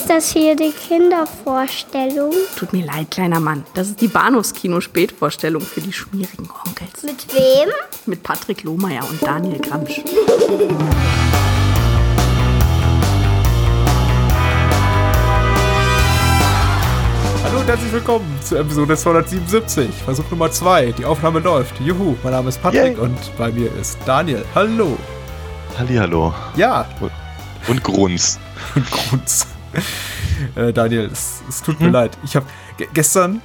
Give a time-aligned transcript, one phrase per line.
[0.00, 2.32] Ist das hier die Kindervorstellung?
[2.56, 3.66] Tut mir leid, kleiner Mann.
[3.74, 7.02] Das ist die Bahnhofskino-Spätvorstellung für die schmierigen Onkels.
[7.02, 7.68] Mit wem?
[8.06, 10.00] Mit Patrick Lohmeier und Daniel Gramsch.
[17.44, 20.92] Hallo und herzlich willkommen zu Episode 277, Versuch Nummer 2.
[20.92, 21.78] Die Aufnahme läuft.
[21.78, 22.96] Juhu, mein Name ist Patrick Yay.
[22.96, 24.46] und bei mir ist Daniel.
[24.54, 24.96] Hallo.
[25.78, 26.32] Hallihallo.
[26.56, 26.86] Ja,
[27.68, 28.38] Und Grunz.
[28.74, 29.46] und Grunz.
[30.56, 31.92] Äh, Daniel, es, es tut mir Hm?
[31.92, 32.18] leid.
[32.24, 32.46] Ich habe
[32.94, 33.40] gestern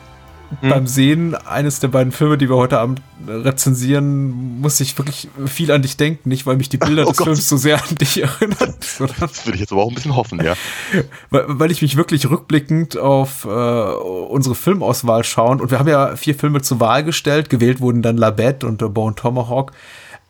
[0.62, 0.70] Hm?
[0.70, 5.28] beim Sehen eines der beiden Filme, die wir heute Abend äh, rezensieren, musste ich wirklich
[5.48, 6.30] viel an dich denken.
[6.30, 7.26] Nicht, weil mich die Bilder Oh des Gott.
[7.26, 10.16] Films so sehr an dich erinnern, sondern Das würde ich jetzt aber auch ein bisschen
[10.16, 10.54] hoffen, ja.
[11.32, 16.16] weil, weil ich mich wirklich rückblickend auf äh, unsere Filmauswahl schauen und wir haben ja
[16.16, 19.72] vier Filme zur Wahl gestellt, gewählt wurden dann La Bête und äh, Bone Tomahawk,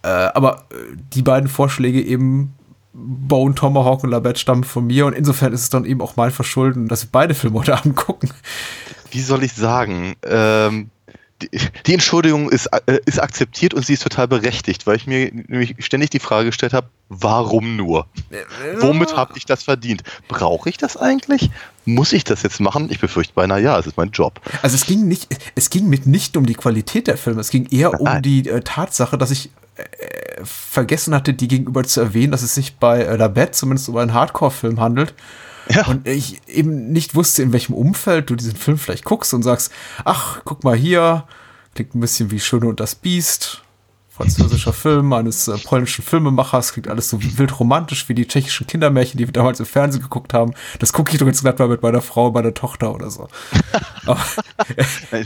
[0.03, 0.75] äh, aber äh,
[1.13, 2.53] die beiden Vorschläge eben
[2.97, 6.15] Bone Tomahawk und La Bête stammen von mir und insofern ist es dann eben auch
[6.15, 8.31] mein Verschulden, dass wir beide Filme heute Abend gucken.
[9.11, 10.15] Wie soll ich sagen?
[10.25, 10.89] Ähm,
[11.41, 11.49] die,
[11.85, 15.75] die Entschuldigung ist, äh, ist akzeptiert und sie ist total berechtigt, weil ich mir nämlich
[15.79, 18.07] ständig die Frage gestellt habe, warum nur?
[18.77, 20.03] Womit habe ich das verdient?
[20.29, 21.49] Brauche ich das eigentlich?
[21.83, 22.87] Muss ich das jetzt machen?
[22.89, 24.39] Ich befürchte beinahe ja, es ist mein Job.
[24.61, 27.67] Also es ging nicht, es ging mit nicht um die Qualität der Filme, es ging
[27.69, 28.21] eher um Nein.
[28.21, 32.77] die äh, Tatsache, dass ich äh, vergessen hatte, die gegenüber zu erwähnen, dass es sich
[32.77, 35.13] bei äh, La Bête zumindest um einen Hardcore-Film handelt.
[35.69, 35.87] Ja.
[35.87, 39.71] Und ich eben nicht wusste, in welchem Umfeld du diesen Film vielleicht guckst und sagst,
[40.03, 41.25] ach, guck mal hier,
[41.73, 43.63] klingt ein bisschen wie Schöne und das Biest,
[44.15, 49.17] französischer Film eines äh, polnischen Filmemachers, klingt alles so wild romantisch wie die tschechischen Kindermärchen,
[49.17, 50.53] die wir damals im Fernsehen geguckt haben.
[50.79, 53.27] Das gucke ich doch jetzt glatt mal mit meiner Frau, meiner Tochter oder so.
[54.05, 54.23] Aber,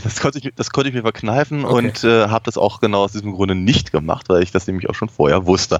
[0.02, 1.74] Das konnte ich, das konnte ich mir verkneifen Okay.
[1.74, 4.88] und äh, habe das auch genau aus diesem Grunde nicht gemacht, weil ich das nämlich
[4.88, 5.78] auch schon vorher wusste.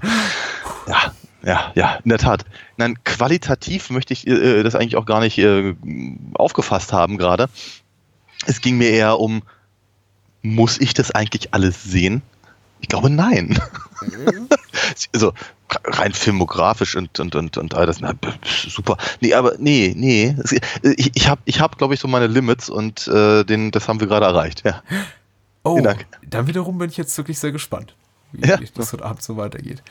[0.87, 2.45] Ja, ja, ja, in der Tat.
[2.77, 5.75] Nein, qualitativ möchte ich äh, das eigentlich auch gar nicht äh,
[6.35, 7.49] aufgefasst haben gerade.
[8.45, 9.41] Es ging mir eher um,
[10.43, 12.21] muss ich das eigentlich alles sehen?
[12.81, 13.59] Ich glaube, nein.
[15.13, 15.33] also
[15.85, 18.13] rein filmografisch und, und, und, und all das, na,
[18.67, 18.97] super.
[19.21, 20.35] Nee, aber nee, nee.
[20.83, 23.99] Ich, ich habe, ich hab, glaube ich, so meine Limits und äh, den, das haben
[23.99, 24.63] wir gerade erreicht.
[24.65, 24.83] Ja.
[25.63, 26.05] oh, Vielen Dank.
[26.27, 27.95] dann wiederum bin ich jetzt wirklich sehr gespannt,
[28.33, 28.57] wie Ja.
[28.75, 29.81] das heute Abend so weitergeht.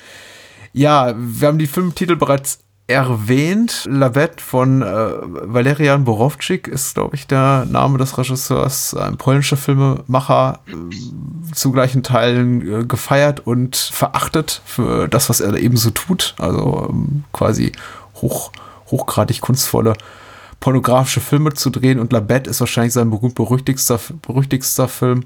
[0.72, 3.86] Ja, wir haben die Filmtitel bereits erwähnt.
[3.88, 9.56] La Bête von äh, Valerian Borowczyk ist, glaube ich, der Name des Regisseurs, ein polnischer
[9.56, 15.90] Filmemacher, äh, zu gleichen Teilen äh, gefeiert und verachtet für das, was er eben so
[15.90, 16.34] tut.
[16.38, 17.72] Also ähm, quasi
[18.16, 18.50] hoch,
[18.90, 19.94] hochgradig kunstvolle
[20.60, 23.98] pornografische Filme zu drehen und La Bête ist wahrscheinlich sein berühmt berüchtigster,
[24.88, 25.24] Film.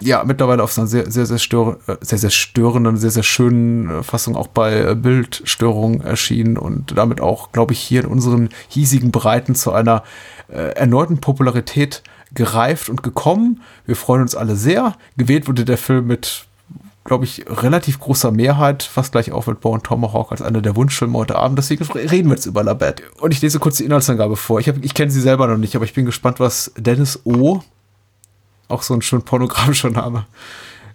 [0.00, 3.88] Ja, mittlerweile auf einer sehr, sehr, sehr, stör, äh, sehr, sehr störenden, sehr, sehr schönen
[3.88, 8.48] äh, Fassung auch bei äh, Bildstörungen erschienen und damit auch, glaube ich, hier in unseren
[8.68, 10.02] hiesigen Breiten zu einer
[10.48, 12.02] äh, erneuten Popularität
[12.34, 13.62] gereift und gekommen.
[13.86, 14.96] Wir freuen uns alle sehr.
[15.16, 16.46] Gewählt wurde der Film mit
[17.04, 21.18] glaube ich, relativ großer Mehrheit, fast gleich auch mit Bone Tomahawk als einer der Wunschfilme
[21.18, 21.58] heute Abend.
[21.58, 23.02] Deswegen reden wir jetzt über La Bête.
[23.20, 24.60] Und ich lese kurz die Inhaltsangabe vor.
[24.60, 27.60] Ich, hab- ich kenne sie selber noch nicht, aber ich bin gespannt, was Dennis O.,
[28.68, 30.26] auch so ein schön pornografischer Name,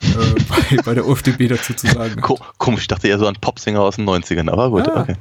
[0.02, 0.08] äh,
[0.78, 2.22] bei, bei der UFDB dazu zu sagen.
[2.22, 5.02] Ko komisch, ich dachte eher so an Popsinger aus den 90ern, aber gut, Ah.
[5.02, 5.16] okay.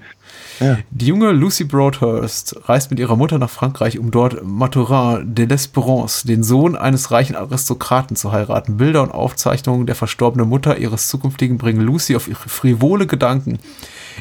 [0.90, 6.26] Die junge Lucy Broadhurst reist mit ihrer Mutter nach Frankreich, um dort Mathurin de l'Espérance,
[6.26, 8.78] den Sohn eines reichen Aristokraten, zu heiraten.
[8.78, 13.58] Bilder und Aufzeichnungen der verstorbenen Mutter ihres zukünftigen bringen Lucy auf ihre frivole Gedanken.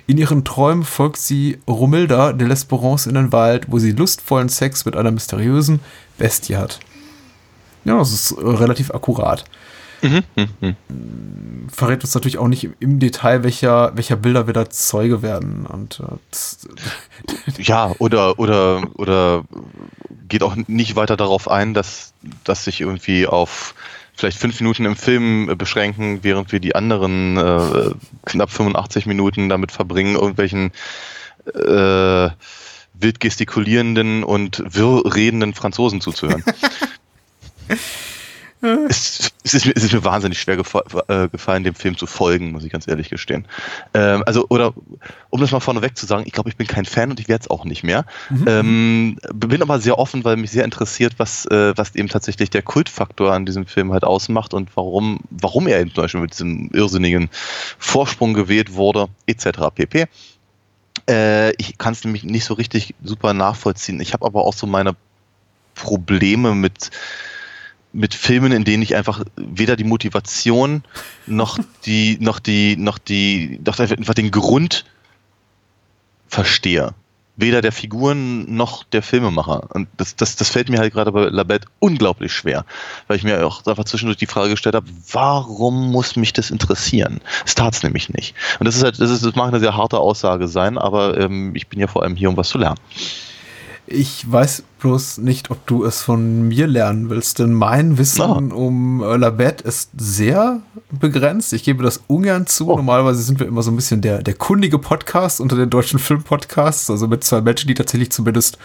[0.08, 4.86] In ihren Träumen folgt sie Romilda de l'Espérance in den Wald, wo sie lustvollen Sex
[4.86, 5.80] mit einer mysteriösen
[6.18, 6.80] Bestie hat.
[7.86, 9.46] Ja, das ist äh, relativ akkurat.
[11.70, 15.66] Verrät uns natürlich auch nicht im, Detail, welcher, welcher Bilder wir da Zeuge werden.
[15.66, 16.96] Und äh,
[17.62, 19.44] Ja, oder, oder, oder
[20.28, 22.14] geht auch nicht weiter darauf ein, dass,
[22.44, 23.76] dass sich irgendwie auf
[24.16, 27.92] vielleicht fünf Minuten im Film äh, beschränken, während wir die anderen äh,
[28.26, 30.72] knapp 85 Minuten damit verbringen, irgendwelchen
[31.54, 32.30] äh,
[32.94, 36.44] wild gestikulierenden und wirr redenden Franzosen zuzuhören.
[38.62, 42.52] es, es, ist, mir- es ist mir wahnsinnig schwer äh, gefallen, dem Film zu folgen,
[42.52, 43.46] muss ich ganz ehrlich gestehen.
[43.94, 44.74] Ähm, also, oder
[45.30, 47.44] um das mal vorneweg zu sagen, ich glaube, ich bin kein Fan und ich werde
[47.44, 48.06] es auch nicht mehr.
[48.48, 52.62] Ähm, bin aber sehr offen, weil mich sehr interessiert, was, äh, was eben tatsächlich der
[52.64, 56.70] Kultfaktor an diesem Film halt ausmacht und warum, warum er eben zum Beispiel mit diesem
[56.72, 57.30] irrsinnigen
[57.78, 59.70] Vorsprung gewählt wurde, etc.
[59.76, 60.06] pp.
[61.10, 64.00] Äh, ich kann es nämlich nicht so richtig super nachvollziehen.
[64.00, 64.96] Ich habe aber auch so meine
[65.76, 66.90] Probleme mit,
[67.96, 70.84] mit Filmen, in denen ich einfach weder die Motivation
[71.28, 74.86] noch die, noch die, noch die, noch einfach den Grund
[76.28, 76.94] verstehe.
[77.38, 79.70] weder der Figuren noch der Filmemacher.
[79.74, 82.66] Und das, das, das fällt mir halt gerade bei Labette unglaublich schwer,
[83.08, 87.20] weil ich mir auch einfach zwischendurch die Frage gestellt habe, warum muss mich das interessieren?
[87.46, 88.36] Es tat es nämlich nicht.
[88.60, 91.56] Und das ist halt, das, ist, das mag eine sehr harte Aussage sein, aber ähm,
[91.56, 92.80] ich bin ja vor allem hier, um was zu lernen.
[93.88, 98.68] Ich weiß bloß nicht, ob du es von mir lernen willst, denn mein Wissen oh.
[98.68, 100.62] um äh, Labette ist sehr
[100.92, 101.54] begrenzt.
[101.54, 102.70] Ich gebe das ungern zu.
[102.70, 102.76] Oh.
[102.76, 106.92] Normalerweise sind wir immer so ein bisschen der, der kundige Podcast unter den deutschen Filmpodcasts,
[106.92, 108.60] also mit zwei Menschen, die tatsächlich zumindest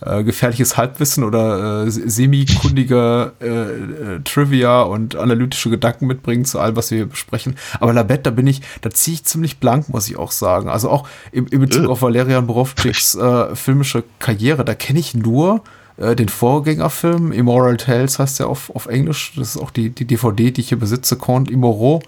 [0.00, 6.76] äh, gefährliches Halbwissen oder äh, semi-kundige äh, äh, Trivia und analytische Gedanken mitbringen zu allem,
[6.76, 7.56] was wir hier besprechen.
[7.80, 10.68] Aber Labette, da bin ich, da ziehe ich ziemlich blank, muss ich auch sagen.
[10.68, 11.88] Also auch in, in Bezug äh.
[11.88, 13.18] auf Valerian Borowczyks
[13.54, 15.63] filmische Karriere, da kenne ich nur
[15.96, 19.32] äh, den Vorgängerfilm, Immoral Tales heißt der auf, auf Englisch.
[19.36, 22.02] Das ist auch die, die DVD, die ich hier besitze, Count Immoro,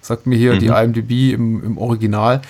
[0.00, 0.58] sagt mir hier mhm.
[0.60, 2.42] die IMDb im, im Original.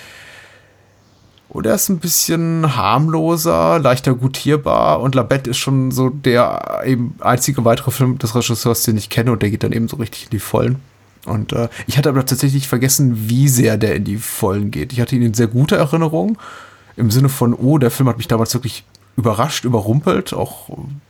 [1.49, 7.15] Und er ist ein bisschen harmloser, leichter gutierbar und Labette ist schon so der eben
[7.21, 10.25] einzige weitere Film des Regisseurs, den ich kenne und der geht dann eben so richtig
[10.25, 10.81] in die Vollen.
[11.25, 14.91] Und äh, ich hatte aber tatsächlich vergessen, wie sehr der in die Vollen geht.
[14.91, 16.37] Ich hatte ihn in sehr guter Erinnerung
[16.97, 18.83] im Sinne von, oh, der Film hat mich damals wirklich
[19.17, 20.69] überrascht, überrumpelt, auch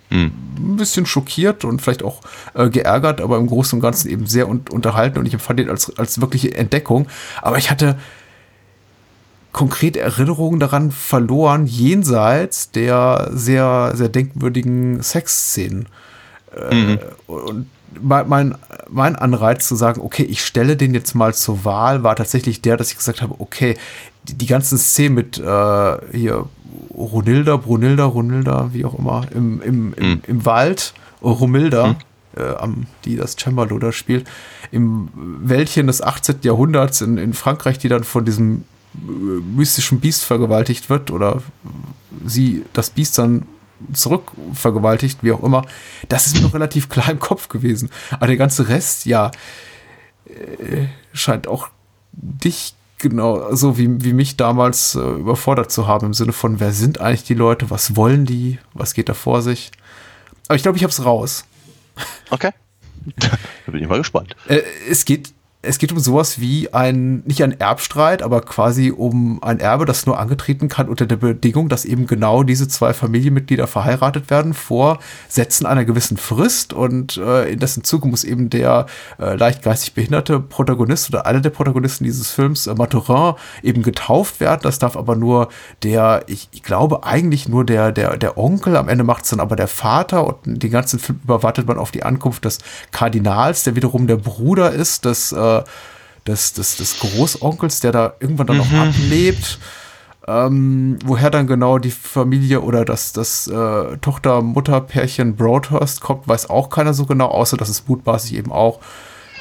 [0.09, 0.31] hm.
[0.57, 2.21] ein bisschen schockiert und vielleicht auch
[2.53, 5.69] äh, geärgert, aber im Großen und Ganzen eben sehr un unterhalten und ich empfand ihn
[5.69, 7.07] als, als wirkliche Entdeckung.
[7.41, 7.97] Aber ich hatte
[9.51, 15.87] konkrete Erinnerungen daran verloren, jenseits der sehr, sehr denkwürdigen Sexszenen.
[16.53, 16.99] Äh, mhm.
[17.27, 17.69] Und
[18.01, 18.55] mein,
[18.89, 22.75] mein Anreiz zu sagen, okay, ich stelle den jetzt mal zur Wahl, war tatsächlich der,
[22.75, 23.77] dass ich gesagt habe, okay,
[24.23, 26.49] die, die ganzen Szenen mit äh, hier
[26.93, 30.21] Runilda, Brunilda, Runilda, wie auch immer, im, im, im, mhm.
[30.27, 31.95] im Wald, Romilda, mhm.
[32.37, 34.27] äh, am, die das Cembalo da spielt,
[34.71, 36.37] im Wäldchen des 18.
[36.41, 38.63] Jahrhunderts in, in Frankreich, die dann von diesem
[38.95, 41.41] äh, mystischen Biest vergewaltigt wird oder
[42.25, 43.45] sie das Biest dann
[43.93, 45.65] zurückvergewaltigt, wie auch immer.
[46.07, 47.89] Das ist mir noch relativ klar im Kopf gewesen.
[48.11, 49.31] Aber der ganze Rest, ja,
[50.25, 51.69] äh, scheint auch
[52.13, 56.71] dich genau so wie, wie mich damals äh, überfordert zu haben, im Sinne von, wer
[56.71, 59.71] sind eigentlich die Leute, was wollen die, was geht da vor sich.
[60.47, 61.45] Aber ich glaube, ich habe es raus.
[62.29, 62.51] Okay.
[63.17, 64.35] da bin ich mal gespannt.
[64.47, 65.33] Äh, es geht
[65.65, 70.05] es geht um sowas wie ein, nicht ein Erbstreit, aber quasi um ein Erbe, das
[70.05, 74.99] nur angetreten kann unter der Bedingung, dass eben genau diese zwei Familienmitglieder verheiratet werden vor
[75.27, 78.85] Sätzen einer gewissen Frist und äh, in dessen Zuge muss eben der
[79.19, 84.39] äh, leicht geistig behinderte Protagonist oder einer der Protagonisten dieses Films, äh, Maturin, eben getauft
[84.39, 84.61] werden.
[84.63, 85.49] Das darf aber nur
[85.83, 89.39] der, ich, ich glaube eigentlich nur der, der, der Onkel, am Ende macht es dann
[89.39, 92.59] aber der Vater und den ganzen Film überwartet man auf die Ankunft des
[92.91, 95.54] Kardinals, der wiederum der Bruder ist des äh,
[96.27, 98.63] des, des, des Großonkels, der da irgendwann dann mhm.
[98.63, 99.59] noch ablebt.
[100.27, 106.69] Ähm, woher dann genau die Familie oder das, das äh, Tochter-Mutter-Pärchen Broadhurst kommt, weiß auch
[106.69, 108.79] keiner so genau, außer dass es mutmaßlich eben auch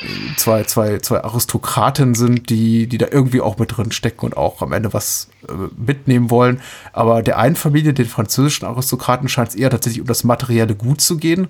[0.02, 4.36] äh, zwei, zwei, zwei Aristokraten sind, die, die da irgendwie auch mit drin stecken und
[4.36, 6.60] auch am Ende was äh, mitnehmen wollen.
[6.92, 11.00] Aber der einen Familie, den französischen Aristokraten, scheint es eher tatsächlich um das materielle Gut
[11.00, 11.48] zu gehen.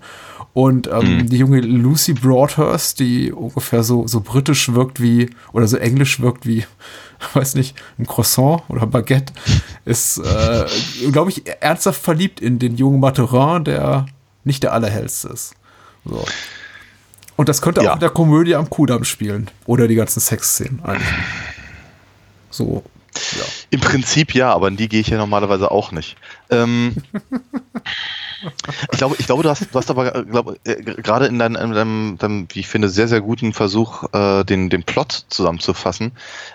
[0.54, 1.28] Und ähm, mhm.
[1.28, 6.46] die junge Lucy Broadhurst, die ungefähr so, so britisch wirkt wie, oder so englisch wirkt
[6.46, 6.64] wie,
[7.34, 9.32] weiß nicht, ein Croissant oder Baguette,
[9.84, 10.64] ist, äh,
[11.10, 14.06] glaube ich, ernsthaft verliebt in den jungen Maturin, der
[14.44, 15.54] nicht der allerhellste ist.
[16.04, 16.24] So.
[17.34, 17.90] Und das könnte ja.
[17.90, 19.50] auch in der Komödie am Kudamm spielen.
[19.66, 21.08] Oder die ganzen Sexszenen eigentlich.
[22.50, 22.84] So.
[23.36, 23.44] Ja.
[23.70, 26.16] Im Prinzip ja, aber in die gehe ich ja normalerweise auch nicht.
[26.50, 26.94] Ähm,
[28.92, 31.56] ich glaube, ich glaube, du hast, du hast aber äh, glaub, äh, gerade in deinem,
[31.56, 36.12] in deinem, deinem, wie ich finde, sehr, sehr guten Versuch, äh, den, den Plot zusammenzufassen,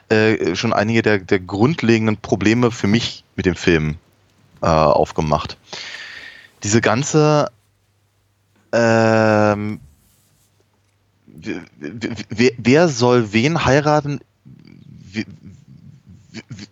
[0.10, 3.98] äh, schon einige der, der grundlegenden Probleme für mich mit dem Film
[4.62, 5.58] äh, aufgemacht.
[6.64, 7.52] Diese ganze
[8.72, 9.80] ähm,
[11.42, 14.20] wer, wer soll wen heiraten?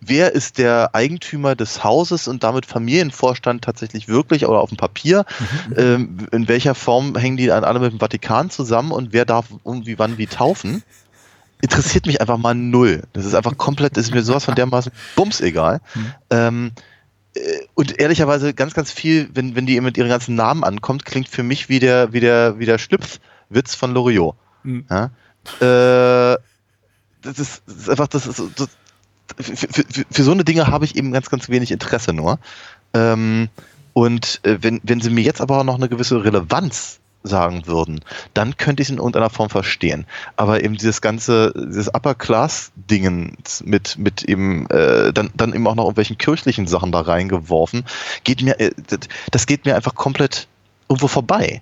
[0.00, 5.24] Wer ist der Eigentümer des Hauses und damit Familienvorstand tatsächlich wirklich oder auf dem Papier?
[5.38, 5.74] Mhm.
[5.76, 9.46] Ähm, in welcher Form hängen die dann alle mit dem Vatikan zusammen und wer darf
[9.64, 10.82] irgendwie wann wie taufen?
[11.60, 13.02] Interessiert mich einfach mal null.
[13.12, 15.80] Das ist einfach komplett, das ist mir sowas von dermaßen bums egal.
[15.94, 16.12] Mhm.
[16.30, 16.72] Ähm,
[17.34, 17.40] äh,
[17.74, 21.42] und ehrlicherweise ganz, ganz viel, wenn, wenn die mit ihren ganzen Namen ankommt, klingt für
[21.42, 24.36] mich wie der, wie der, wie der Schlüpfwitz von Loriot.
[24.62, 24.84] Mhm.
[24.88, 25.10] Ja?
[25.60, 26.38] Äh,
[27.22, 28.68] das ist, das ist einfach, das ist, das,
[29.36, 32.38] für, für, für, so eine Dinge habe ich eben ganz, ganz wenig Interesse nur.
[32.94, 33.48] Ähm,
[33.92, 38.00] und äh, wenn, wenn sie mir jetzt aber auch noch eine gewisse Relevanz sagen würden,
[38.34, 40.06] dann könnte ich es in irgendeiner Form verstehen.
[40.36, 45.84] Aber eben dieses ganze, dieses Upper-Class-Dingen mit, mit eben, äh, dann, dann eben auch noch
[45.84, 47.84] irgendwelchen kirchlichen Sachen da reingeworfen,
[48.24, 48.70] geht mir, äh,
[49.30, 50.46] das geht mir einfach komplett
[50.88, 51.60] irgendwo vorbei.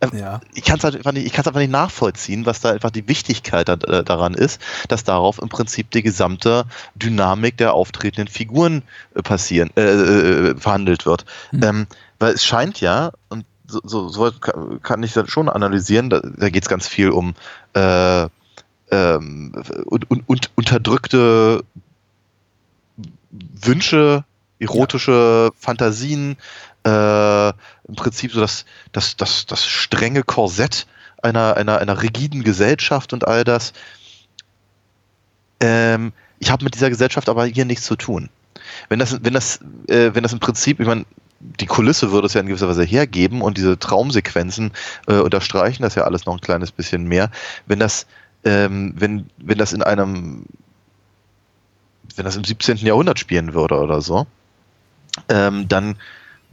[0.00, 0.40] Ähm, ja.
[0.54, 3.08] Ich kann es halt einfach nicht, ich kann's einfach nicht nachvollziehen, was da einfach die
[3.08, 8.82] Wichtigkeit da, äh, daran ist, dass darauf im Prinzip die gesamte Dynamik der auftretenden Figuren
[9.14, 11.24] äh, passieren, äh, äh, verhandelt wird.
[11.52, 11.62] Mhm.
[11.62, 11.86] Ähm,
[12.18, 14.30] weil es scheint ja, und so, so, so
[14.82, 17.34] kann ich das schon analysieren, da, da geht es ganz viel um
[17.74, 18.28] äh,
[18.90, 19.52] ähm,
[19.86, 21.64] und, und, und unterdrückte
[23.30, 24.24] Wünsche,
[24.58, 25.58] erotische ja.
[25.58, 26.36] Fantasien,
[26.86, 27.48] äh,
[27.88, 30.86] im Prinzip so das, das, das, das strenge Korsett
[31.22, 33.72] einer, einer, einer rigiden Gesellschaft und all das.
[35.60, 38.28] Ähm, ich habe mit dieser Gesellschaft aber hier nichts zu tun.
[38.88, 41.04] Wenn das, wenn das, äh, wenn das im Prinzip, ich meine,
[41.40, 44.72] die Kulisse würde es ja in gewisser Weise hergeben und diese Traumsequenzen
[45.06, 47.30] äh, unterstreichen das ja alles noch ein kleines bisschen mehr.
[47.66, 48.06] Wenn das,
[48.44, 50.44] ähm, wenn, wenn das in einem,
[52.14, 52.78] wenn das im 17.
[52.78, 54.26] Jahrhundert spielen würde oder so,
[55.28, 55.96] ähm, dann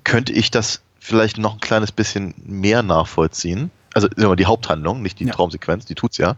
[0.03, 3.71] könnte ich das vielleicht noch ein kleines bisschen mehr nachvollziehen.
[3.93, 5.33] Also die Haupthandlung, nicht die ja.
[5.33, 6.35] Traumsequenz, die tut's ja.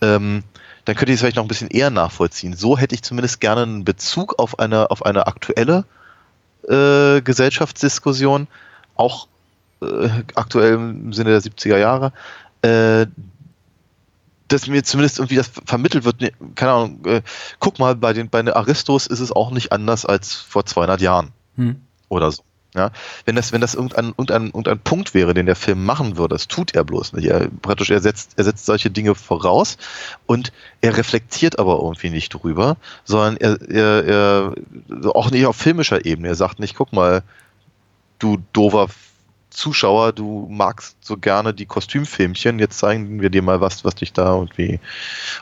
[0.00, 0.42] Ähm,
[0.84, 2.56] dann könnte ich es vielleicht noch ein bisschen eher nachvollziehen.
[2.56, 5.84] So hätte ich zumindest gerne einen Bezug auf eine, auf eine aktuelle
[6.68, 8.48] äh, Gesellschaftsdiskussion,
[8.94, 9.28] auch
[9.82, 12.12] äh, aktuell im Sinne der 70er Jahre,
[12.62, 13.06] äh,
[14.48, 17.22] dass mir zumindest irgendwie das vermittelt wird, ne, keine Ahnung, äh,
[17.58, 21.00] guck mal, bei den, bei den Aristos ist es auch nicht anders als vor 200
[21.00, 21.80] Jahren hm.
[22.08, 22.42] oder so.
[22.76, 22.90] Ja,
[23.24, 26.46] wenn das, wenn das irgendein, irgendein, irgendein Punkt wäre, den der Film machen würde, das
[26.46, 27.26] tut er bloß nicht.
[27.26, 29.78] Er, praktisch, er setzt, er setzt solche Dinge voraus
[30.26, 30.52] und
[30.82, 36.28] er reflektiert aber irgendwie nicht drüber, sondern er, er, er auch nicht auf filmischer Ebene.
[36.28, 37.22] Er sagt nicht, guck mal,
[38.18, 38.88] du doofer
[39.56, 44.12] Zuschauer, du magst so gerne die Kostümfilmchen, jetzt zeigen wir dir mal was, was dich
[44.12, 44.80] da irgendwie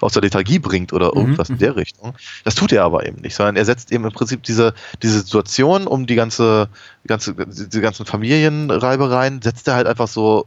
[0.00, 1.56] aus der Lethargie bringt oder mhm, irgendwas mhm.
[1.56, 2.14] in der Richtung.
[2.44, 5.88] Das tut er aber eben nicht, sondern er setzt eben im Prinzip diese, diese Situation
[5.88, 6.68] um die ganze,
[7.02, 10.46] die ganze, die ganzen Familienreibereien, setzt er halt einfach so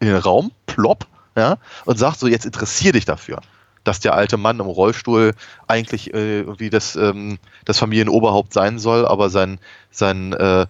[0.00, 1.06] in den Raum, plopp,
[1.36, 3.40] ja, und sagt so, jetzt interessier dich dafür
[3.84, 5.34] dass der alte Mann im Rollstuhl
[5.68, 9.58] eigentlich äh, irgendwie das, ähm, das Familienoberhaupt sein soll, aber sein,
[9.90, 10.66] sein äh,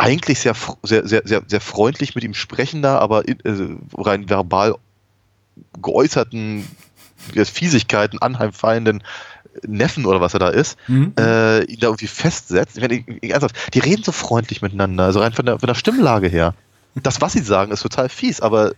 [0.00, 3.34] eigentlich sehr, sehr, sehr, sehr, sehr freundlich mit ihm sprechender, aber äh,
[3.96, 4.76] rein verbal
[5.82, 6.66] geäußerten
[7.44, 9.02] Fiesigkeiten, anheimfallenden
[9.66, 11.12] Neffen oder was er da ist, mhm.
[11.18, 12.78] äh, ihn da irgendwie festsetzt.
[12.78, 16.28] Ich meine, ernsthaft, die reden so freundlich miteinander, also rein von der, von der Stimmlage
[16.28, 16.54] her.
[16.94, 18.72] Das, was sie sagen, ist total fies, aber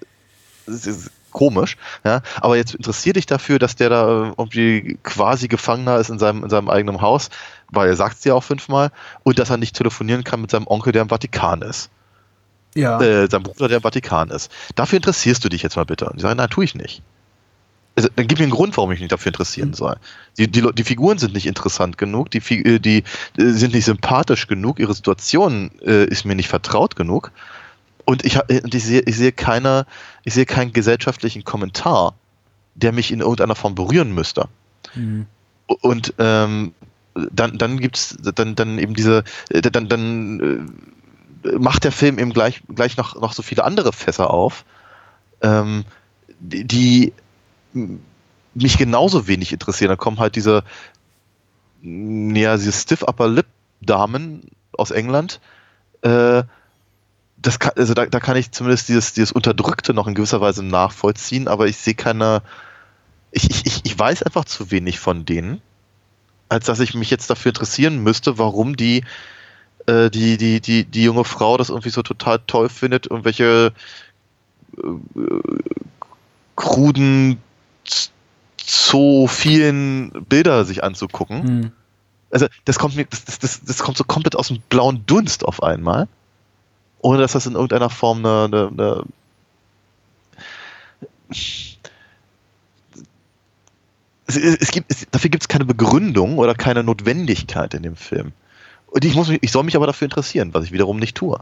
[0.67, 1.77] es ist komisch.
[2.05, 2.23] Ja?
[2.41, 6.51] Aber jetzt interessiert dich dafür, dass der da irgendwie quasi Gefangener ist in seinem, in
[6.51, 7.31] seinem eigenen Haus,
[7.71, 8.91] weil er sagt es ja auch fünfmal,
[9.23, 11.91] und dass er nicht telefonieren kann mit seinem Onkel, der im Vatikan ist.
[12.75, 13.01] Ja.
[13.01, 14.51] Äh, sein Bruder, der im Vatikan ist.
[14.75, 16.07] Dafür interessierst du dich jetzt mal bitte.
[16.07, 17.03] Und ich sage, nein, tue ich nicht.
[17.95, 19.75] Also, dann gib mir einen Grund, warum ich mich dafür interessieren mhm.
[19.75, 19.97] soll.
[20.39, 23.05] Die, die, die Figuren sind nicht interessant genug, die, äh, die,
[23.37, 27.33] die äh, sind nicht sympathisch genug, ihre Situation äh, ist mir nicht vertraut genug.
[28.05, 29.87] Und ich, und ich sehe, ich sehe keine,
[30.25, 32.15] ich sehe keinen gesellschaftlichen Kommentar,
[32.75, 34.49] der mich in irgendeiner Form berühren müsste.
[34.95, 35.27] Mhm.
[35.67, 36.75] Und ähm,
[37.15, 40.77] dann, dann gibt's dann, dann eben diese, dann, dann
[41.45, 44.65] äh, macht der Film eben gleich, gleich noch, noch so viele andere Fässer auf,
[45.43, 45.85] ähm,
[46.41, 47.13] die, die
[48.55, 49.91] mich genauso wenig interessieren.
[49.91, 50.65] Da kommen halt diese,
[51.83, 53.47] ja, diese Stiff Upper Lip
[53.81, 54.43] Damen
[54.77, 55.41] aus England,
[56.03, 56.45] äh,
[57.43, 60.63] das kann, also da, da kann ich zumindest dieses, dieses Unterdrückte noch in gewisser Weise
[60.63, 62.43] nachvollziehen, aber ich sehe keine,
[63.33, 65.61] ich, ich, ich weiß einfach zu wenig von denen,
[66.49, 69.05] als dass ich mich jetzt dafür interessieren müsste, warum die,
[69.87, 73.73] äh, die, die, die, die junge Frau das irgendwie so total toll findet und welche
[74.79, 74.83] äh,
[76.55, 77.39] kruden,
[78.65, 81.43] so vielen Bilder sich anzugucken.
[81.43, 81.73] Hm.
[82.31, 85.63] Also das kommt mir, das, das, das kommt so komplett aus dem blauen Dunst auf
[85.63, 86.09] einmal
[87.03, 89.05] ohne dass das in irgendeiner Form eine, eine, eine
[94.27, 98.33] es, es gibt, es, dafür gibt es keine Begründung oder keine Notwendigkeit in dem Film.
[98.87, 101.39] Und ich, muss mich, ich soll mich aber dafür interessieren, was ich wiederum nicht tue.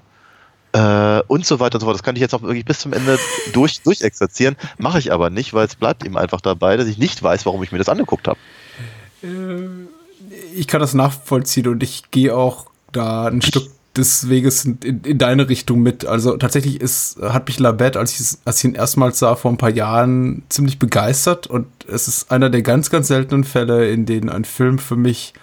[0.73, 1.97] Äh, und so weiter und so fort.
[1.97, 3.19] Das kann ich jetzt auch wirklich bis zum Ende
[3.52, 4.57] durch, durchexerzieren.
[4.79, 7.62] Mache ich aber nicht, weil es bleibt eben einfach dabei, dass ich nicht weiß, warum
[7.62, 8.38] ich mir das angeguckt habe.
[9.23, 9.67] Äh,
[10.55, 15.18] ich kann das nachvollziehen und ich gehe auch da ein Stück des Weges in, in,
[15.18, 16.04] deine Richtung mit.
[16.04, 19.70] Also tatsächlich ist, hat mich Labette, als als ich ihn erstmals sah vor ein paar
[19.70, 21.47] Jahren, ziemlich begeistert.
[21.49, 25.35] Und es ist einer der ganz, ganz seltenen Fälle, in denen ein Film für mich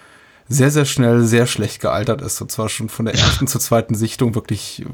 [0.48, 2.40] sehr, sehr schnell sehr schlecht gealtert ist.
[2.40, 4.84] Und zwar schon von der ersten zur zweiten Sichtung wirklich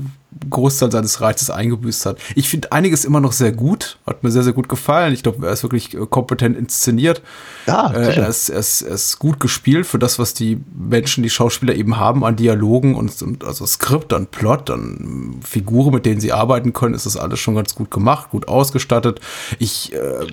[0.50, 2.18] Großteil seines Reizes eingebüßt hat.
[2.34, 5.14] Ich finde einiges immer noch sehr gut, hat mir sehr, sehr gut gefallen.
[5.14, 7.23] Ich glaube, er ist wirklich äh, kompetent inszeniert.
[7.66, 11.23] Ja, äh, er, ist, er, ist, er ist gut gespielt für das, was die Menschen,
[11.23, 16.04] die Schauspieler eben haben an Dialogen und, und also Skript, an Plot, an Figuren, mit
[16.04, 19.20] denen sie arbeiten können, ist das alles schon ganz gut gemacht, gut ausgestattet.
[19.61, 20.26] Ich äh,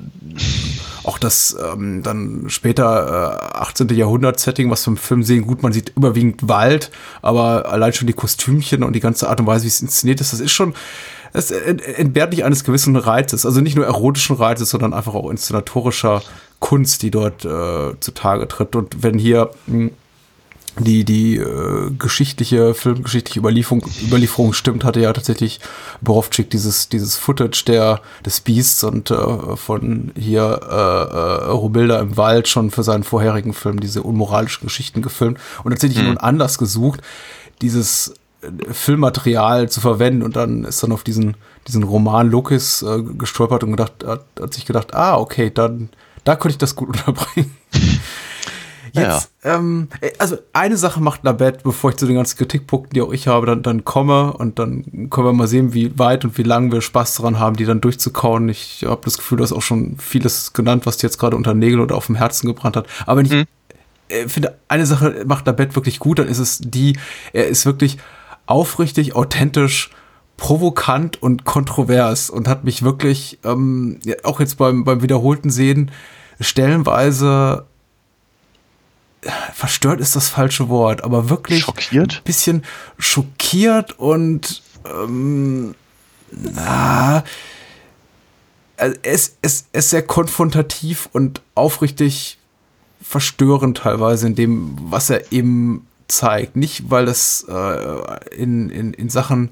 [1.03, 3.89] auch das ähm, dann später äh, 18.
[3.89, 6.91] Jahrhundert-Setting, was im Film sehen, gut, man sieht überwiegend Wald,
[7.21, 10.33] aber allein schon die Kostümchen und die ganze Art und Weise, wie es inszeniert ist,
[10.33, 10.73] das ist schon,
[11.33, 16.21] es entbehrt nicht eines gewissen Reizes, also nicht nur erotischen Reizes, sondern einfach auch inszenatorischer
[16.59, 18.75] Kunst, die dort äh, zutage tritt.
[18.75, 19.91] Und wenn hier mh, hm,
[20.83, 25.59] die, die äh, geschichtliche, filmgeschichtliche Überlieferung, Überlieferung stimmt, hatte ja tatsächlich
[26.01, 32.17] Borowczyk dieses, dieses Footage der, des Beasts und äh, von hier äh, äh, Rubilda im
[32.17, 36.09] Wald schon für seinen vorherigen Film diese unmoralischen Geschichten gefilmt und tatsächlich mhm.
[36.09, 37.01] nun anders gesucht,
[37.61, 43.01] dieses äh, Filmmaterial zu verwenden und dann ist dann auf diesen, diesen Roman Lokis äh,
[43.17, 45.89] gestolpert und gedacht, hat, hat sich gedacht, ah, okay, dann,
[46.23, 47.55] da könnte ich das gut unterbringen.
[48.93, 49.55] Jetzt, ja.
[49.55, 53.27] ähm, also eine Sache macht Labette, bevor ich zu den ganzen Kritikpunkten, die auch ich
[53.27, 56.71] habe, dann, dann komme und dann können wir mal sehen, wie weit und wie lange
[56.71, 58.49] wir Spaß daran haben, die dann durchzukauen.
[58.49, 61.53] Ich habe das Gefühl, du hast auch schon vieles genannt, was dir jetzt gerade unter
[61.53, 62.87] Nägeln oder auf dem Herzen gebrannt hat.
[63.05, 63.45] Aber wenn ich mhm.
[64.09, 66.97] äh, finde, eine Sache macht Labette wirklich gut, dann ist es die,
[67.33, 67.97] er ist wirklich
[68.45, 69.91] aufrichtig, authentisch,
[70.35, 75.91] provokant und kontrovers und hat mich wirklich, ähm, auch jetzt beim, beim wiederholten Sehen,
[76.39, 77.67] stellenweise
[79.53, 82.17] verstört ist das falsche Wort, aber wirklich schockiert?
[82.17, 82.63] ein bisschen
[82.97, 85.75] schockiert und ähm,
[86.31, 87.23] na,
[88.77, 92.39] also es, es, es ist sehr konfrontativ und aufrichtig
[93.01, 96.55] verstörend teilweise in dem, was er eben zeigt.
[96.55, 99.51] Nicht, weil es äh, in, in, in Sachen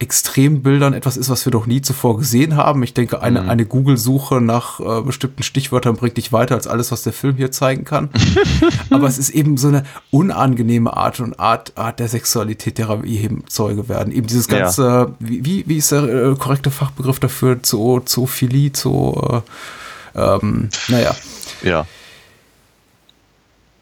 [0.00, 2.82] Extrembildern etwas ist, was wir doch nie zuvor gesehen haben.
[2.82, 3.50] Ich denke, eine, mhm.
[3.50, 7.52] eine Google-Suche nach äh, bestimmten Stichwörtern bringt dich weiter als alles, was der Film hier
[7.52, 8.08] zeigen kann.
[8.90, 13.10] Aber es ist eben so eine unangenehme Art und Art, Art der Sexualität, derer wir
[13.10, 14.10] eben Zeuge werden.
[14.10, 15.14] Eben dieses ganze, ja.
[15.18, 17.62] wie, wie ist der äh, korrekte Fachbegriff dafür?
[17.62, 19.42] Zo, Zoophilie, Zo,
[20.14, 21.14] äh, ähm, naja.
[21.62, 21.86] Ja.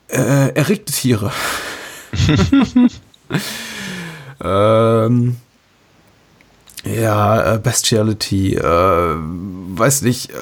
[0.09, 1.31] Äh, erregte Tiere.
[4.43, 5.37] ähm,
[6.95, 10.35] ja, äh, Bestiality, äh, weiß nicht, äh,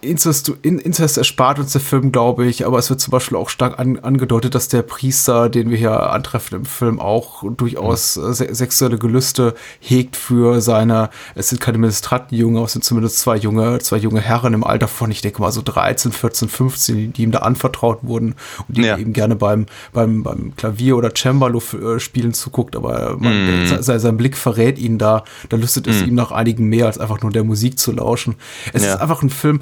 [0.00, 3.78] Inzest, Inzest erspart uns der Film, glaube ich, aber es wird zum Beispiel auch stark
[3.78, 8.32] an, angedeutet, dass der Priester, den wir hier antreffen im Film, auch durchaus mhm.
[8.32, 13.36] se sexuelle Gelüste hegt für seine, es sind keine Ministrantenjunge, aber es sind zumindest zwei
[13.36, 17.22] junge, zwei junge Herren im Alter von, ich denke mal so 13, 14, 15, die
[17.22, 18.34] ihm da anvertraut wurden
[18.68, 18.96] und die ja.
[18.96, 23.82] eben gerne beim, beim, beim Klavier oder Cembalo äh, spielen zuguckt, aber man, mhm.
[23.82, 26.08] sein, sein Blick verrät ihn da, da lüstet es mhm.
[26.08, 28.36] ihm nach einigen mehr, als einfach nur der Musik zu lauschen.
[28.72, 28.94] Es ja.
[28.94, 29.60] ist einfach ein Film,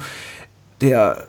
[0.81, 1.27] der,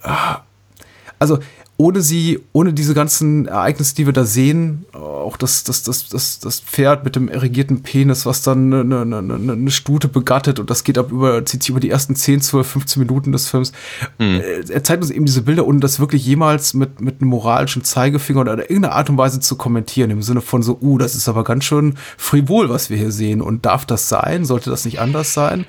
[1.19, 1.39] also
[1.83, 6.39] ohne sie, ohne diese ganzen Ereignisse, die wir da sehen, auch das, das, das, das,
[6.39, 10.71] das Pferd mit dem erregierten Penis, was dann eine, eine, eine, eine Stute begattet und
[10.71, 13.73] das geht ab über, zieht sich über die ersten 10, 12, 15 Minuten des Films.
[14.21, 14.41] Mhm.
[14.69, 18.43] Er zeigt uns eben diese Bilder, ohne das wirklich jemals mit, mit einem moralischen Zeigefinger
[18.43, 21.29] oder in irgendeiner Art und Weise zu kommentieren, im Sinne von so, uh, das ist
[21.29, 24.45] aber ganz schön frivol, was wir hier sehen und darf das sein?
[24.45, 25.65] Sollte das nicht anders sein?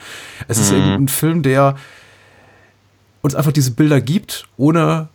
[0.47, 0.63] Es mhm.
[0.63, 1.76] ist eben ein Film, der
[3.23, 5.12] uns einfach diese Bilder gibt, ohne äh,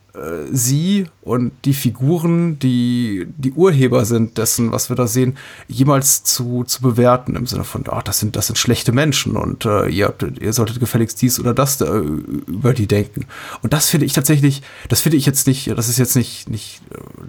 [0.51, 5.37] sie und die Figuren, die die Urheber sind dessen, was wir da sehen,
[5.69, 9.67] jemals zu, zu bewerten im Sinne von, ach, das sind, das sind schlechte Menschen und
[9.67, 13.27] äh, ihr, ihr solltet gefälligst dies oder das da, über die denken.
[13.63, 16.81] Und das finde ich tatsächlich, das finde ich jetzt nicht, das ist jetzt nicht, nicht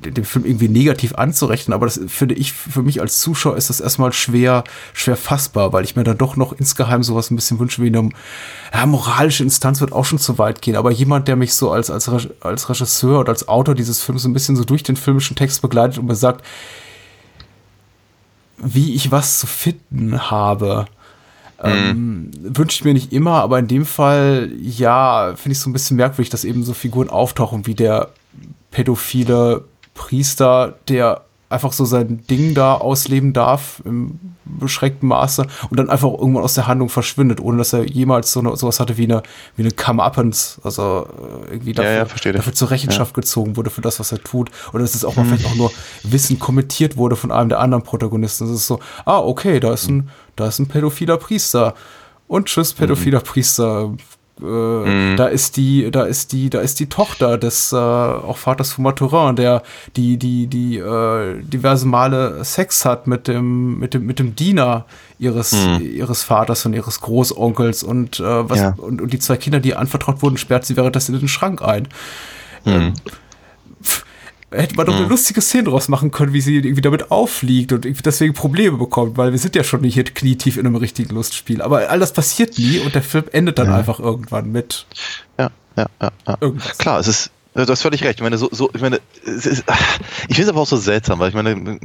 [0.06, 3.70] äh, dem Film irgendwie negativ anzurechnen, aber das finde ich, für mich als Zuschauer ist
[3.70, 7.60] das erstmal schwer, schwer fassbar, weil ich mir dann doch noch insgeheim sowas ein bisschen
[7.60, 8.12] wünsche wie eine
[8.74, 11.90] ja, moralische Instanz wird auch schon zu weit gehen, aber jemand, der mich so als,
[11.90, 12.10] als,
[12.40, 15.98] als Regisseur oder als Autor dieses Films ein bisschen so durch den filmischen Text begleitet
[15.98, 16.46] und mir sagt,
[18.58, 20.86] wie ich was zu finden habe.
[21.62, 21.70] Mhm.
[21.70, 25.74] Ähm, Wünsche ich mir nicht immer, aber in dem Fall, ja, finde ich so ein
[25.74, 28.12] bisschen merkwürdig, dass eben so Figuren auftauchen wie der
[28.72, 35.90] pädophile Priester, der einfach so sein Ding da ausleben darf im beschränkten Maße und dann
[35.90, 39.04] einfach irgendwann aus der Handlung verschwindet, ohne dass er jemals so eine, sowas hatte wie
[39.04, 39.24] eine,
[39.56, 41.08] wie eine Come-Uppens, also
[41.48, 43.22] äh, irgendwie dafür, ja, ja, dafür zur Rechenschaft ja.
[43.22, 44.50] gezogen wurde für das, was er tut.
[44.74, 45.30] Oder dass es auch mal hm.
[45.30, 45.72] vielleicht auch nur
[46.04, 48.48] Wissen kommentiert wurde von einem der anderen Protagonisten.
[48.48, 51.76] Das ist so, ah, okay, da ist ein, da ist ein pädophiler Priester.
[52.28, 53.24] Und tschüss, pädophiler mhm.
[53.24, 53.94] Priester
[54.42, 55.18] äh, mhm.
[55.18, 58.84] da ist die, da ist die, da ist die Tochter des äh, auch Vaters von
[58.84, 59.64] Maturin, der
[59.96, 64.86] die, die, die äh, diverse Male Sex hat mit dem, mit dem, mit dem Diener
[65.18, 65.82] ihres, mhm.
[65.82, 68.74] ihres Vaters und ihres Großonkels und, äh, was, ja.
[68.78, 71.62] und, und die zwei Kinder, die ihr anvertraut wurden, sperrt sie währenddessen in den Schrank
[71.62, 71.88] ein.
[72.66, 72.72] Mhm.
[72.72, 72.94] Ähm,
[74.52, 75.12] hätte man doch eine mhm.
[75.12, 79.32] lustige Szene draus machen können, wie sie irgendwie damit auffliegt und deswegen Probleme bekommt, weil
[79.32, 81.62] wir sind ja schon nicht hier knietief in einem richtigen Lustspiel.
[81.62, 83.78] Aber all das passiert nie und der Film endet dann ja.
[83.78, 84.86] einfach irgendwann mit.
[85.38, 86.12] Ja, ja, ja.
[86.28, 86.38] ja.
[86.42, 86.78] Irgendwas.
[86.78, 88.20] Klar, es ist, du hast völlig recht.
[88.20, 89.46] Ich meine, so, so ich meine, ist,
[90.28, 91.80] ich finde es aber auch so seltsam, weil ich meine,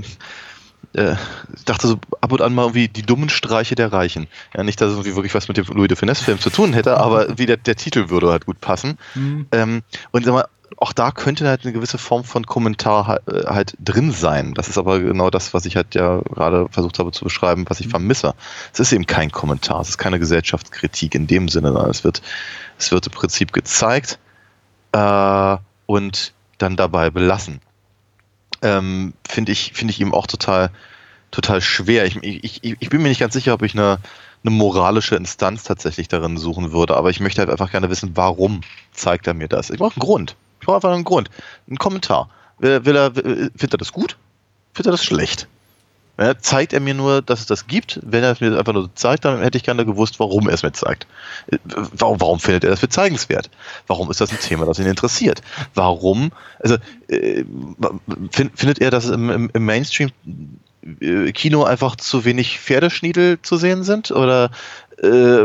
[0.94, 1.16] äh,
[1.54, 4.26] ich dachte so ab und an mal irgendwie die dummen Streiche der Reichen.
[4.56, 6.96] Ja, nicht, dass es irgendwie wirklich was mit dem Louis de Finesse-Film zu tun hätte,
[6.96, 8.98] aber wie der, der Titel würde halt gut passen.
[9.14, 9.46] Mhm.
[9.52, 13.76] Ähm, und sag mal, auch da könnte halt eine gewisse Form von Kommentar halt, halt,
[13.78, 14.54] drin sein.
[14.54, 17.80] Das ist aber genau das, was ich halt ja gerade versucht habe zu beschreiben, was
[17.80, 17.90] ich mhm.
[17.90, 18.34] vermisse.
[18.72, 22.22] Es ist eben kein Kommentar, es ist keine Gesellschaftskritik in dem Sinne, es wird,
[22.78, 24.18] es wird im Prinzip gezeigt
[24.92, 25.56] äh,
[25.86, 27.60] und dann dabei belassen.
[28.62, 30.70] Ähm, Finde ich, finde ich eben auch total,
[31.30, 32.06] total schwer.
[32.06, 33.98] Ich, ich, ich bin mir nicht ganz sicher, ob ich eine,
[34.42, 38.62] eine moralische Instanz tatsächlich darin suchen würde, aber ich möchte halt einfach gerne wissen, warum
[38.92, 39.70] zeigt er mir das?
[39.70, 40.36] Ich brauche einen Grund.
[40.64, 41.28] Ich brauche einfach einen Grund.
[41.68, 42.30] Einen Kommentar.
[42.58, 44.16] Will, will er, findet er das gut?
[44.72, 45.46] Findet er das schlecht?
[46.18, 48.00] Ja, zeigt er mir nur, dass es das gibt?
[48.02, 50.62] Wenn er es mir einfach nur zeigt, dann hätte ich gerne gewusst, warum er es
[50.62, 51.06] mir zeigt.
[51.92, 53.50] Warum, warum findet er das für zeigenswert?
[53.88, 55.42] Warum ist das ein Thema, das ihn interessiert?
[55.74, 56.76] Warum, also
[57.08, 57.44] äh,
[58.30, 60.12] findet er, dass im, im, im Mainstream
[61.02, 64.12] äh, Kino einfach zu wenig Pferdeschniedel zu sehen sind?
[64.12, 64.50] Oder
[65.02, 65.42] äh,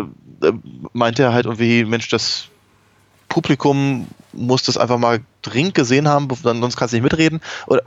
[0.93, 2.47] meint er halt irgendwie, Mensch, das
[3.27, 7.41] Publikum muss das einfach mal dringend gesehen haben, sonst kannst du nicht mitreden.
[7.67, 7.83] Oder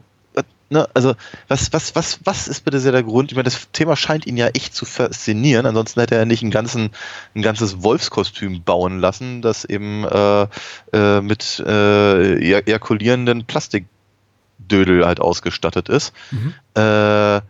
[0.73, 1.15] ne, also
[1.49, 3.31] was, was, was, was ist bitte sehr der Grund?
[3.31, 6.51] Ich meine, das Thema scheint ihn ja echt zu faszinieren, ansonsten hätte er nicht einen
[6.51, 6.91] ganzen,
[7.35, 10.47] ein ganzes Wolfskostüm bauen lassen, das eben äh,
[10.93, 16.13] äh, mit äh, ejakulierenden Plastikdödel halt ausgestattet ist.
[16.31, 16.55] Mhm.
[16.75, 17.41] Äh,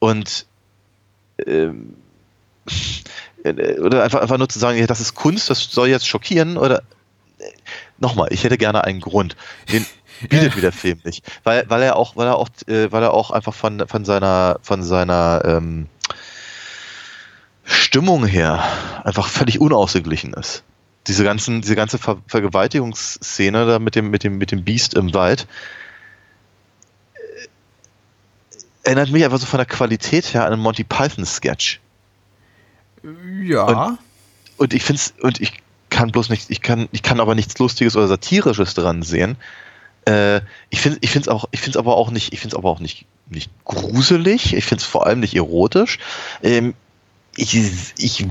[0.00, 0.46] und
[1.46, 1.94] ähm,
[3.44, 6.56] äh, oder einfach, einfach nur zu sagen, ja, das ist Kunst, das soll jetzt schockieren,
[6.56, 6.82] oder
[7.98, 9.36] nochmal, ich hätte gerne einen Grund.
[9.72, 9.86] Den
[10.28, 11.24] bietet mir der Film nicht.
[11.44, 14.58] Weil, weil er auch, weil er auch, äh, weil er auch einfach von, von seiner,
[14.62, 15.88] von seiner ähm,
[17.64, 18.62] Stimmung her
[19.04, 20.62] einfach völlig unausgeglichen ist.
[21.06, 25.14] Diese ganzen, diese ganze Ver Vergewaltigungsszene da mit dem, mit dem, mit dem Biest im
[25.14, 25.46] Wald
[27.14, 31.80] äh, erinnert mich einfach so von der Qualität her an einen Monty Python Sketch.
[33.42, 33.64] Ja.
[33.64, 33.98] Und,
[34.56, 35.52] und ich finde es, und ich
[35.98, 39.36] kann bloß nicht, ich kann, ich kann aber nichts Lustiges oder Satirisches dran sehen.
[40.06, 42.54] Äh, ich finde, ich finde es auch, ich finde es aber auch nicht, ich finde
[42.54, 44.54] es aber auch nicht, nicht gruselig.
[44.54, 45.98] Ich finde es vor allem nicht erotisch.
[46.40, 46.74] Ähm,
[47.34, 47.56] ich,
[47.98, 48.26] ich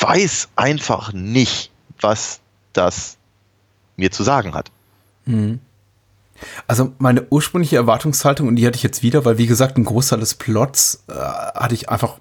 [0.00, 1.70] weiß einfach nicht,
[2.00, 2.40] was
[2.72, 3.18] das
[3.96, 4.70] mir zu sagen hat.
[5.26, 5.60] Mhm.
[6.66, 10.20] Also meine ursprüngliche Erwartungshaltung, und die hatte ich jetzt wieder, weil wie gesagt, ein Großteil
[10.20, 12.20] des Plots äh, hatte ich einfach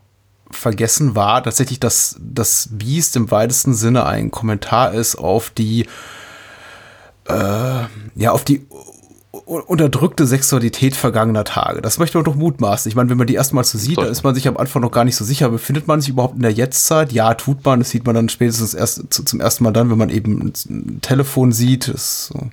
[0.52, 5.88] vergessen war, tatsächlich, dass das Biest im weitesten Sinne ein Kommentar ist auf die,
[7.28, 7.84] äh,
[8.16, 8.66] ja, auf die
[9.32, 11.82] unterdrückte Sexualität vergangener Tage.
[11.82, 12.90] Das möchte man doch mutmaßen.
[12.90, 14.92] Ich meine, wenn man die erstmal so sieht, da ist man sich am Anfang noch
[14.92, 15.50] gar nicht so sicher.
[15.50, 17.12] Befindet man sich überhaupt in der Jetztzeit?
[17.12, 17.80] Ja, tut man.
[17.80, 21.52] Das sieht man dann spätestens erst zum ersten Mal dann, wenn man eben ein Telefon
[21.52, 21.88] sieht.
[21.88, 22.50] Das so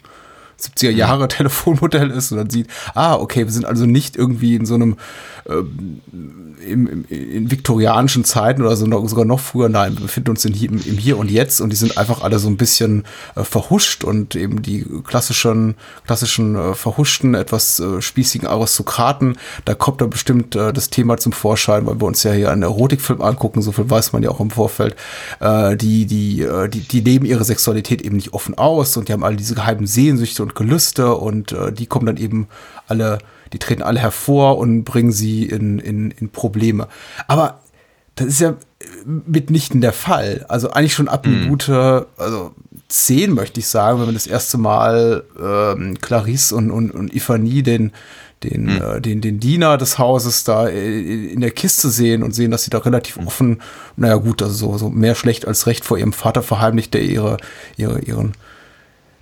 [0.61, 4.66] 70er Jahre Telefonmodell ist und dann sieht, ah, okay, wir sind also nicht irgendwie in
[4.66, 4.97] so einem
[5.44, 5.62] äh,
[6.66, 10.55] im, im, in viktorianischen Zeiten oder so sogar noch früher, nein, wir befinden uns in,
[10.55, 13.05] im, im Hier und Jetzt und die sind einfach alle so ein bisschen
[13.37, 20.01] äh, verhuscht und eben die klassischen, klassischen äh, verhuschten, etwas äh, spießigen Aristokraten, da kommt
[20.01, 23.62] da bestimmt äh, das Thema zum Vorschein, weil wir uns ja hier einen Erotikfilm angucken,
[23.62, 24.97] so viel weiß man ja auch im Vorfeld,
[25.40, 29.12] äh, die, die, äh, die, die leben ihre Sexualität eben nicht offen aus und die
[29.12, 32.49] haben all diese geheimen Sehnsüchte und Gelüste und äh, die kommen dann eben
[32.87, 33.19] alle,
[33.53, 36.89] die treten alle hervor und bringen sie in, in, in Probleme.
[37.27, 37.61] Aber
[38.15, 38.55] das ist ja
[39.05, 40.45] mitnichten der Fall.
[40.49, 41.41] Also eigentlich schon ab mhm.
[41.41, 42.53] Minute, also
[42.89, 47.63] zehn möchte ich sagen, wenn wir das erste Mal ähm, Clarisse und, und, und Ifani
[47.63, 47.93] den,
[48.45, 48.83] den, mhm.
[48.83, 52.71] äh, den, den Diener des Hauses da in der Kiste sehen und sehen, dass sie
[52.71, 53.27] da relativ mhm.
[53.27, 53.63] offen,
[53.97, 57.37] naja gut, also so, so mehr schlecht als recht vor ihrem Vater verheimlicht, der ihre,
[57.77, 58.33] ihre, ihren,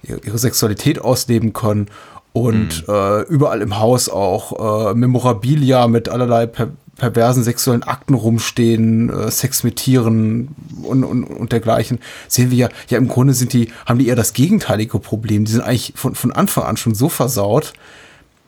[0.09, 1.89] ihre Sexualität ausleben können
[2.33, 2.95] und mhm.
[2.95, 9.31] äh, überall im Haus auch äh, Memorabilia mit allerlei per perversen sexuellen Akten rumstehen, äh,
[9.31, 10.49] Sex mit Tieren
[10.83, 14.17] und, und, und dergleichen, sehen wir ja, ja im Grunde sind die, haben die eher
[14.17, 15.45] das gegenteilige Problem.
[15.45, 17.75] Die sind eigentlich von, von Anfang an schon so versaut,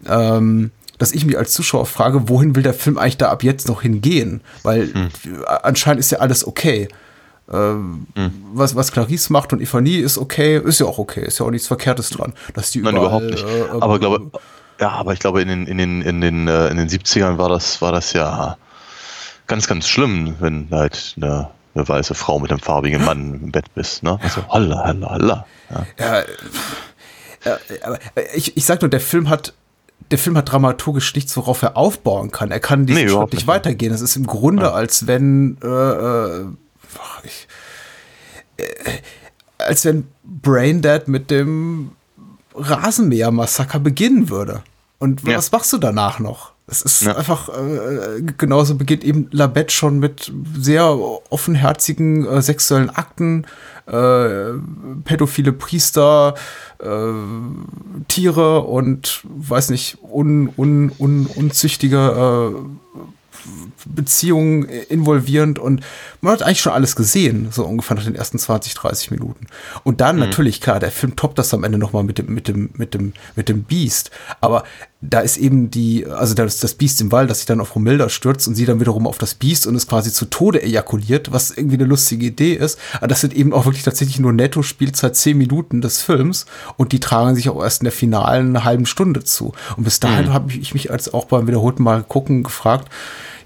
[0.06, 3.68] ähm, dass ich mich als Zuschauer frage, wohin will der Film eigentlich da ab jetzt
[3.68, 4.40] noch hingehen?
[4.62, 5.08] Weil mhm.
[5.62, 6.88] anscheinend ist ja alles okay.
[7.50, 8.06] Ähm,
[8.52, 11.50] was, was Clarisse macht und Ifanie ist okay, ist ja auch okay, ist ja auch
[11.50, 12.34] nichts Verkehrtes dran.
[12.54, 13.44] Dass die Nein, überall, überhaupt nicht.
[13.44, 14.30] äh, aber glaube,
[14.80, 17.48] ja, aber ich glaube, in den, in den, in den, äh, in den 70ern war
[17.48, 18.56] das, war das ja
[19.46, 23.72] ganz, ganz schlimm, wenn halt eine, eine weiße Frau mit einem farbigen Mann im Bett
[23.74, 24.18] bist, ne?
[24.22, 25.46] Also, holla, holla, holla.
[25.70, 25.86] Ja.
[27.44, 27.98] Ja, äh, aber
[28.34, 29.54] ich, ich sag nur, der Film hat,
[30.10, 32.50] der Film hat dramaturgisch nichts, worauf er aufbauen kann.
[32.50, 33.46] Er kann diesen Nee, Schritt nicht nicht.
[33.46, 33.92] weitergehen.
[33.92, 36.40] Es ist im Grunde, als wenn, äh,
[37.00, 37.48] ach, ich,
[38.56, 38.64] äh,
[39.58, 41.92] als wenn Braindead mit dem
[42.54, 44.62] Rasenmäher-Massaker beginnen würde.
[44.98, 45.36] Und Ja.
[45.36, 46.52] was machst du danach noch?
[46.70, 47.16] Es ist Ja.
[47.16, 50.84] einfach, äh, genauso beginnt eben Labette schon mit sehr
[51.30, 53.46] offenherzigen äh, sexuellen Akten,
[53.86, 54.50] äh,
[55.04, 56.34] pädophile Priester,
[56.78, 57.12] äh,
[58.08, 63.38] Tiere und weiß nicht, un, un, un, unzüchtige äh,
[63.94, 65.82] Beziehungen involvierend und
[66.20, 69.46] man hat eigentlich schon alles gesehen, so ungefähr nach den ersten 20, 30 Minuten.
[69.84, 72.70] Und dann natürlich, klar, der Film toppt das am Ende nochmal mit dem, mit dem,
[72.76, 74.10] mit dem, mit dem Beast.
[74.40, 74.64] Aber
[75.00, 77.76] da ist eben die, also da ist das Biest im Wald, das sich dann auf
[77.76, 81.30] Romilda stürzt und sie dann wiederum auf das Biest und es quasi zu Tode ejakuliert,
[81.30, 82.80] was irgendwie eine lustige Idee ist.
[82.96, 86.46] Aber das sind eben auch wirklich tatsächlich nur netto Spielzeit 10 Minuten des Films
[86.76, 89.52] und die tragen sich auch erst in der finalen halben Stunde zu.
[89.76, 92.88] Und bis dahin habe ich mich als auch beim wiederholten Mal gucken gefragt,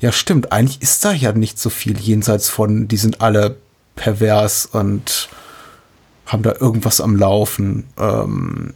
[0.02, 0.50] ja, stimmt.
[0.50, 3.56] Eigentlich ist da ja nicht so viel jenseits von, die sind alle
[3.94, 5.28] pervers und
[6.26, 7.84] haben da irgendwas am Laufen.
[7.96, 8.74] Ähm,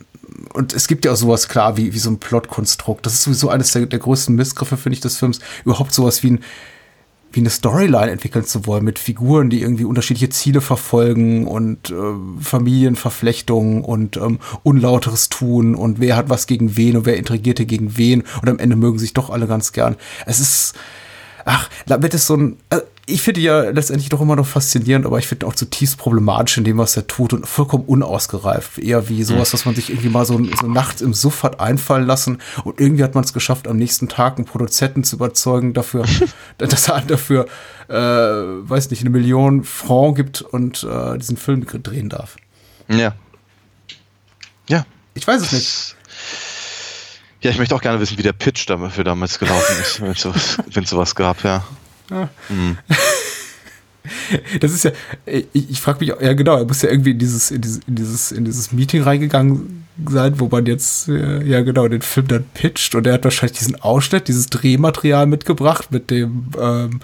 [0.55, 3.05] und es gibt ja auch sowas klar wie, wie so ein Plotkonstrukt.
[3.05, 5.41] Das ist sowieso eines der, der größten Missgriffe, finde ich, des Films.
[5.65, 6.45] Überhaupt sowas wie ein,
[7.33, 11.95] wie eine Storyline entwickeln zu wollen mit Figuren, die irgendwie unterschiedliche Ziele verfolgen und äh,
[12.41, 17.97] Familienverflechtungen und ähm, unlauteres tun und wer hat was gegen wen und wer intrigierte gegen
[17.97, 19.97] wen und am Ende mögen sich doch alle ganz gern.
[20.25, 20.75] Es ist,
[21.47, 25.19] ach, damit ist so ein, äh, ich finde ja letztendlich doch immer noch faszinierend, aber
[25.19, 28.79] ich finde auch zutiefst problematisch in dem, was er tut und vollkommen unausgereift.
[28.79, 32.05] Eher wie sowas, was man sich irgendwie mal so, so nachts im Suff hat einfallen
[32.05, 36.05] lassen und irgendwie hat man es geschafft, am nächsten Tag einen Produzenten zu überzeugen dafür,
[36.59, 37.47] dass er dafür,
[37.89, 42.37] äh, weiß nicht, eine Million Franc gibt und äh, diesen Film drehen darf.
[42.89, 43.15] Ja.
[44.69, 44.85] Ja.
[45.15, 45.96] Ich weiß es nicht.
[47.43, 50.21] Ja, ich möchte auch gerne wissen, wie der Pitch dafür damals gelaufen ist, wenn es
[50.21, 51.65] sowas, sowas gab, ja.
[54.61, 54.93] Das ist ja,
[55.27, 57.95] ich, ich frage mich, ja genau, er muss ja irgendwie in dieses, in dieses, in
[57.97, 62.45] dieses, in dieses Meeting reingegangen sein, wo man jetzt, äh, ja genau, den Film dann
[62.55, 67.01] pitcht und er hat wahrscheinlich diesen Ausschnitt, dieses Drehmaterial mitgebracht mit dem ähm,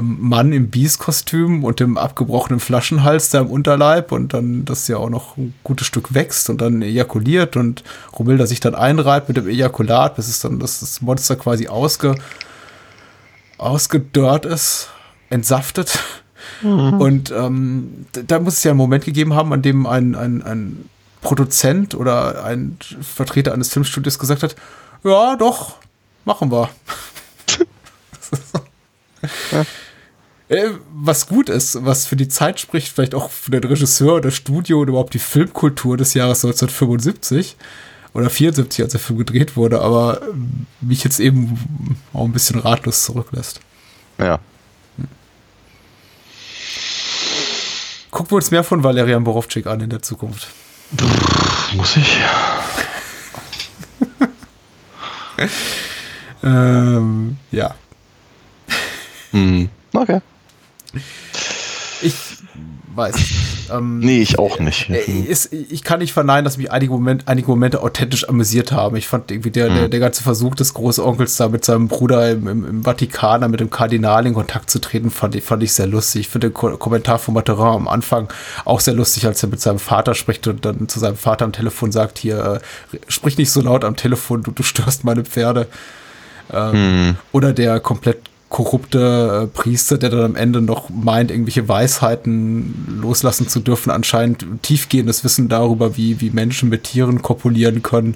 [0.00, 5.10] Mann im Beast-Kostüm und dem abgebrochenen Flaschenhals da im Unterleib und dann das ja auch
[5.10, 7.84] noch ein gutes Stück wächst und dann ejakuliert und
[8.18, 12.14] Romilda sich dann einreibt mit dem Ejakulat, bis es dann das, das Monster quasi ausge,
[13.58, 14.88] ausgedörrt ist,
[15.30, 15.98] entsaftet.
[16.62, 20.88] Und ähm, da muss es ja einen Moment gegeben haben, an dem ein, ein, ein
[21.20, 24.56] Produzent oder ein Vertreter eines Filmstudios gesagt hat,
[25.02, 25.76] ja, doch,
[26.24, 26.70] machen wir.
[30.48, 34.30] Äh, Was gut ist, was für die Zeit spricht, vielleicht auch für den Regisseur oder
[34.30, 37.56] Studio und überhaupt die Filmkultur des Jahres 1975
[38.14, 42.60] oder 74, als der Film gedreht wurde, aber ähm, mich jetzt eben auch ein bisschen
[42.60, 43.58] ratlos zurücklässt.
[44.18, 44.38] Ja.
[48.12, 50.46] Gucken wir uns mehr von Valerian Borowczyk an in der Zukunft.
[51.74, 52.18] Muss ich?
[56.42, 57.74] Ähm, ja.
[59.36, 59.68] Hm.
[59.92, 60.20] Okay.
[62.02, 62.14] Ich
[62.94, 63.14] weiß.
[63.70, 64.88] Ähm, Nee, ich auch nicht.
[64.88, 68.96] äh, ist, ich kann nicht verneinen, dass mich einige, Moment, einige Momente authentisch amüsiert haben.
[68.96, 72.46] Ich fand irgendwie der, der, der ganze Versuch des Großonkels da mit seinem Bruder im,
[72.48, 75.72] im, im Vatikan, da mit dem Kardinal in Kontakt zu treten, fand ich, fand ich
[75.72, 76.22] sehr lustig.
[76.22, 78.28] Ich finde den Ko Kommentar von Materin am Anfang
[78.64, 81.52] auch sehr lustig, als er mit seinem Vater spricht und dann zu seinem Vater am
[81.52, 82.60] Telefon sagt, hier,
[82.92, 85.66] äh, sprich nicht so laut am Telefon, du, du störst meine Pferde.
[86.52, 93.00] Ähm, Oder der komplett korrupte äh, Priester, der dann am Ende noch meint, irgendwelche Weisheiten
[93.02, 98.14] loslassen zu dürfen, anscheinend tiefgehendes Wissen darüber, wie, wie Menschen mit Tieren kopulieren können,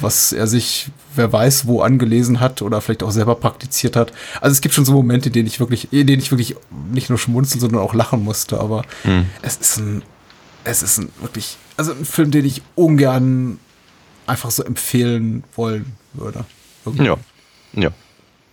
[0.00, 4.12] was er sich, wer weiß, wo angelesen hat oder vielleicht auch selber praktiziert hat.
[4.40, 6.56] Also es gibt schon so Momente, in denen ich wirklich, in denen ich wirklich
[6.92, 8.82] nicht nur schmunzeln, sondern auch lachen musste, aber
[9.42, 10.02] es ist ein,
[10.64, 13.58] es ist ein wirklich, also ein Film, den ich ungern
[14.26, 16.44] einfach so empfehlen wollen würde.
[16.84, 17.04] Irgendwie.
[17.04, 17.16] Ja.
[17.74, 17.90] Ja.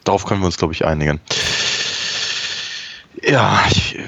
[0.07, 1.19] Darauf können wir uns, glaube ich, einigen.
[3.21, 3.99] Ja, ich,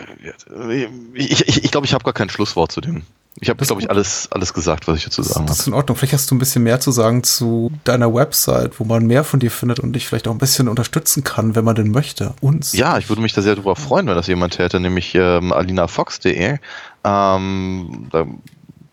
[1.13, 3.01] ich, ich, ich glaube, ich habe gar kein Schlusswort zu dem,
[3.41, 5.97] Ich habe, glaube ich, alles, alles gesagt, was ich dazu sagen Das ist in Ordnung.
[5.97, 9.41] Vielleicht hast du ein bisschen mehr zu sagen zu deiner Website, wo man mehr von
[9.41, 12.33] dir findet und dich vielleicht auch ein bisschen unterstützen kann, wenn man denn möchte.
[12.39, 12.71] Uns.
[12.71, 16.59] Ja, ich würde mich da sehr darüber freuen, wenn das jemand täte, nämlich ähm, alinafox.de.
[17.03, 18.25] Ähm, da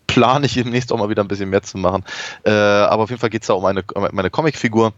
[0.07, 2.03] plane ich demnächst auch mal wieder ein bisschen mehr zu machen.
[2.43, 4.93] Äh, aber auf jeden Fall geht es da um eine, um meine Comicfigur.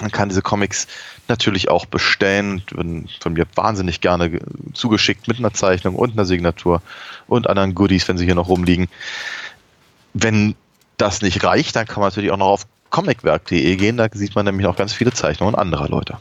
[0.00, 0.86] Man kann diese Comics
[1.26, 4.38] natürlich auch bestellen, werden von mir wahnsinnig gerne
[4.72, 6.82] zugeschickt mit einer Zeichnung und einer Signatur
[7.26, 8.88] und anderen Goodies, wenn sie hier noch rumliegen.
[10.14, 10.54] Wenn
[10.96, 14.44] das nicht reicht, dann kann man natürlich auch noch auf comicwerk.de gehen, da sieht man
[14.44, 16.18] nämlich noch ganz viele Zeichnungen anderer Leute.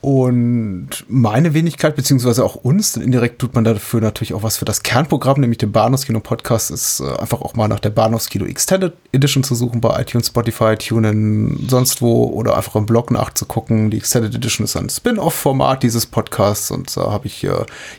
[0.00, 4.64] Und meine Wenigkeit, beziehungsweise auch uns, denn indirekt tut man dafür natürlich auch was für
[4.64, 8.92] das Kernprogramm, nämlich den Bahnhofskino Podcast, ist äh, einfach auch mal nach der Bahnhofskino Extended
[9.10, 13.90] Edition zu suchen bei iTunes, Spotify, TuneIn, sonst wo oder einfach im Blog nachzugucken.
[13.90, 17.50] Die Extended Edition ist ein Spin-off-Format dieses Podcasts und da habe ich äh,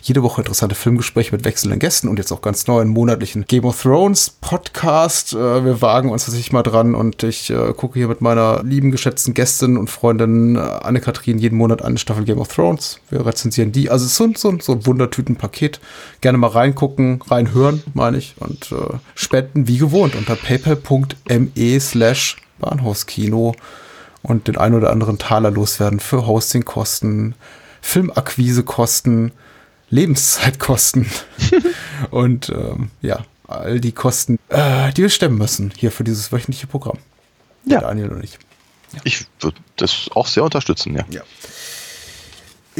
[0.01, 3.65] jede Woche interessante Filmgespräche mit wechselnden Gästen und jetzt auch ganz neu einen monatlichen Game
[3.65, 5.33] of Thrones Podcast.
[5.33, 9.33] Äh, wir wagen uns tatsächlich mal dran und ich gucke hier mit meiner lieben, geschätzten
[9.33, 12.99] Gästin und Freundin Anne-Kathrin jeden Monat eine Staffel Game of Thrones.
[13.09, 13.89] Wir rezensieren die.
[13.89, 15.79] Also es ist so, so, so ein Wundertütenpaket.
[16.21, 18.35] Gerne mal reingucken, reinhören, meine ich.
[18.39, 23.55] Und äh, spenden wie gewohnt unter paypal.me slash Bahnhofskino
[24.21, 27.35] und den ein oder anderen Taler loswerden für Hostingkosten,
[27.81, 29.31] Filmakquisekosten,
[29.89, 31.09] Lebenszeitkosten
[32.11, 36.67] und ähm, ja, all die Kosten, äh, die wir stemmen müssen hier für dieses wöchentliche
[36.67, 36.99] Programm.
[37.65, 37.81] Ja.
[37.81, 38.37] Daniel und ich.
[38.93, 38.99] Ja.
[39.03, 41.05] Ich würde das auch sehr unterstützen, ja.
[41.09, 41.21] ja.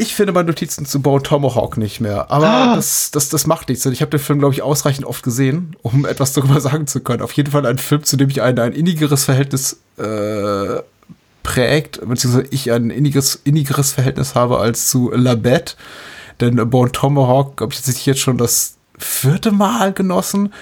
[0.00, 2.30] Ich finde meine Notizen zu Bone Tomahawk nicht mehr.
[2.30, 2.74] Aber ah.
[2.74, 3.84] das, das, das macht nichts.
[3.84, 7.20] Ich habe den Film, glaube ich, ausreichend oft gesehen, um etwas darüber sagen zu können.
[7.20, 10.80] Auf jeden Fall ein Film, zu dem ich ein, ein innigeres Verhältnis äh,
[11.42, 15.74] prägt, beziehungsweise ich ein innigeres, innigeres Verhältnis habe als zu La Bette.
[16.40, 20.54] Denn Bone Tomahawk habe ich jetzt schon das vierte Mal genossen.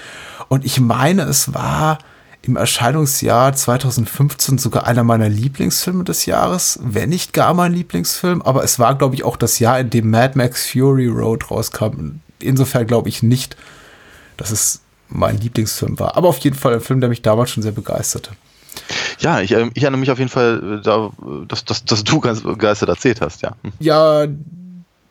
[0.49, 1.99] Und ich meine, es war
[2.41, 8.63] im Erscheinungsjahr 2015 sogar einer meiner Lieblingsfilme des Jahres, wenn nicht gar mein Lieblingsfilm, aber
[8.63, 12.21] es war, glaube ich, auch das Jahr, in dem Mad Max Fury Road rauskam.
[12.39, 13.57] Insofern glaube ich nicht,
[14.37, 17.63] dass es mein Lieblingsfilm war, aber auf jeden Fall ein Film, der mich damals schon
[17.63, 18.31] sehr begeisterte.
[19.19, 21.11] Ja, ich, äh, ich erinnere mich auf jeden Fall, äh, da,
[21.47, 23.55] dass, dass, dass du ganz begeistert erzählt hast, ja.
[23.79, 24.27] Ja,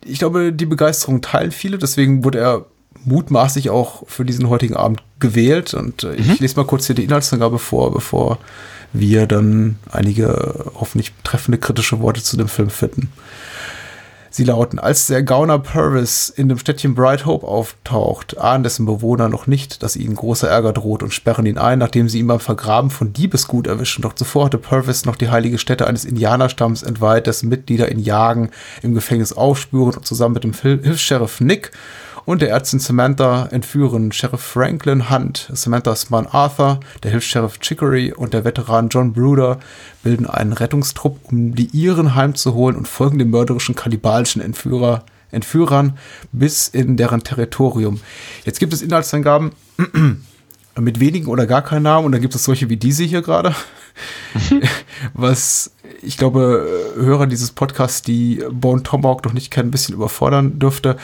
[0.05, 2.67] ich glaube, die Begeisterung teilen viele, deswegen wurde er
[3.05, 5.75] mutmaßlich auch für diesen heutigen Abend gewählt.
[5.75, 6.19] Und äh, mhm.
[6.19, 8.39] ich lese mal kurz hier die Inhaltsangabe vor, bevor
[8.93, 13.11] wir dann einige hoffentlich treffende kritische Worte zu dem Film finden.
[14.31, 19.29] Sie lauten, als der Gauner Purvis in dem Städtchen Bright Hope auftaucht, ahnen dessen Bewohner
[19.29, 22.39] noch nicht, dass ihnen großer Ärger droht und sperren ihn ein, nachdem sie ihn beim
[22.39, 24.03] Vergraben von Diebesgut erwischen.
[24.03, 28.51] Doch zuvor hatte Purvis noch die heilige Stätte eines Indianerstamms entweiht, dessen Mitglieder ihn jagen,
[28.83, 31.73] im Gefängnis aufspüren und zusammen mit dem Hilfs-Sheriff Nick
[32.29, 38.35] und der Ärztin Samantha entführen Sheriff Franklin Hunt, Samanthas Mann Arthur, der Hilfs-Sheriff Chicory und
[38.35, 39.59] der Veteran John Bruder
[40.03, 45.97] bilden einen Rettungstrupp, um die Iren heimzuholen und folgen dem mörderischen kannibalischen Entführer, Entführern
[46.31, 47.99] bis in deren Territorium.
[48.45, 49.53] Jetzt gibt es Inhaltsangaben
[50.81, 53.55] mit wenigen oder gar keinen Namen und dann gibt es solche wie diese hier gerade,
[55.14, 55.71] was
[56.03, 60.97] ich glaube, Hörer dieses Podcasts, die Bone Tomahawk noch nicht kennen, ein bisschen überfordern dürfte.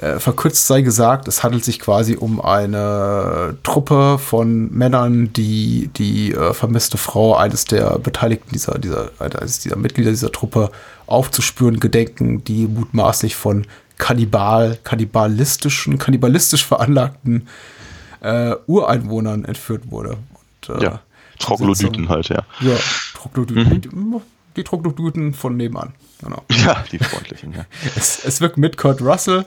[0.00, 6.32] Äh, verkürzt sei gesagt, es handelt sich quasi um eine Truppe von Männern, die die
[6.32, 10.70] äh, vermisste Frau eines der Beteiligten dieser, dieser, eines dieser Mitglieder dieser Truppe
[11.06, 17.46] aufzuspüren gedenken, die mutmaßlich von Kannibal, kannibalistischen, kannibalistisch veranlagten
[18.24, 20.16] äh, Ureinwohnern entführt wurde.
[20.68, 21.00] Und, äh, ja,
[21.38, 22.44] Troglodyten halt, ja.
[22.60, 22.76] Ja,
[23.14, 23.84] Troglodyten.
[23.92, 24.22] Mhm
[24.56, 25.94] die Troglodyten von nebenan.
[26.22, 26.42] Genau.
[26.64, 27.66] Ja, die freundlichen, ja.
[27.96, 29.44] es, es wirkt mit Kurt Russell,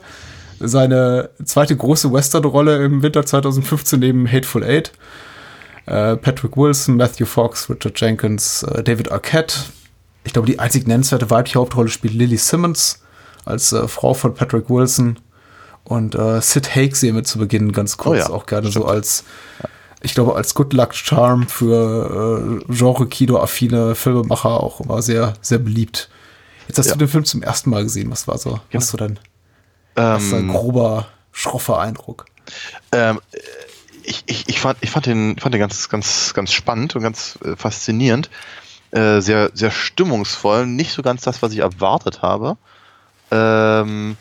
[0.60, 4.92] seine zweite große Western-Rolle im Winter 2015 neben Hateful Eight.
[5.86, 9.54] Äh, Patrick Wilson, Matthew Fox, Richard Jenkins, äh, David Arquette.
[10.24, 13.02] Ich glaube, die einzig nennenswerte weibliche Hauptrolle spielt Lily Simmons
[13.44, 15.18] als äh, Frau von Patrick Wilson.
[15.88, 18.84] Und äh, Sid Haig sehen wir zu Beginn ganz kurz oh ja, auch gerne stimmt.
[18.84, 19.24] so als
[20.02, 26.10] ich glaube, als Good Luck Charm für äh, Genre-Kino-affine Filmemacher auch immer sehr, sehr beliebt.
[26.68, 26.92] Jetzt hast ja.
[26.92, 28.10] du den Film zum ersten Mal gesehen.
[28.10, 28.62] Was war so, genau.
[28.74, 29.18] was so dein,
[29.94, 32.26] was ein grober, schroffer Eindruck?
[32.92, 33.18] Ähm,
[34.04, 37.38] ich, ich, ich, fand, ich fand den, fand den ganz, ganz, ganz spannend und ganz
[37.42, 38.28] äh, faszinierend.
[38.90, 40.66] Äh, sehr, sehr stimmungsvoll.
[40.66, 42.58] Nicht so ganz das, was ich erwartet habe.
[43.30, 44.16] Ähm,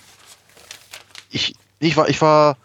[1.38, 2.58] ich, ich war, ich war,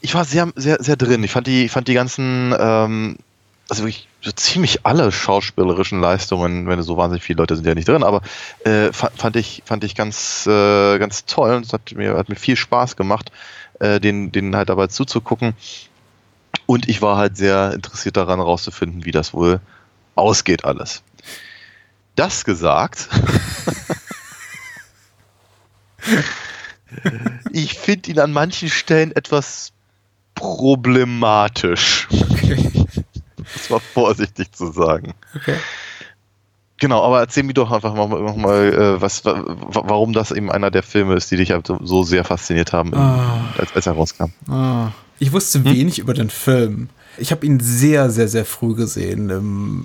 [0.00, 1.24] ich war sehr, sehr, sehr drin.
[1.24, 3.16] Ich fand die, ich fand die ganzen, ähm,
[3.68, 7.88] also wirklich so ziemlich alle schauspielerischen Leistungen, wenn so wahnsinnig viele Leute sind ja nicht
[7.88, 8.22] drin, aber
[8.64, 12.36] äh, fand ich, fand ich ganz, äh, ganz toll und es hat mir, hat mir
[12.36, 13.30] viel Spaß gemacht,
[13.80, 15.54] äh, den, den halt dabei zuzugucken.
[16.66, 19.60] Und ich war halt sehr interessiert daran, herauszufinden, wie das wohl
[20.14, 21.02] ausgeht alles.
[22.16, 23.08] Das gesagt.
[27.52, 29.72] ich finde ihn an manchen Stellen etwas
[30.34, 32.08] problematisch.
[32.10, 32.70] Okay.
[33.54, 35.14] Das war vorsichtig zu sagen.
[35.34, 35.56] Okay.
[36.80, 40.84] Genau, aber erzähl mir doch einfach mal, mal äh, was, warum das eben einer der
[40.84, 43.52] Filme ist, die dich halt so sehr fasziniert haben, ah.
[43.58, 44.30] als, als er rauskam.
[44.48, 44.92] Ah.
[45.18, 45.64] Ich wusste hm?
[45.64, 46.88] wenig über den Film.
[47.18, 49.30] Ich habe ihn sehr, sehr, sehr früh gesehen.
[49.30, 49.84] Im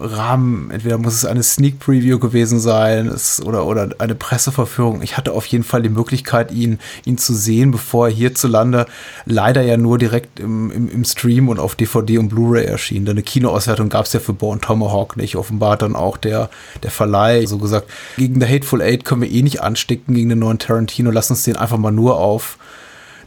[0.00, 5.02] Rahmen, entweder muss es eine Sneak Preview gewesen sein es, oder, oder eine Presseverführung.
[5.02, 8.86] Ich hatte auf jeden Fall die Möglichkeit, ihn, ihn zu sehen, bevor er hierzulande
[9.24, 13.04] leider ja nur direkt im, im, im Stream und auf DVD und Blu-ray erschien.
[13.04, 15.36] Denn eine Kinoauswertung gab es ja für Born Tomahawk nicht.
[15.36, 16.50] Offenbar dann auch der,
[16.82, 20.40] der Verleih so gesagt, gegen The Hateful Eight können wir eh nicht anstecken, gegen den
[20.40, 21.10] neuen Tarantino.
[21.10, 22.58] Lass uns den einfach mal nur auf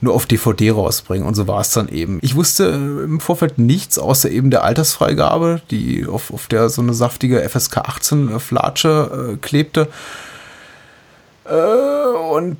[0.02, 1.28] nur auf DVD rausbringen.
[1.28, 2.20] Und so war es dann eben.
[2.22, 6.82] Ich wusste äh, im Vorfeld nichts außer eben der Altersfreigabe, die auf, auf der so
[6.82, 9.88] eine saftige FSK 18 äh, Flatsche äh, klebte.
[11.46, 11.54] Äh,
[12.32, 12.58] und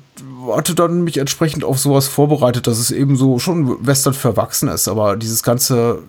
[0.52, 4.88] hatte dann mich entsprechend auf sowas vorbereitet, dass es eben so schon Western verwachsen ist.
[4.88, 6.00] Aber dieses ganze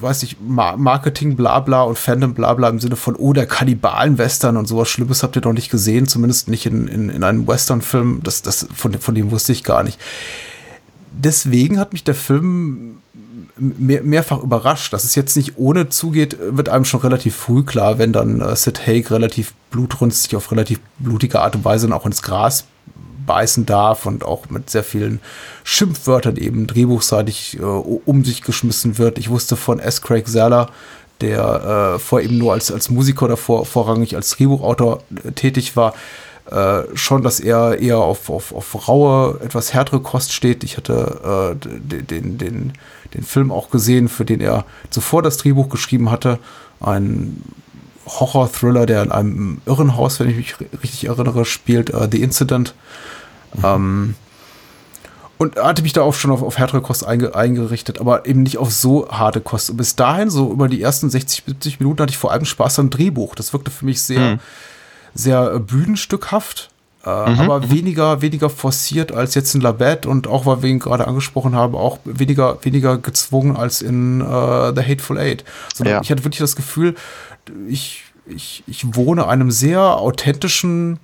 [0.00, 4.88] weiß ich, Marketing blabla und Fandom blabla im Sinne von, oh, der Kannibalen-Western und sowas
[4.88, 8.20] Schlimmes habt ihr noch nicht gesehen, zumindest nicht in, in, in einem Western-Film.
[8.22, 9.98] Das, das, von, von dem wusste ich gar nicht.
[11.12, 12.98] Deswegen hat mich der Film
[13.56, 14.92] mehr, mehrfach überrascht.
[14.92, 18.54] Dass es jetzt nicht ohne zugeht, wird einem schon relativ früh klar, wenn dann äh,
[18.56, 22.64] Sid Haig relativ blutrünstig auf relativ blutige Art und Weise auch ins Gras
[23.28, 25.20] beißen darf und auch mit sehr vielen
[25.62, 29.18] Schimpfwörtern eben drehbuchseitig äh, um sich geschmissen wird.
[29.18, 30.02] Ich wusste von S.
[30.02, 30.70] Craig Zeller,
[31.20, 35.94] der äh, vor eben nur als, als Musiker davor vorrangig als Drehbuchautor äh, tätig war,
[36.50, 40.64] äh, schon, dass er eher auf, auf, auf raue, etwas härtere Kost steht.
[40.64, 41.68] Ich hatte äh,
[42.02, 42.72] den, den,
[43.14, 46.38] den Film auch gesehen, für den er zuvor das Drehbuch geschrieben hatte.
[46.80, 47.42] Ein
[48.08, 52.74] Horror-Thriller, der in einem Irrenhaus, wenn ich mich richtig erinnere, spielt, uh, The Incident.
[53.54, 53.64] Mhm.
[53.64, 54.14] Ähm,
[55.38, 58.58] und hatte mich da auch schon auf, auf härtere Kost einge, eingerichtet, aber eben nicht
[58.58, 59.70] auf so harte Kost.
[59.70, 62.80] Und bis dahin, so über die ersten 60, 70 Minuten, hatte ich vor allem Spaß
[62.80, 63.36] am Drehbuch.
[63.36, 64.40] Das wirkte für mich sehr, mhm.
[65.14, 66.70] sehr äh, bühnenstückhaft,
[67.06, 67.40] äh, mhm.
[67.40, 67.70] aber mhm.
[67.70, 71.76] weniger, weniger forciert als jetzt in Labette und auch, weil wir ihn gerade angesprochen haben,
[71.76, 75.44] auch weniger, weniger gezwungen als in uh, The Hateful Eight.
[75.72, 76.00] Sondern ja.
[76.02, 76.96] ich hatte wirklich das Gefühl,
[77.68, 80.98] ich, ich, ich wohne einem sehr authentischen,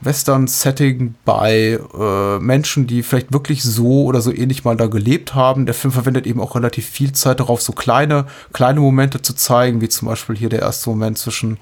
[0.00, 5.66] Western-Setting bei äh, Menschen, die vielleicht wirklich so oder so ähnlich mal da gelebt haben.
[5.66, 9.80] Der Film verwendet eben auch relativ viel Zeit darauf, so kleine, kleine Momente zu zeigen,
[9.80, 11.58] wie zum Beispiel hier der erste Moment zwischen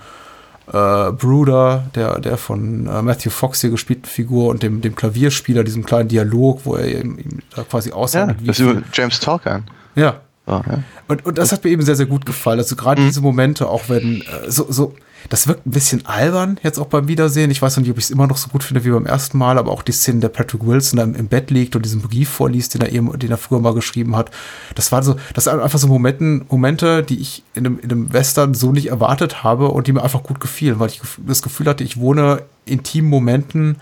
[0.66, 5.62] äh, Bruder, der, der von äh, Matthew Fox hier gespielten Figur und dem, dem Klavierspieler,
[5.62, 8.40] diesem kleinen Dialog, wo er ihm, ihm da quasi aussagt.
[8.40, 9.62] Ja, das ist James Talker.
[9.94, 10.20] Ja.
[10.46, 10.82] Oh, ja.
[11.08, 12.58] Und, und das hat mir eben sehr, sehr gut gefallen.
[12.58, 13.06] Also gerade mhm.
[13.06, 14.94] diese Momente, auch wenn äh, so, so
[15.28, 17.50] das wirkt ein bisschen albern jetzt auch beim Wiedersehen.
[17.50, 19.38] Ich weiß noch nicht, ob ich es immer noch so gut finde wie beim ersten
[19.38, 22.28] Mal, aber auch die Szene, der Patrick Wilson da im Bett liegt und diesen Brief
[22.28, 24.30] vorliest, den er eben, den er früher mal geschrieben hat.
[24.74, 28.12] Das war so, das sind einfach so Momenten, Momente, die ich in einem, in einem
[28.12, 31.66] Western so nicht erwartet habe und die mir einfach gut gefielen, weil ich das Gefühl
[31.66, 33.76] hatte, ich wohne intimen Momenten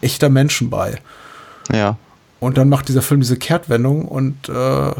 [0.00, 0.98] echter Menschen bei.
[1.72, 1.96] Ja.
[2.40, 4.92] Und dann macht dieser Film diese Kehrtwendung und äh,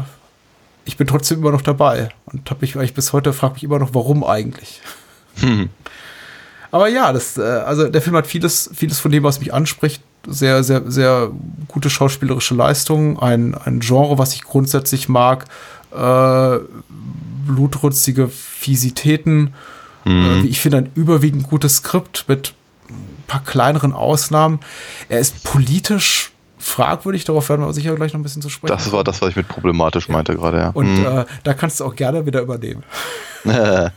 [0.85, 3.79] ich bin trotzdem immer noch dabei und habe mich eigentlich bis heute frage mich immer
[3.79, 4.81] noch, warum eigentlich.
[5.41, 5.69] Hm.
[6.71, 10.01] Aber ja, das, äh, also der Film hat vieles, vieles von dem, was mich anspricht,
[10.27, 11.31] sehr, sehr, sehr
[11.67, 15.45] gute schauspielerische Leistungen, ein, ein Genre, was ich grundsätzlich mag,
[15.93, 16.59] äh,
[17.45, 19.53] blutrünstige Fiesitäten,
[20.05, 20.43] mhm.
[20.45, 22.53] äh, ich finde, ein überwiegend gutes Skript mit
[22.89, 24.59] ein paar kleineren Ausnahmen.
[25.09, 28.75] Er ist politisch fragwürdig, darauf werden wir sicher gleich noch ein bisschen zu sprechen.
[28.75, 30.13] Das war das, was ich mit problematisch ja.
[30.13, 30.69] meinte gerade, ja.
[30.69, 31.05] Und mhm.
[31.05, 32.83] äh, da kannst du auch gerne wieder übernehmen.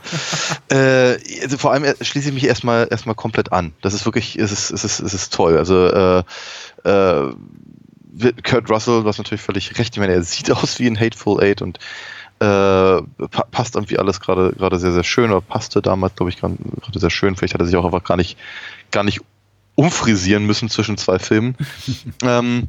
[0.69, 3.73] äh, also vor allem schließe ich mich erstmal erstmal komplett an.
[3.81, 5.57] Das ist wirklich, es ist, es ist, es ist toll.
[5.57, 6.23] Also äh,
[6.83, 7.33] äh,
[8.43, 9.95] Kurt Russell, du hast natürlich völlig recht.
[9.95, 11.79] Ich meine, er sieht aus wie ein Hateful Eight und
[12.39, 13.01] äh,
[13.51, 16.57] passt irgendwie alles gerade gerade sehr sehr schön oder passte damals glaube ich gerade
[16.93, 17.35] sehr schön.
[17.35, 18.37] Vielleicht hat er sich auch einfach gar nicht
[18.91, 19.21] gar nicht
[19.75, 21.55] umfrisieren müssen zwischen zwei Filmen.
[22.23, 22.67] ähm,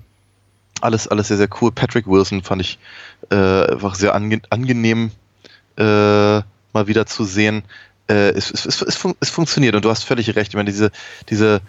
[0.81, 1.72] alles, alles sehr, sehr cool.
[1.72, 2.79] Patrick Wilson fand ich
[3.31, 5.11] äh, einfach sehr ange angenehm
[5.77, 6.43] äh,
[6.77, 7.64] mal wieder zu sehen.
[8.09, 10.51] Äh, es, es, es, es, fun es funktioniert und du hast völlig recht.
[10.51, 10.93] Ich meine, diese,
[11.29, 11.61] diese,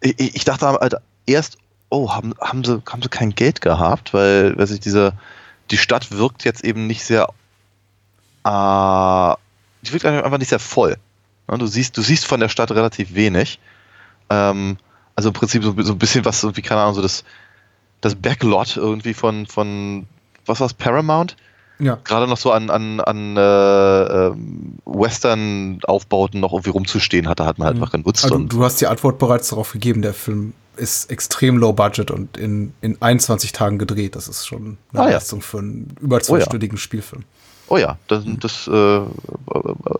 [0.00, 0.94] ich, ich dachte halt
[1.26, 1.58] erst,
[1.88, 5.12] oh, haben, haben, sie, haben sie kein Geld gehabt, weil, weiß ich, diese,
[5.70, 7.24] die Stadt wirkt jetzt eben nicht sehr,
[8.44, 9.34] äh,
[9.82, 10.96] die wirkt einfach nicht sehr voll.
[11.48, 13.58] Du siehst, du siehst von der Stadt relativ wenig.
[14.28, 14.76] Ähm,
[15.16, 17.24] also im Prinzip so, so, ein bisschen was, wie keine Ahnung, so das,
[18.00, 20.06] das Backlot irgendwie von, von,
[20.46, 21.36] was war's, Paramount?
[21.80, 21.98] Ja.
[22.04, 27.66] Gerade noch so an, an, an äh, ähm, Western-Aufbauten noch irgendwie rumzustehen hatte, hat man
[27.66, 28.24] halt einfach genutzt.
[28.24, 32.36] Also, du hast die Antwort bereits darauf gegeben, der Film ist extrem low budget und
[32.36, 34.16] in, in 21 Tagen gedreht.
[34.16, 35.14] Das ist schon eine Ah, ja.
[35.14, 36.24] Leistung für einen über Oh, ja.
[36.24, 37.24] zweistündigen Spielfilm.
[37.68, 39.00] Oh ja, das, das äh,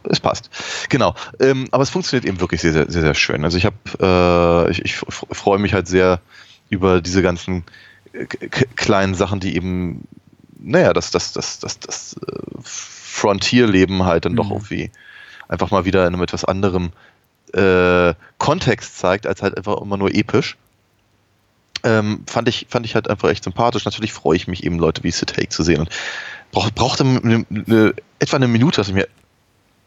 [0.08, 0.50] es passt.
[0.88, 1.14] Genau.
[1.38, 3.44] Ähm, aber es funktioniert eben wirklich sehr, sehr, sehr, sehr schön.
[3.44, 6.20] Also ich habe, äh, ich, ich freue mich halt sehr
[6.68, 7.64] über diese ganzen
[8.12, 10.04] äh, kleinen Sachen, die eben,
[10.62, 14.52] naja, das, das, das, das, das äh, Frontier-Leben halt dann doch Mhm.
[14.52, 14.90] irgendwie
[15.48, 16.92] einfach mal wieder in einem etwas anderem
[17.52, 20.56] äh, Kontext zeigt, als halt einfach immer nur episch.
[21.82, 23.84] Ähm, fand, ich, fand ich halt einfach echt sympathisch.
[23.84, 25.80] Natürlich freue ich mich eben, Leute wie Sid Haig zu sehen.
[25.80, 25.90] Und
[26.52, 29.08] brauch, brauchte eine, eine, etwa eine Minute, dass ich mir.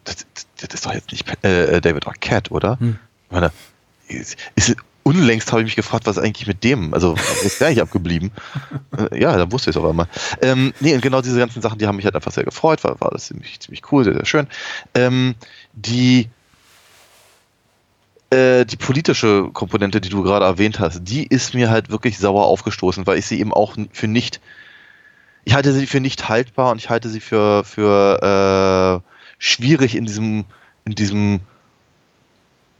[0.03, 0.17] Das,
[0.59, 2.79] das ist doch jetzt nicht äh, David Arquette, oder?
[2.79, 2.99] Hm.
[3.27, 3.51] Ich meine,
[4.07, 6.93] ist, ist, unlängst habe ich mich gefragt, was eigentlich mit dem?
[6.93, 8.31] Also, ist der eigentlich abgeblieben?
[9.13, 10.07] Ja, dann wusste ich es auf einmal.
[10.41, 12.99] Ähm, nee, und genau diese ganzen Sachen, die haben mich halt einfach sehr gefreut, war,
[13.01, 14.47] war das ziemlich, ziemlich cool, sehr, sehr schön.
[14.93, 15.35] Ähm,
[15.73, 16.29] die
[18.33, 22.45] äh, die politische Komponente, die du gerade erwähnt hast, die ist mir halt wirklich sauer
[22.45, 24.41] aufgestoßen, weil ich sie eben auch für nicht,
[25.43, 30.05] ich halte sie für nicht haltbar und ich halte sie für, für äh, schwierig in
[30.05, 30.45] diesem,
[30.85, 31.41] in diesem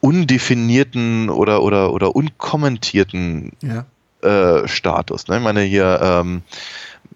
[0.03, 3.85] undefinierten oder, oder, oder unkommentierten Ja.
[4.21, 5.29] äh, Status.
[5.29, 5.37] Ne?
[5.37, 6.41] Ich meine, hier ähm,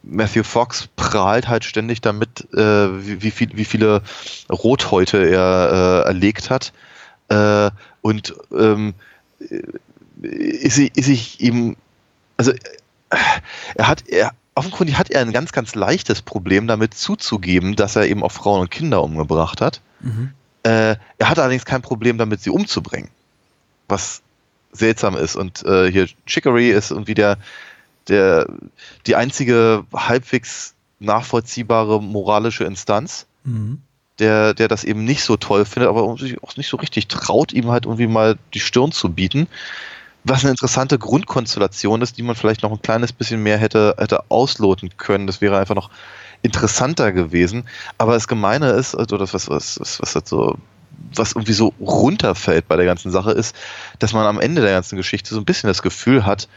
[0.04, 2.58] Matthew Fox prahlt halt ständig damit, äh,
[3.06, 4.04] wie, wie, viel, wie viele
[4.50, 6.72] Rothäute er äh, erlegt hat.
[7.28, 7.72] Äh,
[8.02, 8.94] und ähm,
[10.22, 11.76] ist, ist sich eben,
[12.38, 12.54] also
[13.76, 18.08] er hat, er, offenkundig hat er ein ganz, ganz leichtes Problem damit zuzugeben, dass er
[18.08, 19.82] eben auch Frauen und Kinder umgebracht hat.
[20.00, 20.32] Mhm.
[20.68, 23.10] Äh, er hat allerdings kein Problem damit, sie umzubringen.
[23.88, 24.22] Was
[24.74, 25.38] seltsam ist.
[25.38, 27.38] Und äh, hier Chicory ist irgendwie der,
[28.10, 28.48] der,
[29.06, 33.82] die einzige halbwegs nachvollziehbare moralische Instanz, Mhm.
[34.20, 37.54] der, der das eben nicht so toll findet, aber sich auch nicht so richtig traut,
[37.54, 39.48] ihm halt irgendwie mal die Stirn zu bieten.
[40.26, 44.30] Was eine interessante Grundkonstellation ist, die man vielleicht noch ein kleines bisschen mehr hätte, hätte
[44.30, 45.28] ausloten können.
[45.28, 45.90] Das wäre einfach noch
[46.42, 47.68] interessanter gewesen.
[47.98, 50.58] Aber das Gemeine ist, also das, was, was, was, was halt so,
[51.14, 53.56] was irgendwie so runterfällt bei der ganzen Sache, ist,
[54.00, 56.48] dass man am Ende der ganzen Geschichte so ein bisschen das Gefühl hat,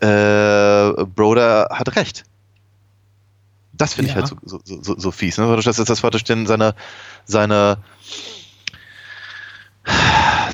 [0.00, 2.24] äh, Broder hat recht.
[3.72, 4.22] Das finde ich Ja.
[4.22, 5.38] halt so, so, so, so fies.
[5.38, 5.56] Ne?
[5.56, 6.74] Dass das, das dadurch denn seine,
[7.24, 7.78] seine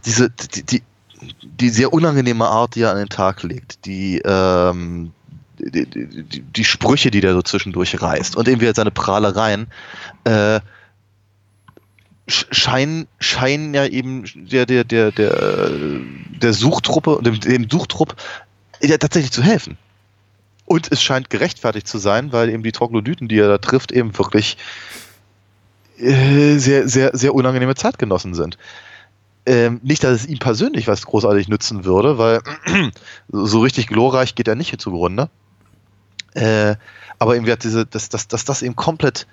[0.04, 0.82] diese, die, die,
[1.42, 5.12] die sehr unangenehme Art, die er an den Tag legt, die, ähm,
[5.58, 9.66] die, Sprüche, die der so zwischendurch reißt und irgendwie halt seine Prahlereien,
[10.24, 10.60] äh,
[12.28, 15.70] sch- scheinen, scheinen ja eben der, der, der, der,
[16.42, 18.16] der Suchtruppe, dem, dem Suchtrupp
[18.82, 19.78] ja tatsächlich zu helfen.
[20.66, 24.16] Und es scheint gerechtfertigt zu sein, weil eben die Troglodyten, die er da trifft, eben
[24.18, 24.56] wirklich
[25.98, 28.58] äh, sehr, sehr, sehr unangenehme Zeitgenossen sind.
[29.46, 32.40] Ähm, nicht, dass es ihm persönlich was großartig nützen würde, weil
[33.28, 35.30] so richtig glorreich geht er nicht zugrunde.
[36.36, 36.76] Äh,
[37.18, 39.26] aber hat diese, dass, dass, dass das eben komplett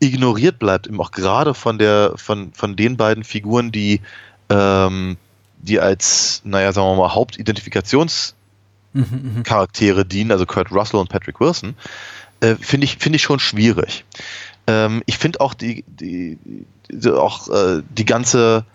[0.00, 4.02] ignoriert bleibt, eben auch gerade von der, von, von den beiden Figuren, die,
[4.50, 5.16] ähm,
[5.58, 11.74] die als, naja, sagen wir mal, Hauptidentifikationscharaktere dienen, also Kurt Russell und Patrick Wilson,
[12.40, 14.04] äh, finde ich, finde ich schon schwierig.
[14.66, 16.36] Ähm, ich finde auch die, die,
[16.90, 18.66] die auch äh, die ganze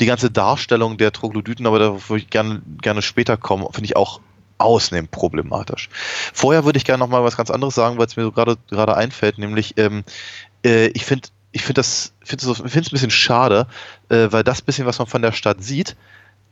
[0.00, 3.96] die ganze Darstellung der Troglodyten, aber da würde ich gerne, gerne später kommen, finde ich
[3.96, 4.22] auch
[4.60, 5.88] ausnehmend problematisch.
[6.32, 8.56] Vorher würde ich gerne noch mal was ganz anderes sagen, weil es mir so gerade
[8.68, 10.04] gerade einfällt, nämlich ähm,
[10.64, 13.66] äh, ich finde ich finde das finde es ein bisschen schade,
[14.08, 15.96] äh, weil das bisschen, was man von der Stadt sieht,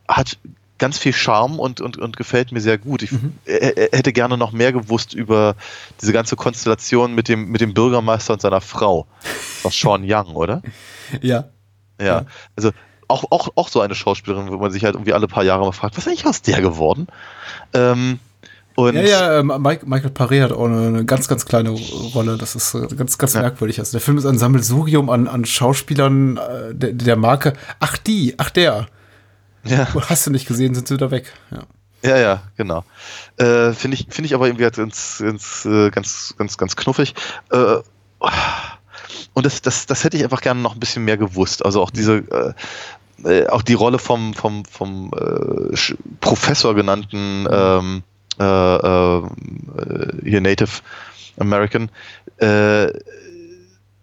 [0.07, 0.37] hat
[0.79, 3.03] ganz viel Charme und, und, und gefällt mir sehr gut.
[3.03, 3.33] Ich Mhm.
[3.45, 5.55] äh, äh, hätte gerne noch mehr gewusst über
[6.01, 9.05] diese ganze Konstellation mit dem, mit dem Bürgermeister und seiner Frau.
[9.21, 10.61] Das war Sean Young, oder?
[11.21, 11.49] Ja.
[11.99, 12.05] Ja.
[12.05, 12.25] Ja.
[12.55, 12.71] Also
[13.09, 15.71] auch, auch, auch so eine Schauspielerin, wo man sich halt irgendwie alle paar Jahre mal
[15.71, 17.07] fragt, was ist eigentlich aus der geworden?
[17.73, 18.19] Ähm,
[18.75, 22.37] und Ja, ja, ähm, Mike, Michael Paré hat auch eine, eine ganz, ganz kleine Rolle.
[22.37, 23.41] Das ist äh, ganz, ganz Ja.
[23.41, 23.79] merkwürdig.
[23.79, 27.53] Also der Film ist ein Sammelsurium an, an Schauspielern äh, der, der Marke.
[27.79, 28.87] Ach, die, ach der.
[29.65, 29.87] ja.
[30.07, 31.33] Hast du nicht gesehen, sind sie wieder weg.
[31.51, 31.63] Ja.
[32.01, 32.85] Ja, ja, genau.
[33.35, 37.13] Äh, Finde ich, finde ich aber irgendwie halt ganz, ganz, äh, ganz, ganz, ganz knuffig.
[37.51, 37.75] Äh,
[39.33, 41.65] und das, das, das hätte ich einfach gerne noch ein bisschen mehr gewusst.
[41.65, 42.53] Also auch diese, äh,
[43.25, 45.75] äh, auch die Rolle vom, vom, vom äh,
[46.21, 48.03] Professor genannten ähm,
[48.39, 49.21] äh, äh,
[50.23, 50.81] hier Native
[51.37, 51.89] American,
[52.37, 52.87] äh,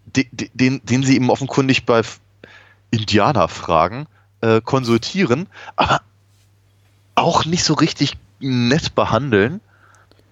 [0.05, 2.03] de- de- den, den sie eben offenkundig bei
[2.91, 4.07] Indianerfragen
[4.65, 6.03] konsultieren, aber
[7.15, 9.61] auch nicht so richtig nett behandeln.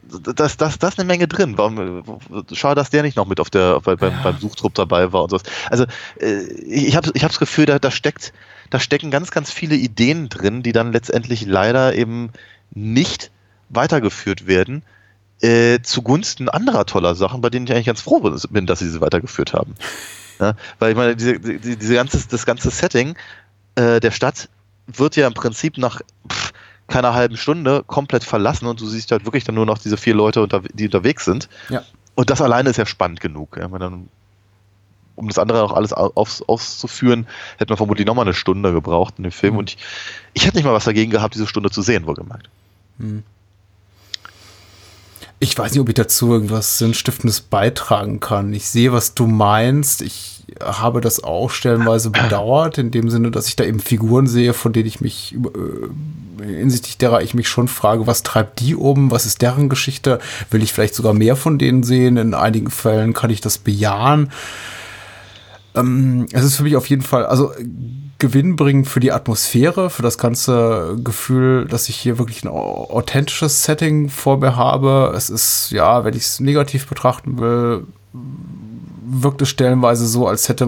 [0.03, 1.57] das, das, das ist eine Menge drin.
[1.57, 2.05] Warum,
[2.53, 4.21] schade, dass der nicht noch mit auf der, bei, beim, ja.
[4.23, 5.43] beim Suchtrupp dabei war und sowas.
[5.71, 5.87] Also
[6.19, 8.33] ich habe ich hab das Gefühl, da, da, steckt,
[8.75, 12.31] da stecken ganz, ganz viele Ideen drin, die dann letztendlich leider eben
[12.73, 13.31] nicht
[13.69, 14.83] weitergeführt werden
[15.41, 19.01] äh, zugunsten anderer toller Sachen, bei denen ich eigentlich ganz froh bin, dass sie sie
[19.01, 19.75] weitergeführt haben.
[20.41, 23.15] Ja, weil ich meine, diese, diese ganze, das ganze Setting
[23.77, 24.49] äh, der Stadt
[24.89, 26.53] wird ja im Prinzip nach pff,
[26.89, 30.17] keiner halben Stunde komplett verlassen und du siehst halt wirklich dann nur noch diese vier
[30.17, 31.49] Leute, unter, die unterwegs sind.
[31.69, 31.85] Ja.
[32.17, 33.57] Und das alleine ist ja spannend genug.
[33.57, 34.09] Ja, dann,
[35.17, 37.27] um das andere auch alles aus, auszuführen,
[37.59, 39.55] hätte man vermutlich nochmal eine Stunde gebraucht in dem Film.
[39.55, 39.59] Mhm.
[39.61, 39.79] Und ich,
[40.33, 42.49] ich hätte nicht mal was dagegen gehabt, diese Stunde zu sehen, wohlgemerkt.
[42.99, 43.23] Mhm.
[45.41, 48.53] Ich weiß nicht, ob ich dazu irgendwas Sinnstiftendes beitragen kann.
[48.55, 50.01] Ich sehe, was du meinst.
[50.01, 54.55] Ich habe das auch stellenweise bedauert, in dem Sinne, dass ich da eben Figuren sehe,
[54.55, 59.11] von denen ich mich äh, hinsichtlich derer ich mich schon frage, was treibt die um,
[59.11, 60.19] was ist deren Geschichte,
[60.51, 64.31] will ich vielleicht sogar mehr von denen sehen, in einigen Fällen kann ich das bejahen.
[65.75, 67.53] Ähm, es ist für mich auf jeden Fall, also
[68.19, 74.09] gewinnbringend für die Atmosphäre, für das ganze Gefühl, dass ich hier wirklich ein authentisches Setting
[74.09, 75.13] vor mir habe.
[75.17, 77.87] Es ist, ja, wenn ich es negativ betrachten will,
[79.07, 80.67] wirkt es stellenweise so, als hätte,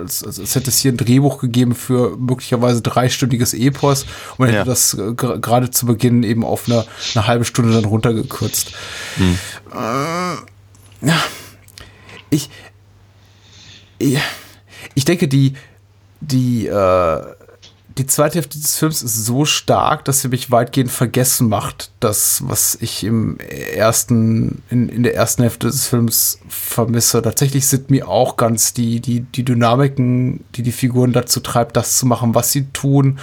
[0.00, 4.58] als, als hätte es hier ein Drehbuch gegeben für möglicherweise dreistündiges Epos und man hätte
[4.58, 4.64] ja.
[4.64, 6.84] das äh, gerade zu Beginn eben auf eine,
[7.14, 8.72] eine halbe Stunde dann runtergekürzt.
[9.16, 9.38] Hm.
[9.72, 11.16] Äh, ja.
[12.30, 12.48] Ich,
[14.94, 15.54] ich, denke, die,
[16.20, 17.22] die, äh,
[17.98, 22.42] die zweite Hälfte des Films ist so stark, dass sie mich weitgehend vergessen macht, das,
[22.46, 27.20] was ich im ersten, in, in der ersten Hälfte des Films vermisse.
[27.22, 31.98] Tatsächlich sind mir auch ganz die, die, die Dynamiken, die die Figuren dazu treibt, das
[31.98, 33.18] zu machen, was sie tun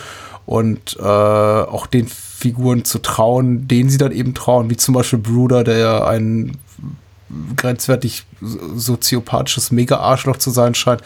[0.46, 5.20] und äh, auch den Figuren zu trauen, denen sie dann eben trauen, wie zum Beispiel
[5.20, 6.58] Bruder, der ein
[7.56, 11.02] grenzwertig soziopathisches Mega-Arschloch zu sein scheint,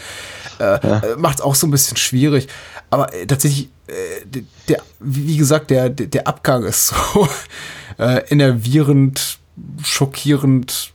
[0.59, 0.99] äh, ja.
[0.99, 2.47] Äh, macht es auch so ein bisschen schwierig.
[2.89, 7.28] Aber äh, tatsächlich, äh, der, wie gesagt, der, der Abgang ist so
[7.97, 9.39] äh, enervierend,
[9.84, 10.93] schockierend,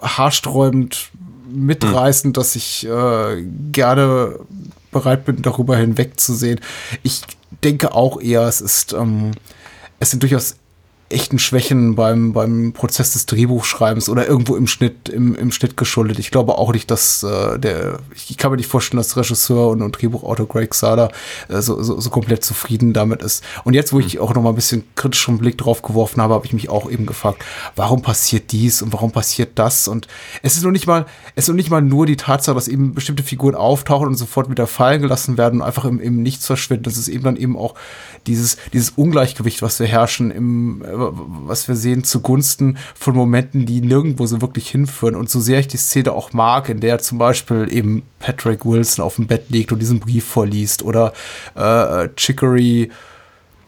[0.00, 1.10] haarsträubend,
[1.50, 2.40] mitreißend, mhm.
[2.40, 3.42] dass ich äh,
[3.72, 4.38] gerne
[4.90, 6.60] bereit bin, darüber hinwegzusehen.
[7.02, 7.22] Ich
[7.64, 9.32] denke auch eher, es ist, ähm,
[10.00, 10.56] es sind durchaus
[11.12, 16.18] echten Schwächen beim, beim Prozess des Drehbuchschreibens oder irgendwo im Schnitt, im, im Schnitt geschuldet.
[16.18, 19.82] Ich glaube auch nicht, dass äh, der, ich kann mir nicht vorstellen, dass Regisseur und,
[19.82, 21.10] und Drehbuchautor Greg Sada
[21.48, 23.44] äh, so, so, so komplett zufrieden damit ist.
[23.64, 26.46] Und jetzt, wo ich auch noch mal ein bisschen kritischen Blick drauf geworfen habe, habe
[26.46, 27.44] ich mich auch eben gefragt,
[27.76, 29.88] warum passiert dies und warum passiert das?
[29.88, 30.08] Und
[30.42, 32.94] es ist noch nicht mal, es ist noch nicht mal nur die Tatsache, dass eben
[32.94, 36.84] bestimmte Figuren auftauchen und sofort wieder fallen gelassen werden und einfach im, im Nichts verschwinden.
[36.84, 37.74] Das ist eben dann eben auch
[38.26, 40.82] dieses, dieses Ungleichgewicht, was wir herrschen im,
[41.12, 45.16] was wir sehen, zugunsten von Momenten, die nirgendwo so wirklich hinführen.
[45.16, 49.04] Und so sehr ich die Szene auch mag, in der zum Beispiel eben Patrick Wilson
[49.04, 51.12] auf dem Bett liegt und diesen Brief vorliest oder
[51.54, 52.90] äh, Chicory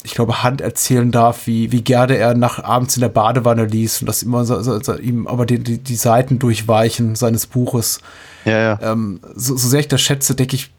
[0.05, 4.03] ich glaube, Hand erzählen darf, wie, wie gerne er nach abends in der Badewanne liest
[4.03, 8.01] und dass immer so, so, so, ihm aber die, die, die Seiten durchweichen seines Buches.
[8.45, 8.79] Ja, ja.
[8.83, 10.71] Ähm, so, so sehr ich das schätze, denke ich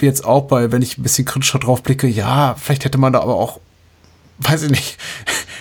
[0.00, 3.20] jetzt auch bei, wenn ich ein bisschen kritischer drauf blicke, ja, vielleicht hätte man da
[3.20, 3.60] aber auch,
[4.38, 4.98] weiß ich nicht,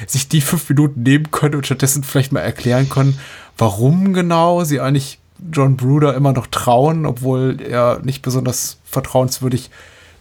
[0.08, 3.20] sich die fünf Minuten nehmen können und stattdessen vielleicht mal erklären können,
[3.58, 5.20] warum genau sie eigentlich
[5.52, 9.70] John Bruder immer noch trauen, obwohl er nicht besonders vertrauenswürdig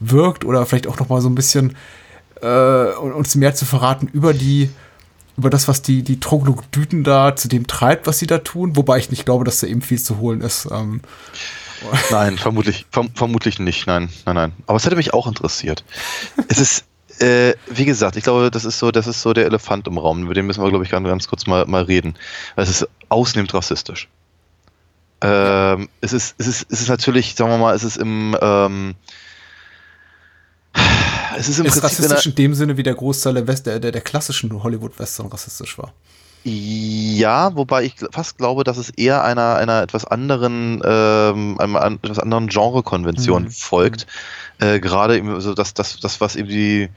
[0.00, 1.76] wirkt oder vielleicht auch noch mal so ein bisschen
[2.40, 4.70] äh, uns mehr zu verraten über die
[5.36, 8.98] über das, was die, die Troglodyten da zu dem treibt, was sie da tun, wobei
[8.98, 10.68] ich nicht glaube, dass da eben viel zu holen ist.
[10.72, 11.00] Ähm,
[12.10, 13.86] Nein, vermutlich, verm vermutlich nicht.
[13.86, 14.52] Nein, nein, nein.
[14.66, 15.84] Aber es hätte mich auch interessiert.
[16.48, 16.84] es ist,
[17.20, 20.22] äh, wie gesagt, ich glaube, das ist so, das ist so der Elefant im Raum.
[20.22, 22.14] Über den müssen wir, glaube ich, ganz, ganz kurz mal, mal reden.
[22.56, 24.08] Es ist ausnehmend rassistisch.
[25.20, 28.94] Ähm, es ist, es ist, es ist natürlich, sagen wir mal, es ist im, ähm,
[31.36, 33.80] es ist im ist rassistisch in, in dem Sinne, wie der Großteil der, West der,
[33.80, 35.92] der, der klassischen Hollywood-Western rassistisch war.
[36.44, 42.20] Ja, wobei ich fast glaube, dass es eher einer, einer etwas anderen, ähm, einer etwas
[42.20, 43.50] anderen Genrekonvention mhm.
[43.50, 44.06] folgt.
[44.58, 46.88] Äh, Gerade eben, also das, das, das, was eben die,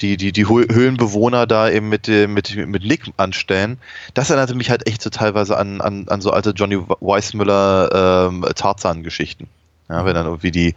[0.00, 3.78] die, die, die Höhlenbewohner da eben mit, mit, mit Nick anstellen,
[4.14, 8.46] das erinnerte mich halt echt so teilweise an, an, an so alte Johnny Weissmüller ähm,
[8.54, 9.48] Tarzan-Geschichten.
[9.88, 10.74] Ja, wenn dann irgendwie die,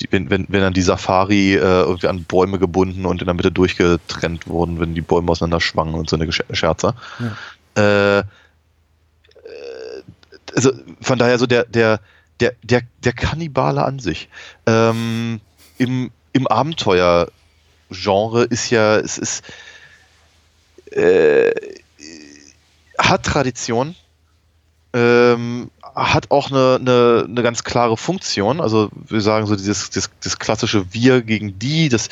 [0.00, 3.34] die, wenn, wenn, wenn dann die Safari äh, irgendwie an Bäume gebunden und in der
[3.34, 6.94] Mitte durchgetrennt wurden, wenn die Bäume auseinander schwangen und so eine Scherze.
[7.76, 8.18] Ja.
[8.18, 8.24] Äh,
[10.54, 12.00] also von daher so der, der,
[12.42, 14.28] der, der, der Kannibale an sich.
[14.66, 15.40] Ähm,
[15.78, 19.44] Im im Abenteuer-Genre ist ja, es ist
[20.90, 21.52] äh,
[22.98, 23.94] hat Tradition,
[24.92, 28.60] ähm, hat auch eine, eine, eine ganz klare Funktion.
[28.60, 32.08] Also wir sagen so dieses, das, das klassische Wir gegen die, das,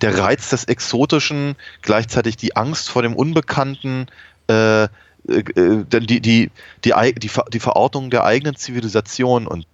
[0.00, 4.06] der Reiz des Exotischen, gleichzeitig die Angst vor dem Unbekannten,
[4.48, 4.88] äh,
[5.28, 6.50] äh, die, die, die,
[6.84, 9.66] die, die Verordnung der eigenen Zivilisation und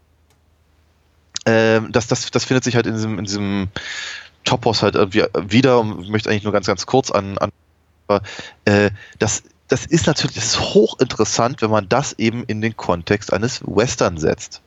[1.44, 3.68] äh, das, das, das findet sich halt in diesem, in diesem
[4.44, 7.50] Topos halt irgendwie wieder und möchte eigentlich nur ganz, ganz kurz an, an
[8.64, 9.42] äh, das
[9.72, 14.18] das ist natürlich, das ist hochinteressant, wenn man das eben in den Kontext eines Western
[14.18, 14.60] setzt.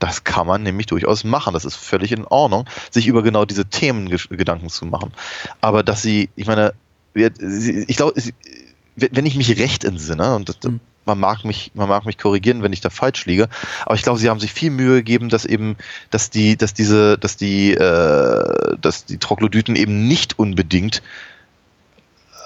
[0.00, 1.54] Das kann man nämlich durchaus machen.
[1.54, 5.12] Das ist völlig in Ordnung, sich über genau diese Themen Gedanken zu machen.
[5.60, 6.74] Aber dass sie, ich meine,
[7.14, 8.20] ich glaube,
[9.10, 10.80] wenn ich mich recht entsinne, und mhm.
[11.06, 13.48] man mag mich, man mag mich korrigieren, wenn ich da falsch liege,
[13.84, 15.76] aber ich glaube, sie haben sich viel Mühe gegeben, dass eben,
[16.10, 21.02] dass die, dass diese, dass die, äh, dass die Troglodyten eben nicht unbedingt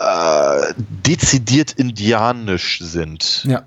[0.00, 3.44] äh, dezidiert indianisch sind.
[3.44, 3.64] Ja.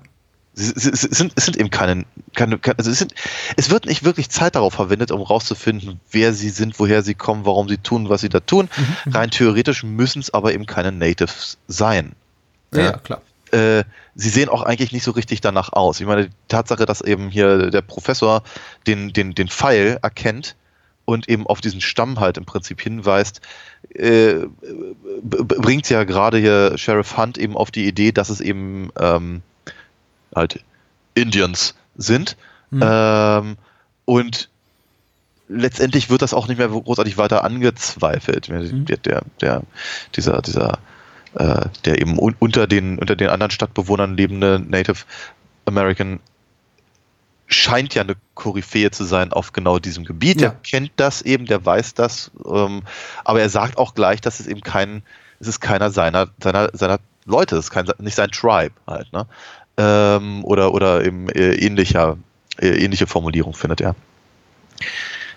[0.60, 3.14] Es, sind, es sind eben keine, keine, also es, sind,
[3.56, 7.46] es wird nicht wirklich Zeit darauf verwendet, um rauszufinden, wer sie sind, woher sie kommen,
[7.46, 8.68] warum sie tun, was sie da tun.
[9.04, 9.12] Mhm.
[9.12, 12.12] Rein theoretisch müssen es aber eben keine Natives sein.
[12.72, 13.22] Ja, ja klar.
[13.50, 16.00] Äh, sie sehen auch eigentlich nicht so richtig danach aus.
[16.00, 18.42] Ich meine, die Tatsache, dass eben hier der Professor
[18.86, 20.54] den, den, den Pfeil erkennt,
[21.08, 23.40] und eben auf diesen Stamm halt im Prinzip hinweist,
[23.94, 24.44] äh,
[25.22, 29.40] bringt ja gerade hier Sheriff Hunt eben auf die Idee, dass es eben ähm,
[30.36, 30.62] halt
[31.14, 32.36] Indians sind.
[32.70, 32.82] Mhm.
[32.84, 33.56] Ähm,
[34.04, 34.50] und
[35.48, 38.50] letztendlich wird das auch nicht mehr großartig weiter angezweifelt.
[38.50, 38.84] Mhm.
[38.84, 39.62] Der, der,
[40.14, 40.78] dieser, dieser,
[41.34, 45.04] äh, der eben unter den, unter den anderen Stadtbewohnern lebende Native
[45.66, 46.20] American
[47.48, 50.40] scheint ja eine Koryphäe zu sein auf genau diesem Gebiet.
[50.40, 50.48] Ja.
[50.48, 52.82] Er kennt das eben, der weiß das, ähm,
[53.24, 55.02] aber er sagt auch gleich, dass es eben kein,
[55.40, 59.26] es ist keiner seiner, seiner, seiner Leute, es ist kein, nicht sein Tribe halt, ne?
[59.78, 62.18] Ähm, oder, oder eben äh, ähnlicher,
[62.60, 63.94] äh, ähnliche Formulierung findet er.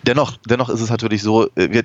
[0.03, 1.83] Dennoch, dennoch ist es natürlich so, äh, wir,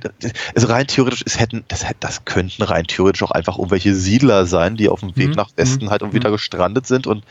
[0.55, 4.77] also rein theoretisch, es hätten, das, das könnten rein theoretisch auch einfach irgendwelche Siedler sein,
[4.77, 5.35] die auf dem Weg mhm.
[5.35, 5.91] nach Westen mhm.
[5.91, 6.35] halt und wieder mhm.
[6.35, 7.25] gestrandet sind und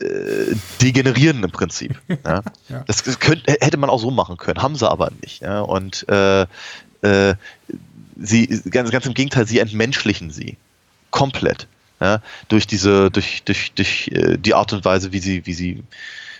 [0.00, 2.00] äh, degenerieren im Prinzip.
[2.24, 2.42] Ja?
[2.68, 2.84] ja.
[2.86, 5.42] Das, das könnt, hätte man auch so machen können, haben sie aber nicht.
[5.42, 5.60] Ja?
[5.60, 6.42] Und äh,
[7.02, 7.34] äh,
[8.16, 10.56] sie, ganz, ganz im Gegenteil, sie entmenschlichen sie
[11.10, 11.66] komplett.
[12.00, 12.22] Ja?
[12.48, 15.82] Durch diese, durch, durch, durch äh, die Art und Weise, wie sie, wie sie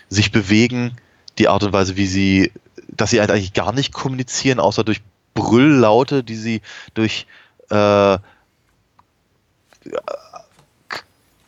[0.09, 0.97] sich bewegen,
[1.37, 2.51] die Art und Weise, wie sie,
[2.97, 5.01] dass sie halt eigentlich gar nicht kommunizieren, außer durch
[5.33, 6.61] Brülllaute, die sie
[6.93, 7.27] durch
[7.69, 8.17] äh,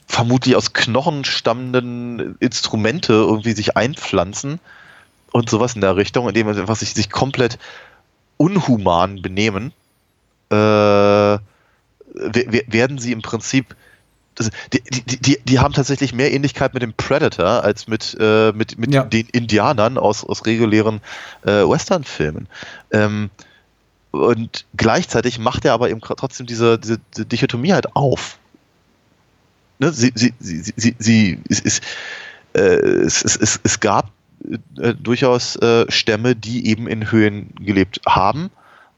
[0.08, 4.60] vermutlich aus Knochen stammenden Instrumente irgendwie sich einpflanzen
[5.32, 7.60] und sowas in der Richtung, indem sie einfach sich, sich komplett
[8.38, 9.74] unhuman benehmen,
[10.50, 10.56] äh,
[12.16, 13.76] werden sie im Prinzip
[14.38, 18.52] das, die, die, die, die, haben tatsächlich mehr Ähnlichkeit mit dem Predator als mit, äh,
[18.54, 19.04] mit, mit ja.
[19.04, 21.02] den Indianern aus, aus regulären
[21.44, 22.48] äh, Western-Filmen.
[22.92, 23.30] Ähm,
[24.12, 28.40] und gleichzeitig macht er aber eben trotzdem diese, diese, diese Dichotomie halt auf
[29.80, 31.84] ne, sie, sie, sie, sie, sie es, ist,
[32.54, 34.12] äh, es, es, es, gab
[34.80, 38.50] äh, durchaus äh, Stämme, die eben in Höhen gelebt haben.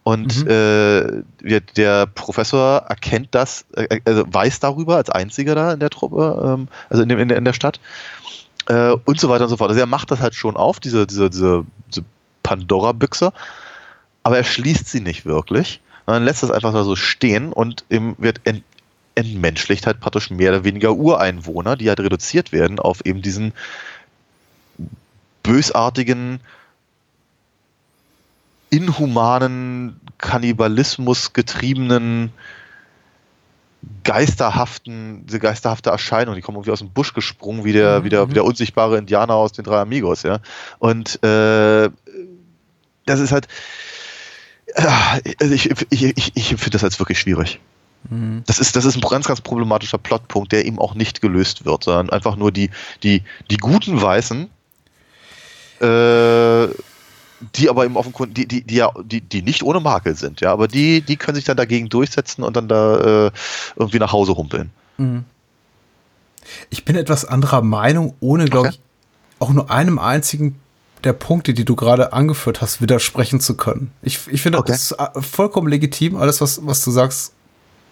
[0.09, 1.21] Und mhm.
[1.45, 6.55] äh, der Professor erkennt das, äh, also weiß darüber als einziger da in der Truppe,
[6.57, 7.79] ähm, also in, dem, in, der, in der Stadt
[8.69, 9.69] äh, und so weiter und so fort.
[9.69, 12.03] Also er macht das halt schon auf, diese, diese, diese, diese
[12.41, 13.33] Pandora-Büchse,
[14.23, 15.79] aber er schließt sie nicht wirklich.
[16.07, 18.63] Man lässt das einfach so stehen und ihm wird ent
[19.13, 23.53] entmenschlicht halt praktisch mehr oder weniger Ureinwohner, die halt reduziert werden auf eben diesen
[25.43, 26.39] bösartigen,
[28.69, 32.31] inhumanen, Kannibalismus getriebenen,
[34.03, 38.03] geisterhaften, diese geisterhafte Erscheinung, die kommen irgendwie aus dem Busch gesprungen, wie der, mhm.
[38.03, 40.39] wie der, wie der unsichtbare Indianer aus den drei Amigos, ja.
[40.79, 41.89] Und äh,
[43.05, 43.47] das ist halt,
[44.75, 47.59] äh, ich, ich, ich, ich finde das als wirklich schwierig.
[48.45, 51.83] Das ist, das ist ein ganz, ganz problematischer Plotpunkt, der eben auch nicht gelöst wird,
[51.83, 52.69] sondern einfach nur die,
[53.03, 54.49] die, die guten Weißen,
[55.81, 56.67] äh,
[57.55, 60.51] die aber eben offenkundig, die, die, die ja, die, die nicht ohne Makel sind, ja,
[60.51, 63.31] aber die, die können sich dann dagegen durchsetzen und dann da äh,
[63.75, 64.71] irgendwie nach Hause humpeln.
[64.97, 65.25] Mhm.
[66.69, 68.77] Ich bin etwas anderer Meinung, ohne, glaube okay.
[68.77, 70.59] ich, auch nur einem einzigen
[71.03, 73.91] der Punkte, die du gerade angeführt hast, widersprechen zu können.
[74.01, 74.73] Ich, ich finde, okay.
[74.73, 76.17] das ist äh, vollkommen legitim.
[76.17, 77.33] Alles, was, was du sagst,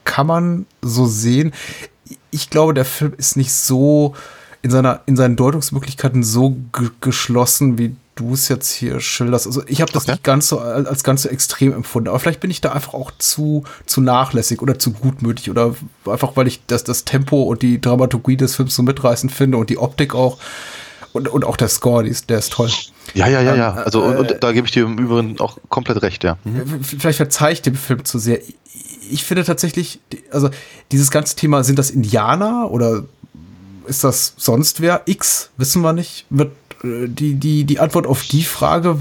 [0.03, 1.53] kann man so sehen.
[2.31, 4.15] Ich glaube, der Film ist nicht so
[4.61, 6.57] in seiner in seinen Deutungsmöglichkeiten so
[6.99, 9.47] geschlossen wie du es jetzt hier schilderst.
[9.47, 10.11] Also ich habe das Okay.
[10.13, 12.93] nicht ganz so als als ganz so extrem empfunden, aber vielleicht bin ich da einfach
[12.93, 17.61] auch zu zu nachlässig oder zu gutmütig oder einfach weil ich das das Tempo und
[17.61, 20.37] die Dramaturgie des Films so mitreißend finde und die Optik auch
[21.13, 22.69] und, und auch der Score, die ist, der ist toll.
[23.15, 23.71] Ja, ja, ja, ja.
[23.71, 26.37] Ähm, Also, und, äh, und da gebe ich dir im Übrigen auch komplett recht, ja.
[26.43, 26.83] Mhm.
[26.83, 28.39] Vielleicht verzeihe ich dem Film zu sehr.
[29.09, 29.99] Ich- finde tatsächlich,
[30.31, 30.49] also
[30.91, 33.05] dieses ganze Thema, sind das Indianer oder
[33.87, 35.03] ist das sonst wer?
[35.05, 36.25] X, wissen wir nicht.
[36.29, 36.66] Wird äh,
[37.07, 38.99] die, die, die Antwort auf die Frage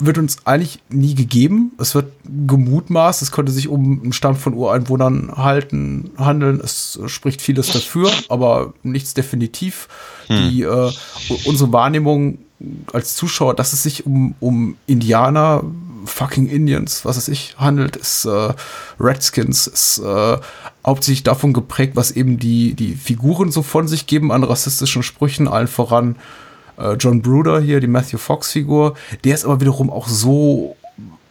[0.00, 1.72] wird uns eigentlich nie gegeben.
[1.78, 6.60] Es wird gemutmaßt, es könnte sich um einen Stamm von Ureinwohnern halten, handeln.
[6.62, 9.88] Es spricht vieles dafür, aber nichts definitiv.
[10.28, 10.92] Die, äh,
[11.44, 12.38] unsere Wahrnehmung
[12.92, 15.64] als Zuschauer, dass es sich um, um Indianer,
[16.04, 18.54] fucking Indians, was es ich, handelt, ist äh,
[18.98, 20.38] Redskins, ist äh,
[20.86, 25.48] hauptsächlich davon geprägt, was eben die, die Figuren so von sich geben an rassistischen Sprüchen,
[25.48, 26.16] allen voran
[26.80, 30.76] äh, John Bruder hier, die Matthew Fox-Figur, der ist aber wiederum auch so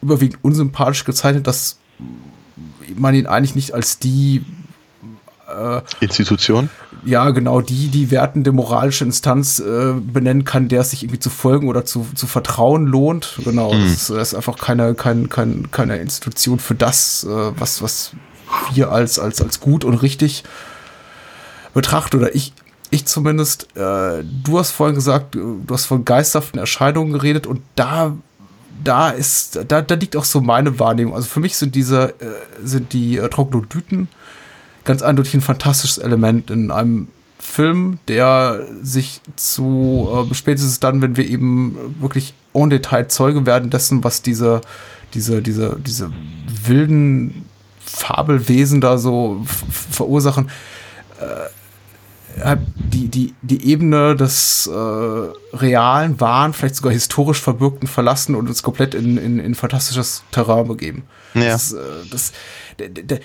[0.01, 1.77] überwiegend unsympathisch gezeichnet, dass
[2.95, 4.43] man ihn eigentlich nicht als die,
[5.99, 6.69] Institution.
[7.03, 11.29] ja genau, die, die wertende moralische Instanz äh, benennen kann, der es sich irgendwie zu
[11.29, 13.39] folgen oder zu, zu vertrauen lohnt.
[13.43, 17.81] Genau, das, ist, das ist einfach keine, kein, kein, keine Institution für das, äh, was,
[17.81, 18.11] was
[18.73, 20.43] wir als, als, als gut und richtig
[21.73, 22.53] betrachten oder ich,
[22.89, 27.61] ich zumindest, äh, du hast vorhin gesagt, äh, du hast von geisterhaften Erscheinungen geredet und
[27.75, 28.15] da,
[28.83, 31.13] da ist, da, da liegt auch so meine Wahrnehmung.
[31.13, 32.25] Also für mich sind diese, äh,
[32.63, 34.07] sind die äh, Troglodyten
[34.85, 41.15] ganz eindeutig ein fantastisches Element in einem Film, der sich zu, äh, spätestens dann, wenn
[41.15, 44.61] wir eben wirklich en Detail Zeuge werden dessen, was diese,
[45.13, 46.11] diese, diese, diese
[46.65, 47.45] wilden
[47.79, 50.49] Fabelwesen da so verursachen,
[51.19, 51.49] äh,
[52.75, 58.63] die, die, die Ebene des äh, realen, wahren, vielleicht sogar historisch verbürgten verlassen und uns
[58.63, 61.03] komplett in, in, in fantastisches Terrain begeben.
[61.33, 61.49] Ja.
[61.49, 62.31] Das, äh, das,
[62.79, 63.19] der, der,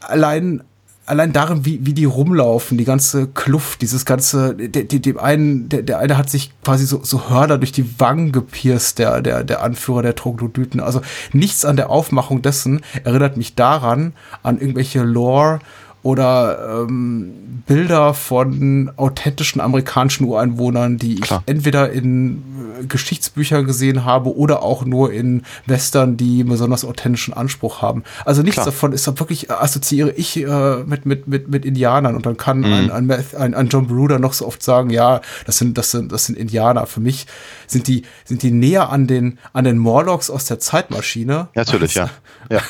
[0.00, 0.62] allein
[1.08, 5.68] allein darin, wie, wie die rumlaufen, die ganze Kluft, dieses ganze, der, der, dem einen,
[5.68, 9.42] der, der eine hat sich quasi so, so Hörner durch die Wangen gepierst, der, der,
[9.42, 10.80] der Anführer der Troglodyten.
[10.80, 11.00] Also
[11.32, 15.60] nichts an der Aufmachung dessen erinnert mich daran, an irgendwelche Lore
[16.02, 21.42] oder ähm, Bilder von authentischen amerikanischen Ureinwohnern, die ich Klar.
[21.46, 22.42] entweder in
[22.80, 28.04] äh, Geschichtsbüchern gesehen habe oder auch nur in Western, die einen besonders authentischen Anspruch haben.
[28.24, 28.66] Also nichts Klar.
[28.66, 32.36] davon ist da wirklich, äh, assoziiere ich äh, mit, mit, mit, mit Indianern und dann
[32.36, 35.90] kann ein, ein, ein, ein John Bruder noch so oft sagen, ja, das sind, das
[35.90, 36.86] sind, das sind Indianer.
[36.86, 37.26] Für mich
[37.66, 41.48] sind die, sind die näher an den, an den Morlocks aus der Zeitmaschine.
[41.54, 42.10] Natürlich, als,
[42.50, 42.56] ja.
[42.56, 42.62] ja.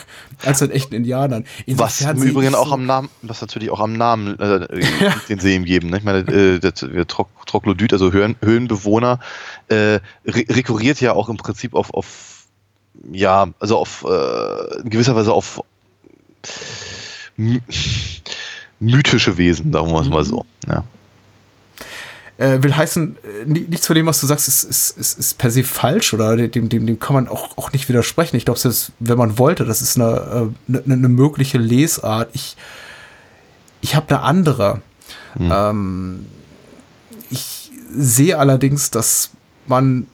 [0.45, 1.45] Als an echten Indianern.
[1.67, 4.69] Was Insofern im sehe Übrigen auch am Namen, was natürlich auch am Namen äh,
[5.29, 5.91] den See ihm geben.
[5.91, 5.99] Ne?
[5.99, 9.21] Ich meine, äh, der, der Tro Troglodyt, also Höhlen, Höhlenbewohner,
[9.69, 12.47] äh, re rekurriert ja auch im Prinzip auf, auf
[13.11, 15.63] ja, also auf äh, in gewisser Weise auf
[17.37, 17.61] my
[18.81, 20.45] mythische Wesen, sagen wir es mal so.
[20.67, 20.85] Ja.
[22.39, 25.39] Äh, will heißen, äh, ni- nichts von dem, was du sagst, ist, ist, ist, ist
[25.39, 28.37] per se falsch oder dem, dem, dem kann man auch, auch nicht widersprechen.
[28.37, 32.31] Ich glaube, selbst wenn man wollte, das ist eine, äh, eine, eine mögliche Lesart.
[32.33, 32.57] Ich,
[33.81, 34.81] ich habe eine andere.
[35.39, 36.27] Ähm,
[37.31, 39.31] ich sehe allerdings, dass
[39.67, 40.07] man,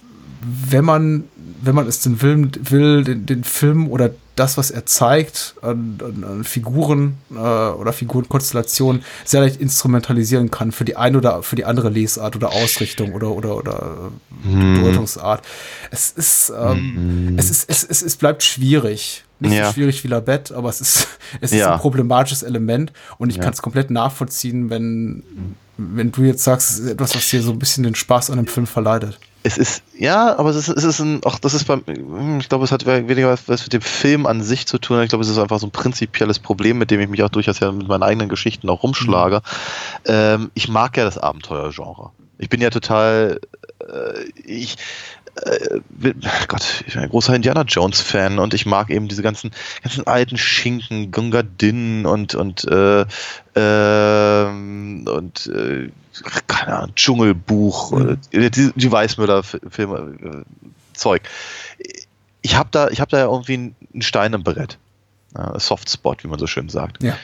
[0.42, 1.24] wenn man,
[1.66, 5.98] wenn man es denn will, will den, den Film oder das, was er zeigt, an,
[6.04, 11.54] an, an Figuren äh, oder Figurenkonstellationen sehr leicht instrumentalisieren kann für die eine oder für
[11.56, 14.10] die andere Lesart oder Ausrichtung oder oder oder
[14.52, 15.44] äh, Bedeutungsart.
[15.90, 19.24] Es ist, ähm, es ist, es, es, es bleibt schwierig.
[19.40, 19.66] Nicht Ja.
[19.66, 21.06] so schwierig wie Labette, aber es ist,
[21.40, 21.74] es ist Ja.
[21.74, 23.42] ein problematisches Element und ich Ja.
[23.44, 25.22] kann es komplett nachvollziehen, wenn,
[25.76, 28.36] wenn du jetzt sagst, es ist etwas, was dir so ein bisschen den Spaß an
[28.36, 29.18] dem Film verleidet.
[29.46, 31.84] Es ist, ja, aber es ist, es ist ein, auch das ist beim,
[32.40, 35.02] ich glaube, es hat weniger was, mit dem Film an sich zu tun.
[35.02, 37.60] Ich glaube, es ist einfach so ein prinzipielles Problem, mit dem ich mich auch durchaus
[37.60, 39.42] ja mit meinen eigenen Geschichten auch rumschlage.
[40.06, 42.10] Ähm, ich mag ja das Abenteuergenre.
[42.38, 43.38] Ich bin ja total,
[43.80, 44.78] äh, ich,
[45.44, 45.80] äh,
[46.48, 49.50] Gott, ich bin ein großer Indiana Jones Fan und ich mag eben diese ganzen,
[49.82, 53.04] ganzen alten Schinken, Gunga Din und, und, äh,
[53.54, 55.90] ähm, und, äh,
[56.46, 58.18] keine Ahnung, Dschungelbuch, Mhm.
[58.32, 60.42] äh, die, die Weißmüller-Filme, äh,
[60.94, 61.22] Zeug.
[62.42, 64.78] Ich habe da, ich habe da ja irgendwie einen Stein im Brett.
[65.36, 67.02] Ja, Softspot, wie man so schön sagt.
[67.02, 67.16] Ja.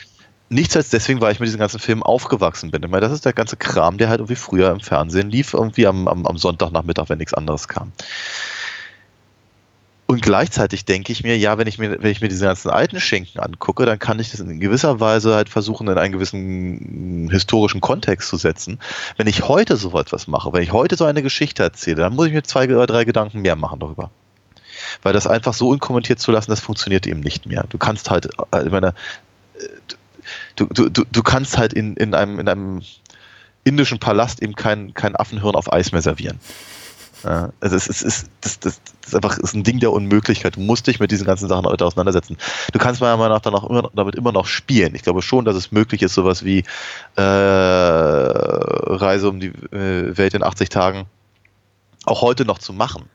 [0.48, 2.82] Nichts als deswegen, weil ich mit diesen ganzen Filmen aufgewachsen bin.
[2.82, 5.86] Ich meine, das ist der ganze Kram, der halt irgendwie früher im Fernsehen lief, irgendwie
[5.86, 7.92] am, am, am Sonntagnachmittag, wenn nichts anderes kam.
[10.10, 12.98] Und gleichzeitig denke ich mir, ja, wenn ich mir, wenn ich mir diese ganzen alten
[12.98, 17.80] Schinken angucke, dann kann ich das in gewisser Weise halt versuchen, in einen gewissen historischen
[17.80, 18.80] Kontext zu setzen.
[19.18, 22.26] Wenn ich heute so etwas mache, wenn ich heute so eine Geschichte erzähle, dann muss
[22.26, 24.10] ich mir zwei oder drei Gedanken mehr machen darüber.
[25.04, 27.66] Weil das einfach so unkommentiert zu lassen, das funktioniert eben nicht mehr.
[27.68, 28.88] Du kannst halt, äh, ich meine,
[29.60, 29.68] äh,
[30.56, 32.82] du, du, du, du kannst halt in, in, einem, in einem
[33.62, 36.40] indischen Palast eben kein, kein Affenhirn auf Eis mehr servieren.
[37.24, 40.56] Ja, also es ist, ist, das, das ist einfach ist ein Ding der Unmöglichkeit.
[40.56, 42.36] Du musst dich mit diesen ganzen Sachen heute auseinandersetzen.
[42.72, 44.94] Du kannst meiner Meinung nach dann auch immer, damit immer noch spielen.
[44.94, 46.64] Ich glaube schon, dass es möglich ist, sowas wie
[47.16, 51.06] äh, Reise um die äh, Welt in 80 Tagen
[52.06, 53.08] auch heute noch zu machen.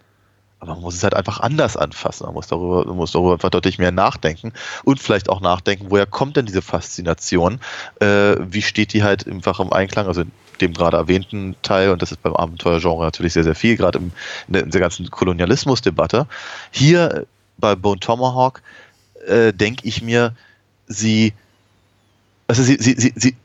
[0.60, 2.26] Aber man muss es halt einfach anders anfassen.
[2.26, 4.54] Man muss darüber, man muss darüber einfach deutlich mehr nachdenken
[4.84, 7.60] und vielleicht auch nachdenken, woher kommt denn diese Faszination?
[8.00, 10.08] Äh, wie steht die halt einfach im Einklang?
[10.08, 10.24] Also
[10.58, 14.12] dem gerade erwähnten Teil, und das ist beim Abenteuergenre natürlich sehr, sehr viel, gerade in
[14.48, 16.28] der, in der ganzen Kolonialismusdebatte.
[16.72, 17.26] Hier
[17.58, 18.62] bei Bone Tomahawk
[19.28, 20.36] äh, denke ich mir,
[20.88, 21.34] sie,
[22.48, 23.36] also sie, sie, sie, sie,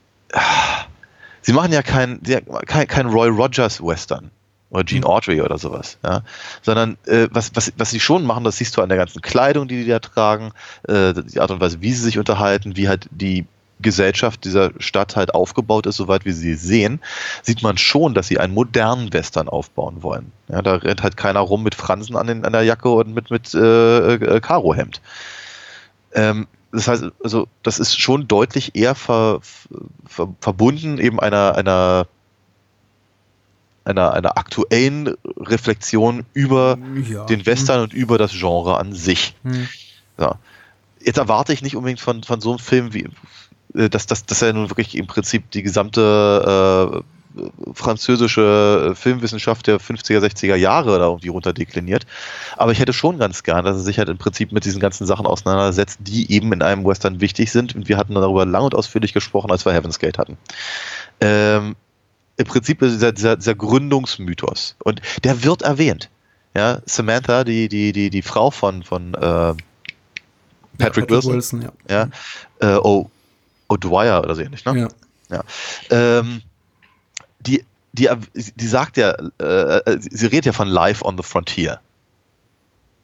[1.41, 2.21] sie machen ja kein,
[2.65, 4.31] kein, kein Roy Rogers Western
[4.69, 5.07] oder Gene mhm.
[5.07, 6.23] Autry oder sowas, ja,
[6.61, 9.67] sondern äh, was, was, was sie schon machen, das siehst du an der ganzen Kleidung,
[9.67, 10.51] die die da tragen,
[10.87, 13.45] äh, die Art und Weise, wie sie sich unterhalten, wie halt die
[13.81, 16.99] Gesellschaft dieser Stadt halt aufgebaut ist, soweit wir sie sehen,
[17.43, 20.31] sieht man schon, dass sie einen modernen Western aufbauen wollen.
[20.47, 23.31] Ja, da rennt halt keiner rum mit Fransen an, den, an der Jacke und mit,
[23.31, 25.01] mit äh, äh, Karohemd.
[26.13, 29.39] Ähm, das heißt, also das ist schon deutlich eher ver,
[30.07, 32.07] ver, verbunden eben einer, einer
[33.83, 36.77] einer, einer aktuellen Reflexion über
[37.09, 37.25] ja.
[37.25, 39.35] den Western und über das Genre an sich.
[39.43, 39.67] Hm.
[40.19, 40.35] Ja.
[41.03, 43.09] Jetzt erwarte ich nicht unbedingt von, von so einem Film wie,
[43.73, 47.03] dass, dass, dass er nun wirklich im Prinzip die gesamte äh,
[47.73, 52.05] französische Filmwissenschaft der 50er, 60er Jahre da irgendwie runterdekliniert.
[52.57, 55.07] Aber ich hätte schon ganz gern, dass er sich halt im Prinzip mit diesen ganzen
[55.07, 57.75] Sachen auseinandersetzt, die eben in einem Western wichtig sind.
[57.75, 60.37] Und wir hatten darüber lang und ausführlich gesprochen, als wir Heaven's Gate hatten.
[61.21, 61.75] Ähm,
[62.37, 64.75] Im Prinzip dieser, dieser, dieser Gründungsmythos.
[64.83, 66.09] Und der wird erwähnt.
[66.53, 69.59] Ja, Samantha, die, die, die, die Frau von, von äh, Patrick,
[70.77, 71.71] ja, Patrick Wilson, Wilson ja.
[72.59, 73.09] ja äh, oh,
[73.71, 74.89] O'Dwyer oder so ähnlich, ne?
[75.29, 75.37] Ja.
[75.37, 75.43] ja.
[75.89, 76.41] Ähm,
[77.39, 77.63] die,
[77.93, 81.79] die, die sagt ja, äh, äh, sie redet ja von Life on the Frontier.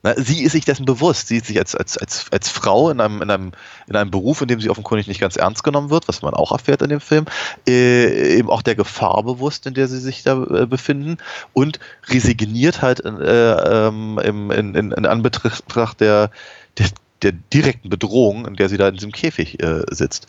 [0.03, 1.28] Na, sie ist sich dessen bewusst.
[1.28, 3.51] Sie sieht sich als, als, als, als Frau in einem, in, einem,
[3.88, 6.51] in einem Beruf, in dem sie offenkundig nicht ganz ernst genommen wird, was man auch
[6.51, 7.26] erfährt in dem Film,
[7.68, 11.18] äh, eben auch der Gefahr bewusst, in der sie sich da äh, befinden
[11.53, 16.30] und resigniert halt äh, ähm, in, in, in Anbetracht der,
[16.78, 16.88] der
[17.22, 20.28] der direkten Bedrohung, in der sie da in diesem Käfig äh, sitzt.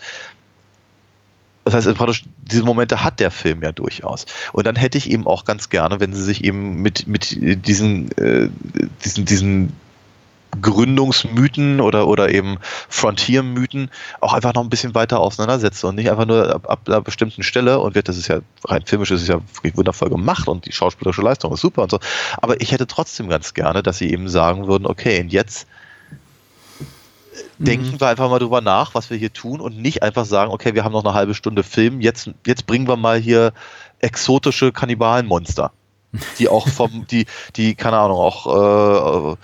[1.64, 4.24] Das heißt, praktisch, diese Momente hat der Film ja durchaus.
[4.53, 7.36] Und dann hätte ich eben auch ganz gerne, wenn sie sich eben mit, mit
[7.66, 8.49] diesen, äh,
[9.05, 9.72] diesen, diesen
[10.62, 12.57] Gründungsmythen oder, oder eben
[12.89, 17.03] Frontier-Mythen auch einfach noch ein bisschen weiter auseinandersetzen und nicht einfach nur ab, ab einer
[17.03, 20.49] bestimmten Stelle und wird, das ist ja rein filmisch, das ist ja wirklich wundervoll gemacht
[20.49, 22.01] und die schauspielerische Leistung ist super und so.
[22.41, 25.66] Aber ich hätte trotzdem ganz gerne, dass sie eben sagen würden, okay, und jetzt
[27.59, 28.01] denken mhm.
[28.01, 30.84] wir einfach mal drüber nach, was wir hier tun und nicht einfach sagen, okay, wir
[30.84, 33.53] haben noch eine halbe Stunde Film, jetzt, jetzt bringen wir mal hier
[34.01, 35.72] exotische Kannibalenmonster,
[36.39, 37.26] die auch vom, die,
[37.57, 39.36] die, keine Ahnung, auch äh,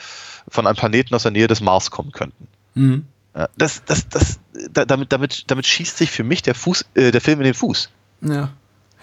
[0.48, 2.46] von einem Planeten aus der Nähe des Mars kommen könnten.
[2.74, 3.06] Mhm.
[3.36, 4.38] Ja, das, das, das,
[4.72, 7.90] damit, damit, damit schießt sich für mich der Fuß, äh, der Film in den Fuß.
[8.22, 8.50] Ja.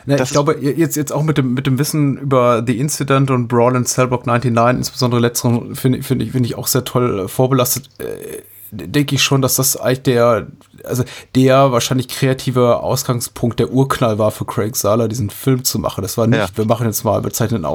[0.05, 3.47] Na, ich glaube, jetzt, jetzt auch mit dem, mit dem Wissen über The Incident und
[3.47, 7.27] Brawl in Cellblock 99, insbesondere letzteren, finde find ich, finde ich auch sehr toll äh,
[7.27, 7.89] vorbelastet.
[7.99, 8.41] Äh,
[8.71, 10.47] denke ich schon, dass das eigentlich der,
[10.83, 11.03] also
[11.35, 16.01] der wahrscheinlich kreative Ausgangspunkt der Urknall war für Craig Sala, diesen Film zu machen.
[16.01, 16.47] Das war nicht, ja.
[16.55, 17.65] wir machen jetzt mal, wir zeichnen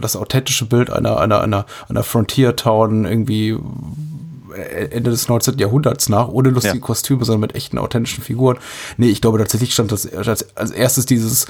[0.00, 3.56] das authentische Bild einer, einer, einer, einer Frontier Town irgendwie
[4.52, 5.58] Ende des 19.
[5.58, 6.80] Jahrhunderts nach, ohne lustige ja.
[6.80, 8.58] Kostüme, sondern mit echten, authentischen Figuren.
[8.96, 11.46] Nee, ich glaube tatsächlich stand das als, erstes dieses,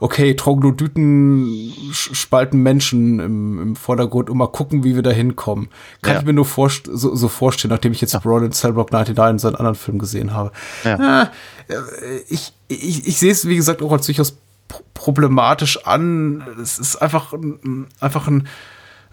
[0.00, 5.68] okay, Troglodyten spalten Menschen im, im Vordergrund und mal gucken, wie wir da hinkommen.
[6.02, 6.20] Kann ja.
[6.20, 8.20] ich mir nur vorst so, so, vorstellen, nachdem ich jetzt ja.
[8.20, 10.52] Brawl in Cellblock 99 in seinen anderen Film gesehen habe.
[10.84, 11.30] Ja.
[11.68, 11.76] Äh,
[12.28, 14.36] ich, ich, ich sehe es, wie gesagt, auch als durchaus
[14.94, 16.44] problematisch an.
[16.60, 17.32] Es ist einfach,
[18.00, 18.48] einfach ein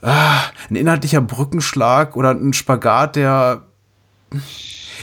[0.04, 3.64] ah, ein inhaltlicher Brückenschlag oder ein Spagat, der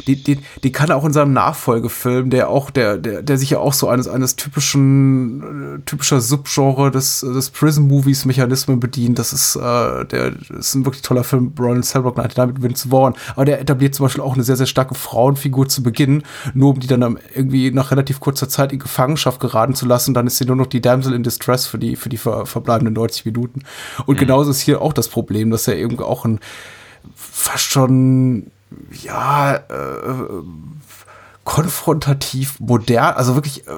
[0.06, 3.50] die, die, die kann er auch in seinem Nachfolgefilm, der auch, der, der, der sich
[3.50, 9.18] ja auch so eines, eines typischen, äh, typischer Subgenre des, des Prison-Movies Mechanismen bedient.
[9.18, 13.14] Das ist, äh, der, ist ein wirklich toller Film, Roland Cellblock 99 mit Vince Vaughn.
[13.34, 16.22] Aber der etabliert zum Beispiel auch eine sehr, sehr starke Frauenfigur zu Beginn,
[16.54, 20.14] nur um die dann irgendwie nach relativ kurzer Zeit in Gefangenschaft geraten zu lassen.
[20.14, 22.94] Dann ist sie nur noch die Damsel in Distress für die, für die ver verbleibenden
[22.94, 23.62] 90 Minuten.
[24.06, 24.20] Und mhm.
[24.20, 26.40] genauso ist hier auch das Problem, dass er irgendwie auch ein,
[27.14, 28.50] fast schon,
[29.02, 30.42] ja, äh,
[31.44, 33.72] konfrontativ modern, also wirklich, äh,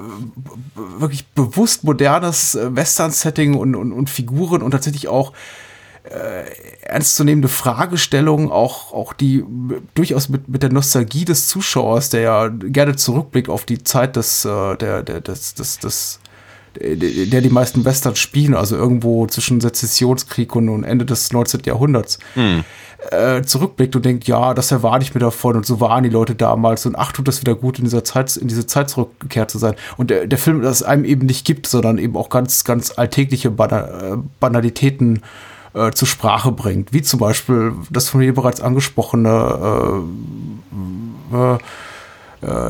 [0.75, 5.33] wirklich bewusst modernes äh, Western-Setting und, und, und Figuren und tatsächlich auch
[6.03, 6.43] äh,
[6.81, 9.43] ernstzunehmende Fragestellungen, auch, auch die
[9.95, 14.43] durchaus mit, mit der Nostalgie des Zuschauers, der ja gerne zurückblickt auf die Zeit des,
[14.45, 16.19] äh, der, der, des, des, des
[16.75, 21.61] der die meisten Western spielen, also irgendwo zwischen Sezessionskrieg und, Ende des 19.
[21.65, 22.63] Jahrhunderts, hm.
[23.11, 25.55] Äh, zurückblickt und denkt, ja, das erwarte ich mir davon.
[25.55, 26.85] Und so waren die Leute damals.
[26.85, 29.75] Und ach, tut das wieder gut, in dieser Zeit, in diese Zeit zurückgekehrt zu sein.
[29.97, 33.51] Und der, der Film, das einem eben nicht gibt, sondern eben auch ganz, ganz alltägliche
[33.51, 35.21] Bana äh, Banalitäten
[35.73, 40.03] äh, zur Sprache bringt, wie zum Beispiel das von mir bereits angesprochene
[41.31, 41.57] äh, äh,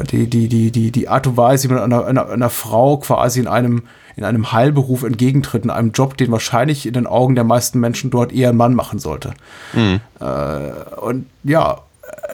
[0.09, 3.39] die, die, die, die, die Art und Weise, wie man einer, einer, einer Frau quasi
[3.39, 3.83] in einem,
[4.15, 8.11] in einem Heilberuf entgegentritt, in einem Job, den wahrscheinlich in den Augen der meisten Menschen
[8.11, 9.33] dort eher ein Mann machen sollte.
[9.73, 9.99] Mhm.
[10.19, 11.79] Äh, und ja,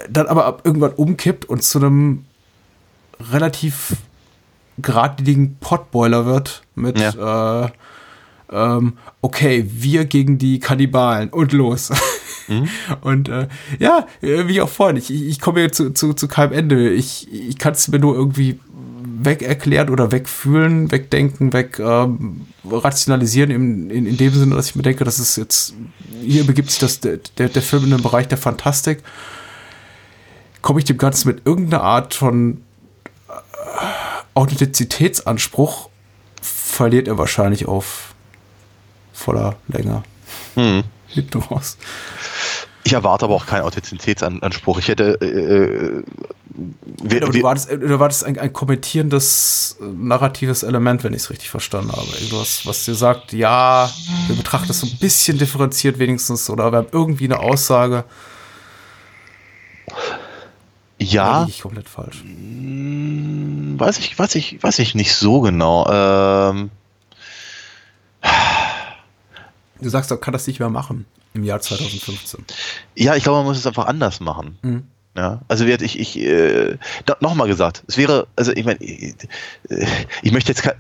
[0.09, 2.25] dann aber irgendwann umkippt und zu einem
[3.31, 3.95] relativ
[4.81, 7.65] geradlinigen Potboiler wird mit ja.
[7.65, 7.69] äh,
[8.51, 11.91] ähm, okay, wir gegen die Kannibalen und los.
[12.47, 12.67] Mhm.
[13.01, 13.47] Und äh,
[13.77, 16.89] ja, wie auch vorhin, ich, ich komme jetzt zu, zu, zu keinem Ende.
[16.89, 18.59] Ich, ich kann es mir nur irgendwie
[19.21, 24.75] weg erklären oder wegfühlen, wegdenken, weg ähm, rationalisieren in, in, in dem Sinne, dass ich
[24.75, 25.73] mir denke, das ist jetzt,
[26.21, 27.19] hier begibt sich das, der,
[27.49, 29.03] der Film in den Bereich der Fantastik.
[30.61, 32.61] Komme ich dem Ganzen mit irgendeiner Art von
[33.27, 33.33] äh,
[34.33, 35.89] Authentizitätsanspruch,
[36.41, 38.08] verliert er wahrscheinlich auf
[39.19, 40.03] voller Länge.
[40.55, 40.83] Hm.
[41.07, 41.77] Hinten raus.
[42.83, 44.79] Ich erwarte aber auch keinen Authentizitätsanspruch.
[44.79, 45.19] Ich hätte.
[45.21, 46.03] Äh, äh
[47.01, 51.49] wir, du wartest, du wartest ein, ein kommentierendes äh, narratives Element, wenn ich es richtig
[51.49, 52.07] verstanden habe.
[52.19, 53.89] Irgendwas, was dir sagt, ja,
[54.27, 58.05] wir betrachten das so ein bisschen differenziert wenigstens oder wir haben irgendwie eine Aussage.
[60.97, 61.45] Ja.
[61.47, 62.21] ich komplett falsch.
[62.21, 65.87] Hm, weiß ich, weiß ich, weiß ich nicht so genau.
[65.89, 66.71] Ähm.
[69.81, 72.45] Du sagst, er kann das nicht mehr machen im Jahr 2015.
[72.95, 74.57] Ja, ich glaube, man muss es einfach anders machen.
[74.61, 74.83] Mhm.
[75.17, 76.77] Ja, also wird ich, ich äh,
[77.19, 79.15] nochmal gesagt, es wäre, also ich meine, ich,
[79.69, 79.85] äh,
[80.21, 80.75] ich, möchte jetzt kein,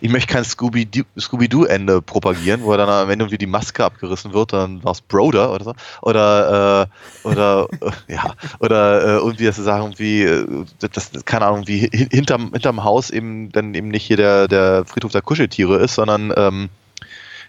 [0.00, 4.82] ich möchte kein Scooby-Doo-Ende propagieren, wo dann am Ende irgendwie die Maske abgerissen wird, dann
[4.84, 5.74] war es Broder oder so.
[6.00, 6.88] Oder,
[7.24, 11.66] äh, oder, äh, ja, oder äh, irgendwie, dass sie sagen, irgendwie, äh, das, keine Ahnung,
[11.66, 15.96] wie hinterm, hinterm Haus eben dann eben nicht hier der, der Friedhof der Kuscheltiere ist,
[15.96, 16.70] sondern ähm,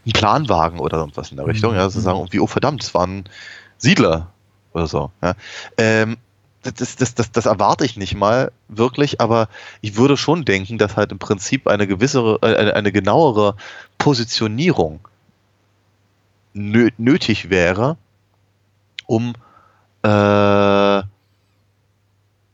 [0.05, 1.77] ein Planwagen oder irgendwas in der Richtung, mhm.
[1.77, 3.25] ja, zu sagen, irgendwie, oh verdammt, es waren
[3.77, 4.31] Siedler
[4.73, 5.11] oder so.
[5.21, 5.33] Ja.
[5.77, 6.17] Ähm,
[6.63, 9.49] das, das, das, das erwarte ich nicht mal wirklich, aber
[9.81, 13.55] ich würde schon denken, dass halt im Prinzip eine gewisse, äh, eine, eine genauere
[13.97, 14.99] Positionierung
[16.53, 17.97] nö, nötig wäre,
[19.05, 19.33] um
[20.01, 21.03] äh,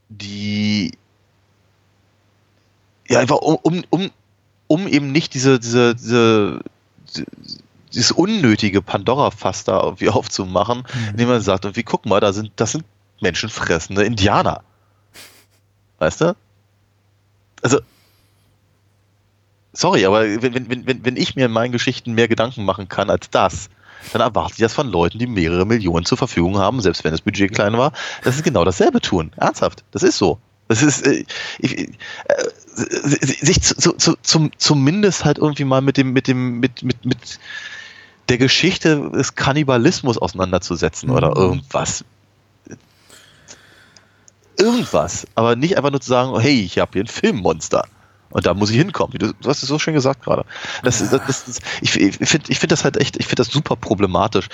[0.09, 0.91] die
[3.07, 4.11] ja einfach um, um, um,
[4.67, 6.61] um eben nicht diese, diese, diese
[7.93, 11.09] dieses unnötige Pandora-Fass da irgendwie aufzumachen, mhm.
[11.11, 12.85] indem man sagt, und wie guck mal, da sind, das sind
[13.19, 14.63] menschenfressende Indianer.
[15.99, 16.35] Weißt du?
[17.61, 17.79] Also,
[19.73, 23.09] sorry, aber wenn, wenn, wenn, wenn ich mir in meinen Geschichten mehr Gedanken machen kann
[23.09, 23.69] als das,
[24.13, 27.21] dann erwarte ich das von Leuten, die mehrere Millionen zur Verfügung haben, selbst wenn das
[27.21, 27.91] Budget klein war,
[28.23, 29.31] dass sie genau dasselbe tun.
[29.37, 29.83] Ernsthaft.
[29.91, 30.39] Das ist so.
[30.67, 31.25] Das ist, äh,
[31.59, 31.93] ich, äh,
[32.73, 37.39] sich zu, zu, zum, zumindest halt irgendwie mal mit dem, mit dem, mit, mit, mit
[38.29, 41.15] der Geschichte des Kannibalismus auseinanderzusetzen mhm.
[41.15, 42.05] oder irgendwas.
[44.57, 45.27] Irgendwas.
[45.35, 47.87] Aber nicht einfach nur zu sagen, hey, ich habe hier ein Filmmonster.
[48.29, 49.17] Und da muss ich hinkommen.
[49.17, 50.45] Du, du hast es so schön gesagt gerade.
[50.83, 53.47] Das, das, das, das, ich ich finde ich find das halt echt, ich finde das
[53.47, 54.47] super problematisch.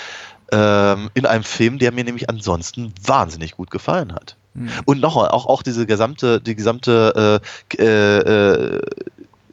[0.52, 4.36] Ähm, in einem Film, der mir nämlich ansonsten wahnsinnig gut gefallen hat.
[4.58, 4.70] Mhm.
[4.86, 7.42] Und nochmal, auch, auch diese gesamte, die gesamte
[7.78, 8.82] äh, äh,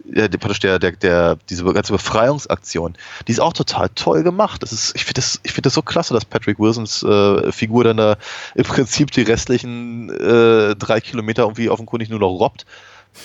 [0.07, 2.95] ja, der, der, der, diese ganze Befreiungsaktion,
[3.27, 4.63] die ist auch total toll gemacht.
[4.63, 7.85] Das ist, ich finde das, ich finde das so klasse, dass Patrick Wilsons äh, Figur
[7.85, 8.17] dann da
[8.55, 12.67] im Prinzip die restlichen äh, drei Kilometer irgendwie offenkundig nur noch robbt.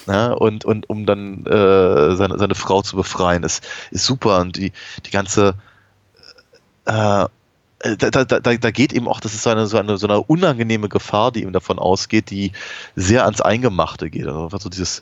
[0.07, 4.39] Ja, und, und um dann äh, seine, seine Frau zu befreien, ist, ist super.
[4.39, 4.72] Und die,
[5.06, 5.56] die ganze
[6.85, 7.26] äh,
[7.80, 10.22] da, da, da, da geht eben auch, das ist so eine, so eine, so eine
[10.22, 12.51] unangenehme Gefahr, die ihm davon ausgeht, die
[12.95, 14.27] sehr ans Eingemachte geht.
[14.27, 15.01] Also so dieses,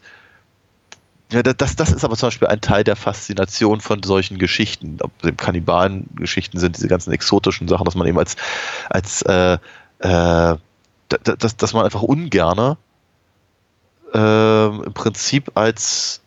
[1.32, 5.00] ja, das, das ist aber zum Beispiel ein Teil der Faszination von solchen Geschichten.
[5.02, 8.36] Ob dem Kannibalen-Geschichten sind, diese ganzen exotischen Sachen, dass man eben als,
[8.90, 9.58] als äh,
[10.00, 10.56] äh,
[11.10, 12.78] dass, dass man einfach ungerne
[14.14, 16.22] äh, im Prinzip als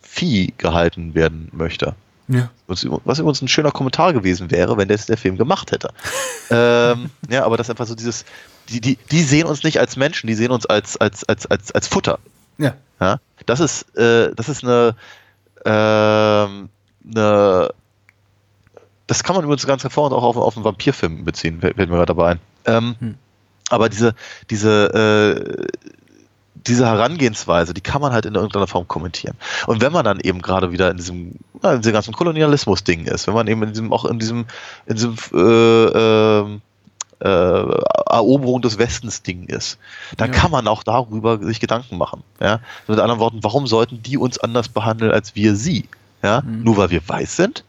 [0.00, 1.94] Vieh gehalten werden möchte.
[2.28, 2.50] Ja.
[2.66, 5.90] Was übrigens ein schöner Kommentar gewesen wäre, wenn das der Film gemacht hätte.
[6.50, 8.24] ähm, ja, aber das ist einfach so dieses,
[8.68, 11.72] die, die, die sehen uns nicht als Menschen, die sehen uns als, als, als, als,
[11.72, 12.18] als Futter.
[12.58, 12.74] Ja.
[13.00, 13.20] Ja?
[13.46, 14.96] Das ist, äh, das ist eine,
[15.64, 16.68] ähm,
[17.08, 17.70] eine,
[19.06, 22.06] das kann man übrigens ganz hervorragend auch auf, auf einen Vampirfilm beziehen, fällt mir gerade
[22.06, 22.40] dabei ein.
[22.64, 23.14] Ähm, Hm.
[23.68, 24.14] Aber diese,
[24.50, 25.66] diese, äh,
[26.66, 29.36] diese Herangehensweise, die kann man halt in irgendeiner Form kommentieren.
[29.66, 33.26] Und wenn man dann eben gerade wieder in diesem, ja, in diesem ganzen Kolonialismus-Ding ist,
[33.26, 34.46] wenn man eben in diesem, auch in diesem,
[34.86, 36.62] in diesem äh, ähm,
[37.20, 39.78] äh, Eroberung des Westens Ding ist,
[40.16, 40.38] dann Ja.
[40.38, 42.22] kann man auch darüber sich Gedanken machen.
[42.40, 42.60] Ja?
[42.86, 45.88] Mit anderen Worten, warum sollten die uns anders behandeln als wir sie?
[46.22, 46.42] Ja?
[46.42, 46.64] Mhm.
[46.64, 47.64] Nur weil wir weiß sind?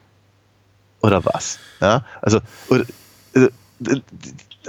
[1.01, 1.59] Oder was?
[1.79, 2.03] Ja?
[2.21, 2.85] Also, oder,
[3.35, 3.49] äh,
[3.85, 4.01] äh,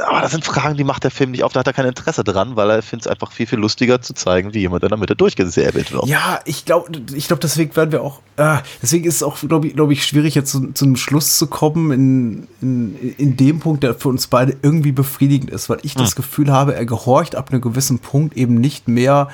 [0.06, 1.52] aber das sind Fragen, die macht der Film nicht auf.
[1.52, 4.14] Da hat er kein Interesse dran, weil er findet es einfach viel, viel lustiger zu
[4.14, 6.06] zeigen, wie jemand in der Mitte durchgesäbelt wird.
[6.06, 9.68] Ja, ich glaube, ich glaube, deswegen werden wir auch, äh, deswegen ist es auch, glaube
[9.68, 13.60] ich, glaube ich, schwierig, jetzt zu, zu einem Schluss zu kommen in, in, in dem
[13.60, 17.34] Punkt, der für uns beide irgendwie befriedigend ist, weil ich das Gefühl habe, er gehorcht
[17.34, 19.28] ab einem gewissen Punkt eben nicht mehr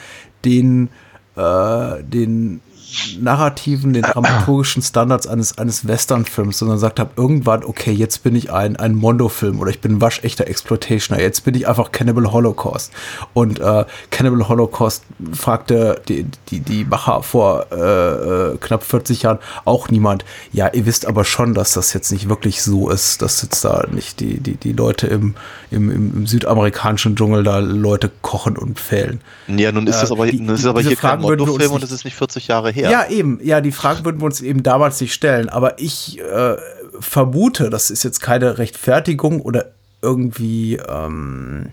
[0.44, 0.88] den,
[1.36, 2.60] äh, den
[3.20, 8.52] narrativen, den dramaturgischen Standards eines, eines Western-Films, sondern sagt habe, irgendwann, okay, jetzt bin ich
[8.52, 12.92] ein, ein Mondo-Film oder ich bin ein waschechter Exploitationer, jetzt bin ich einfach Cannibal Holocaust.
[13.32, 15.02] Und äh, Cannibal Holocaust
[15.32, 20.86] fragte die, die, die Macher vor äh, äh, knapp 40 Jahren auch niemand, ja, ihr
[20.86, 24.40] wisst aber schon, dass das jetzt nicht wirklich so ist, dass jetzt da nicht die,
[24.40, 25.34] die, die Leute im,
[25.70, 29.20] im, im, südamerikanischen Dschungel da Leute kochen und pfählen.
[29.48, 31.82] Ja, nun ist Äh, das aber, die- nun ist das aber hier kein Mondo-Film und
[31.82, 32.83] es ist nicht 40 Jahre her.
[32.90, 33.08] Ja.
[33.08, 33.38] eben.
[33.42, 35.48] Ja, die Fragen würden wir uns eben damals nicht stellen.
[35.48, 36.56] Aber ich äh,
[37.00, 41.72] vermute, das ist jetzt keine Rechtfertigung oder irgendwie, ähm,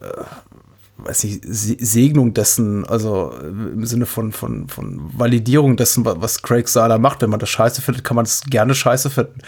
[0.00, 0.06] äh,
[0.98, 6.42] weiß nicht, Se- Segnung dessen, also im Sinne von, von, von Validierung dessen, wa- was
[6.42, 7.22] Craig Sala macht.
[7.22, 9.40] Wenn man das scheiße findet, kann man es gerne scheiße finden.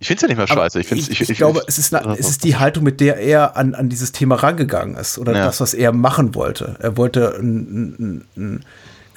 [0.00, 0.78] Ich finde es ja nicht mehr scheiße.
[0.80, 3.56] Ich, find's, ich, ich, glaube, es ist, eine, es ist die Haltung, mit der er
[3.56, 5.44] an, an dieses Thema rangegangen ist oder Ja.
[5.46, 6.76] das, was er machen wollte.
[6.78, 8.64] Er wollte einen, einen, einen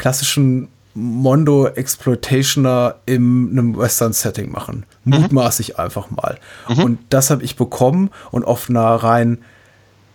[0.02, 4.88] klassischen Mondo Exploitationer in einem Western-Setting machen.
[5.06, 6.40] Mutmaßlich einfach mal.
[6.84, 9.38] Und das habe ich bekommen und auf einer rein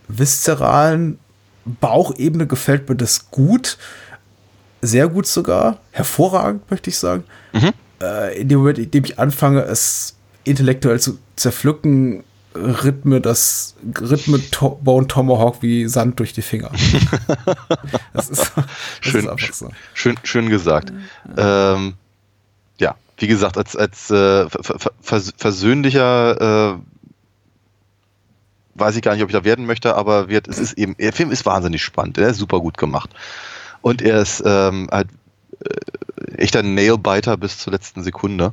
[0.08, 1.20] viszeralen
[1.64, 3.78] Bauchebene gefällt mir das gut.
[4.82, 5.78] Sehr gut sogar.
[5.92, 7.22] Hervorragend, möchte ich sagen.
[8.02, 12.24] Äh, in dem Moment, in dem ich anfange, es intellektuell zu zerpflücken,
[13.04, 16.70] mir das, mir to Bone Tomahawk wie Sand durch die Finger.
[18.12, 18.64] das ist, das
[19.00, 19.70] schön, ist so.
[19.94, 20.92] schön, schön gesagt.
[21.36, 21.94] Ähm,
[22.78, 26.78] ja, wie gesagt, als, als äh, ver- ver- vers versöhnlicher äh,
[28.74, 31.12] weiß ich gar nicht, ob ich da werden möchte, aber wird, es ist eben, der
[31.12, 33.10] Film ist wahnsinnig spannend, der ist super gut gemacht.
[33.80, 35.08] Und er ist ähm, halt
[35.60, 38.52] äh, echter Nailbiter bis zur letzten Sekunde.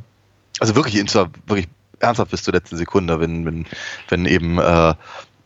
[0.59, 1.67] Also wirklich, und zwar wirklich
[2.03, 3.65] ernsthaft bis zur letzten Sekunde, wenn, wenn,
[4.09, 4.93] wenn eben äh,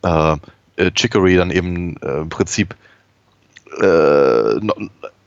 [0.04, 0.38] äh,
[0.76, 2.76] äh, Chicory dann eben äh, im Prinzip
[3.82, 4.60] äh,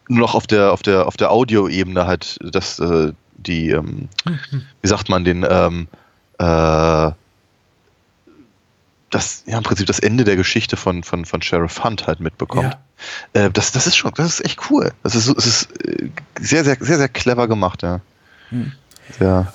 [0.08, 4.08] noch auf der auf der auf der Audioebene halt das äh, die ähm,
[4.82, 5.88] wie sagt man den ähm,
[6.38, 7.10] äh,
[9.10, 12.76] das ja im Prinzip das Ende der Geschichte von von von Sheriff Hunt halt mitbekommt.
[13.32, 14.92] Äh, das das ist schon das ist echt cool.
[15.02, 18.00] Das ist so- es ist äh, sehr sehr sehr sehr clever gemacht, ja.
[19.18, 19.52] Ja.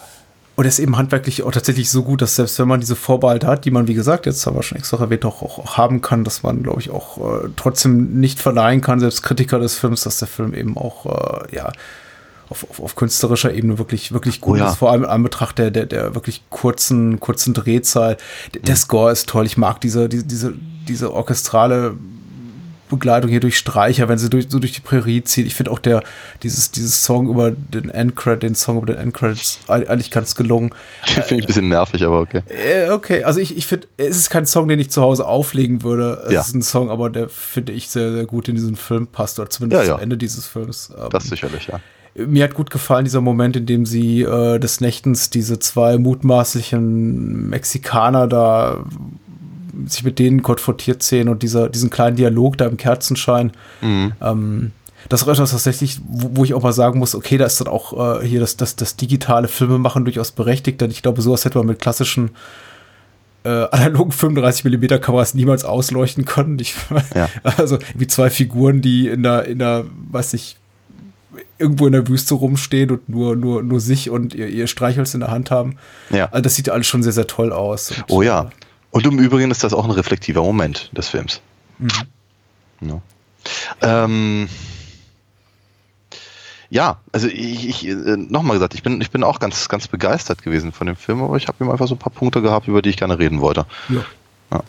[0.56, 3.66] Und ist eben handwerklich auch tatsächlich so gut, dass selbst wenn man diese Vorbehalte hat,
[3.66, 6.24] die man, wie gesagt, jetzt haben wir schon extra erwähnt, auch, auch, auch haben kann,
[6.24, 10.20] dass man, glaube ich, auch äh, trotzdem nicht verleihen kann, selbst Kritiker des Films, dass
[10.20, 11.74] der Film eben auch, äh, ja,
[12.48, 14.70] auf, auf, auf künstlerischer Ebene wirklich, wirklich gut Oh ja.
[14.70, 14.78] ist.
[14.78, 18.22] Vor allem in Anbetracht der, der, der wirklich kurzen, kurzen Drehzeit.
[18.54, 19.46] Der, der Score ist toll.
[19.46, 20.54] Ich mag diese, diese, diese,
[20.88, 21.96] diese orchestrale
[22.90, 25.48] Begleitung hier durch Streicher, wenn sie durch, so durch die Prärie zieht.
[25.48, 26.04] Ich finde auch der,
[26.44, 30.72] dieses, dieses Song über den Endcredit, den Song über den Endcredits eigentlich ganz gelungen.
[31.06, 32.42] Finde ich ein bisschen nervig, aber okay.
[32.50, 35.84] Äh, okay, also ich, ich finde, es ist kein Song, den ich zu Hause auflegen
[35.84, 36.24] würde.
[36.28, 36.42] Es Ja.
[36.42, 39.50] ist ein Song, aber der finde ich sehr, sehr gut in diesen Film passt, oder
[39.50, 39.96] zumindest Ja, ja.
[39.96, 40.92] am Ende dieses Films.
[40.98, 41.80] Ähm, Das sicherlich, ja.
[42.16, 47.50] mir hat gut gefallen dieser Moment, in dem sie äh, des Nächtens diese zwei mutmaßlichen
[47.50, 48.86] Mexikaner da
[49.86, 53.52] sich mit denen konfrontiert sehen und dieser, diesen kleinen Dialog da im Kerzenschein.
[54.22, 54.72] Ähm,
[55.10, 57.60] das ist auch etwas tatsächlich, wo, wo ich auch mal sagen muss, okay, da ist
[57.62, 61.46] dann auch äh, hier das, das, das digitale Filmemachen durchaus berechtigt, denn ich glaube, sowas
[61.46, 62.32] hätte man mit klassischen
[63.44, 66.58] äh, analogen 35mm Kameras niemals ausleuchten können.
[66.60, 66.76] Ich,
[67.14, 67.30] Ja.
[67.58, 70.58] Also wie zwei Figuren, die in der, in der, weiß ich,
[71.58, 75.22] irgendwo in der Wüste rumstehen und nur, nur, nur sich und ihr, ihr Streichholz in
[75.22, 75.78] der Hand haben.
[76.10, 76.26] Ja.
[76.32, 77.92] Also das sieht alles schon sehr, sehr toll aus.
[77.92, 78.50] Und, Oh ja.
[78.96, 81.42] Und im Übrigen ist das auch ein reflektiver Moment des Films.
[82.80, 83.02] Ja.
[83.82, 84.48] Ähm,
[86.70, 90.44] ja, also ich, ich äh, nochmal gesagt, ich bin, ich bin auch ganz, ganz begeistert
[90.44, 92.82] gewesen von dem Film, aber ich habe ihm einfach so ein paar Punkte gehabt, über
[92.82, 93.66] die ich gerne reden wollte.
[93.90, 94.06] Ja.
[94.54, 94.64] Ja.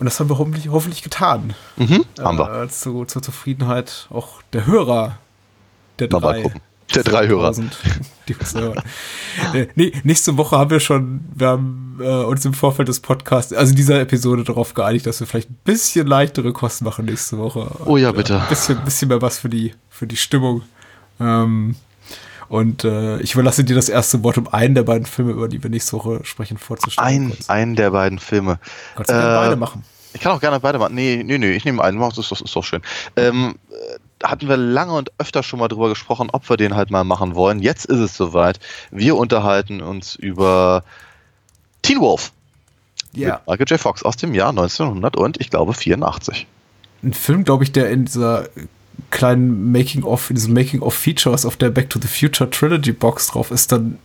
[0.00, 1.54] Und das haben wir hoffentlich, hoffentlich getan.
[1.76, 2.62] Mhm, haben wir.
[2.64, 5.18] Äh, zu, zur Zufriedenheit auch der Hörer.
[6.00, 6.42] Der Mal, mal drei.
[6.42, 6.60] gucken.
[6.94, 7.48] Der drei Hörer.
[7.48, 7.76] 1000,
[8.28, 8.82] Die hören.
[9.52, 13.52] Äh, nee, nächste Woche haben wir schon, wir haben äh, uns im Vorfeld des Podcasts,
[13.52, 17.70] also dieser Episode darauf geeinigt, dass wir vielleicht ein bisschen leichtere Kosten machen nächste Woche.
[17.86, 18.34] Oh ja, Und, bitte.
[18.34, 20.62] Äh, ein bisschen, bisschen mehr was für die, für die Stimmung.
[21.20, 21.76] Ähm,
[22.48, 25.62] und äh, ich überlasse dir das erste Wort, um einen der beiden Filme, über die
[25.62, 27.08] wir nächste Woche sprechen, vorzustellen.
[27.08, 27.48] Ein, Kurz.
[27.48, 28.58] einen der beiden Filme.
[28.94, 29.82] Kannst du Äh, beide machen.
[30.12, 30.94] Ich kann auch gerne beide machen.
[30.94, 31.98] Nee, nee, nee, ich nehme einen.
[31.98, 32.82] Das ist, das ist doch schön.
[33.16, 36.90] Ähm, äh, hatten wir lange und öfter schon mal drüber gesprochen, ob wir den halt
[36.90, 37.60] mal machen wollen.
[37.60, 38.58] Jetzt ist es soweit.
[38.90, 40.84] Wir unterhalten uns über
[41.82, 42.32] Teen Wolf.
[43.12, 43.34] Ja.
[43.34, 43.80] Mit Michael J.
[43.80, 46.46] Fox aus dem Jahr 1900 und ich glaube 84.
[47.02, 48.48] ein Film, glaube ich, der in dieser
[49.10, 53.70] kleinen Making-of, in diesem Making-of-Features auf der Back to the Future Trilogy Box drauf ist,
[53.72, 53.98] dann,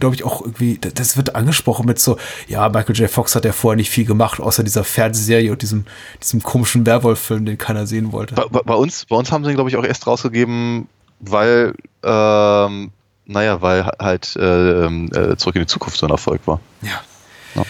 [0.00, 2.16] glaube ich, auch irgendwie, das- wird angesprochen mit so,
[2.48, 3.10] ja, Michael J.
[3.10, 5.84] Fox hat ja vorher nicht viel gemacht, außer dieser Fernsehserie und diesem,
[6.22, 8.34] diesem komischen Werwolf-Film, den keiner sehen wollte.
[8.34, 10.88] Bei, bei, uns, bei uns haben sie ihn, glaube ich, auch erst rausgegeben,
[11.20, 12.90] weil, ähm,
[13.26, 16.60] naja, weil halt äh, ähm, äh, Zurück in die Zukunft so ein Erfolg war.
[16.82, 17.64] Ja.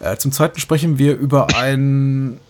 [0.00, 2.40] Äh, zum Zweiten sprechen wir über einen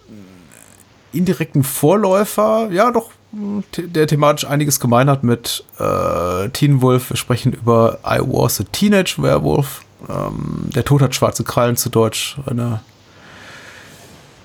[1.13, 7.11] indirekten Vorläufer, ja doch, der thematisch einiges gemein hat mit äh, Teen Wolf.
[7.11, 9.83] Wir sprechen über I Was a Teenage Werewolf.
[10.09, 12.39] Ähm, der Tod hat schwarze Krallen zu Deutsch.
[12.47, 12.81] Eine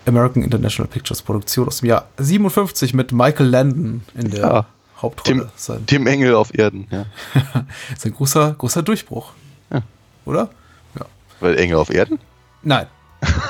[0.05, 4.65] American International Pictures Produktion aus dem Jahr 57 mit Michael Landon in der Ja.
[5.01, 5.39] Hauptrolle.
[5.41, 7.05] Tim, Sein, Tim Engel auf Erden, ja.
[7.97, 9.31] sein großer, großer Durchbruch.
[9.71, 9.81] Ja.
[10.25, 10.49] Oder?
[10.97, 11.05] Ja.
[11.39, 12.19] Weil Engel auf Erden?
[12.61, 12.85] Nein.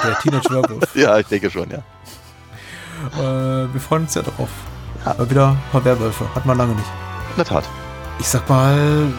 [0.03, 0.95] Der Teenage Werewolf.
[0.95, 1.83] Ja, ich denke schon, ja.
[3.19, 4.49] Äh, wir freuen uns sehr darauf.
[5.05, 6.25] Mal wieder ein paar Werwölfe.
[6.33, 6.87] Hat man lange nicht.
[7.31, 7.63] In der Tat.
[8.17, 9.13] Ich sag mal,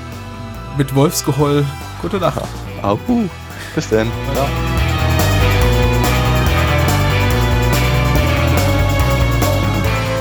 [0.77, 1.65] mit Wolfsgeheul,
[2.03, 2.41] gute Nacht.
[2.83, 2.99] Au.
[3.75, 4.11] Bis dann.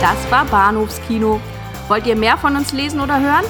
[0.02, 1.42] Das war Bahnhofskino.
[1.88, 3.46] Wollt ihr mehr von uns lesen oder hören?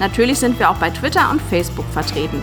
[0.00, 2.42] Natürlich sind wir auch bei Twitter und Facebook vertreten.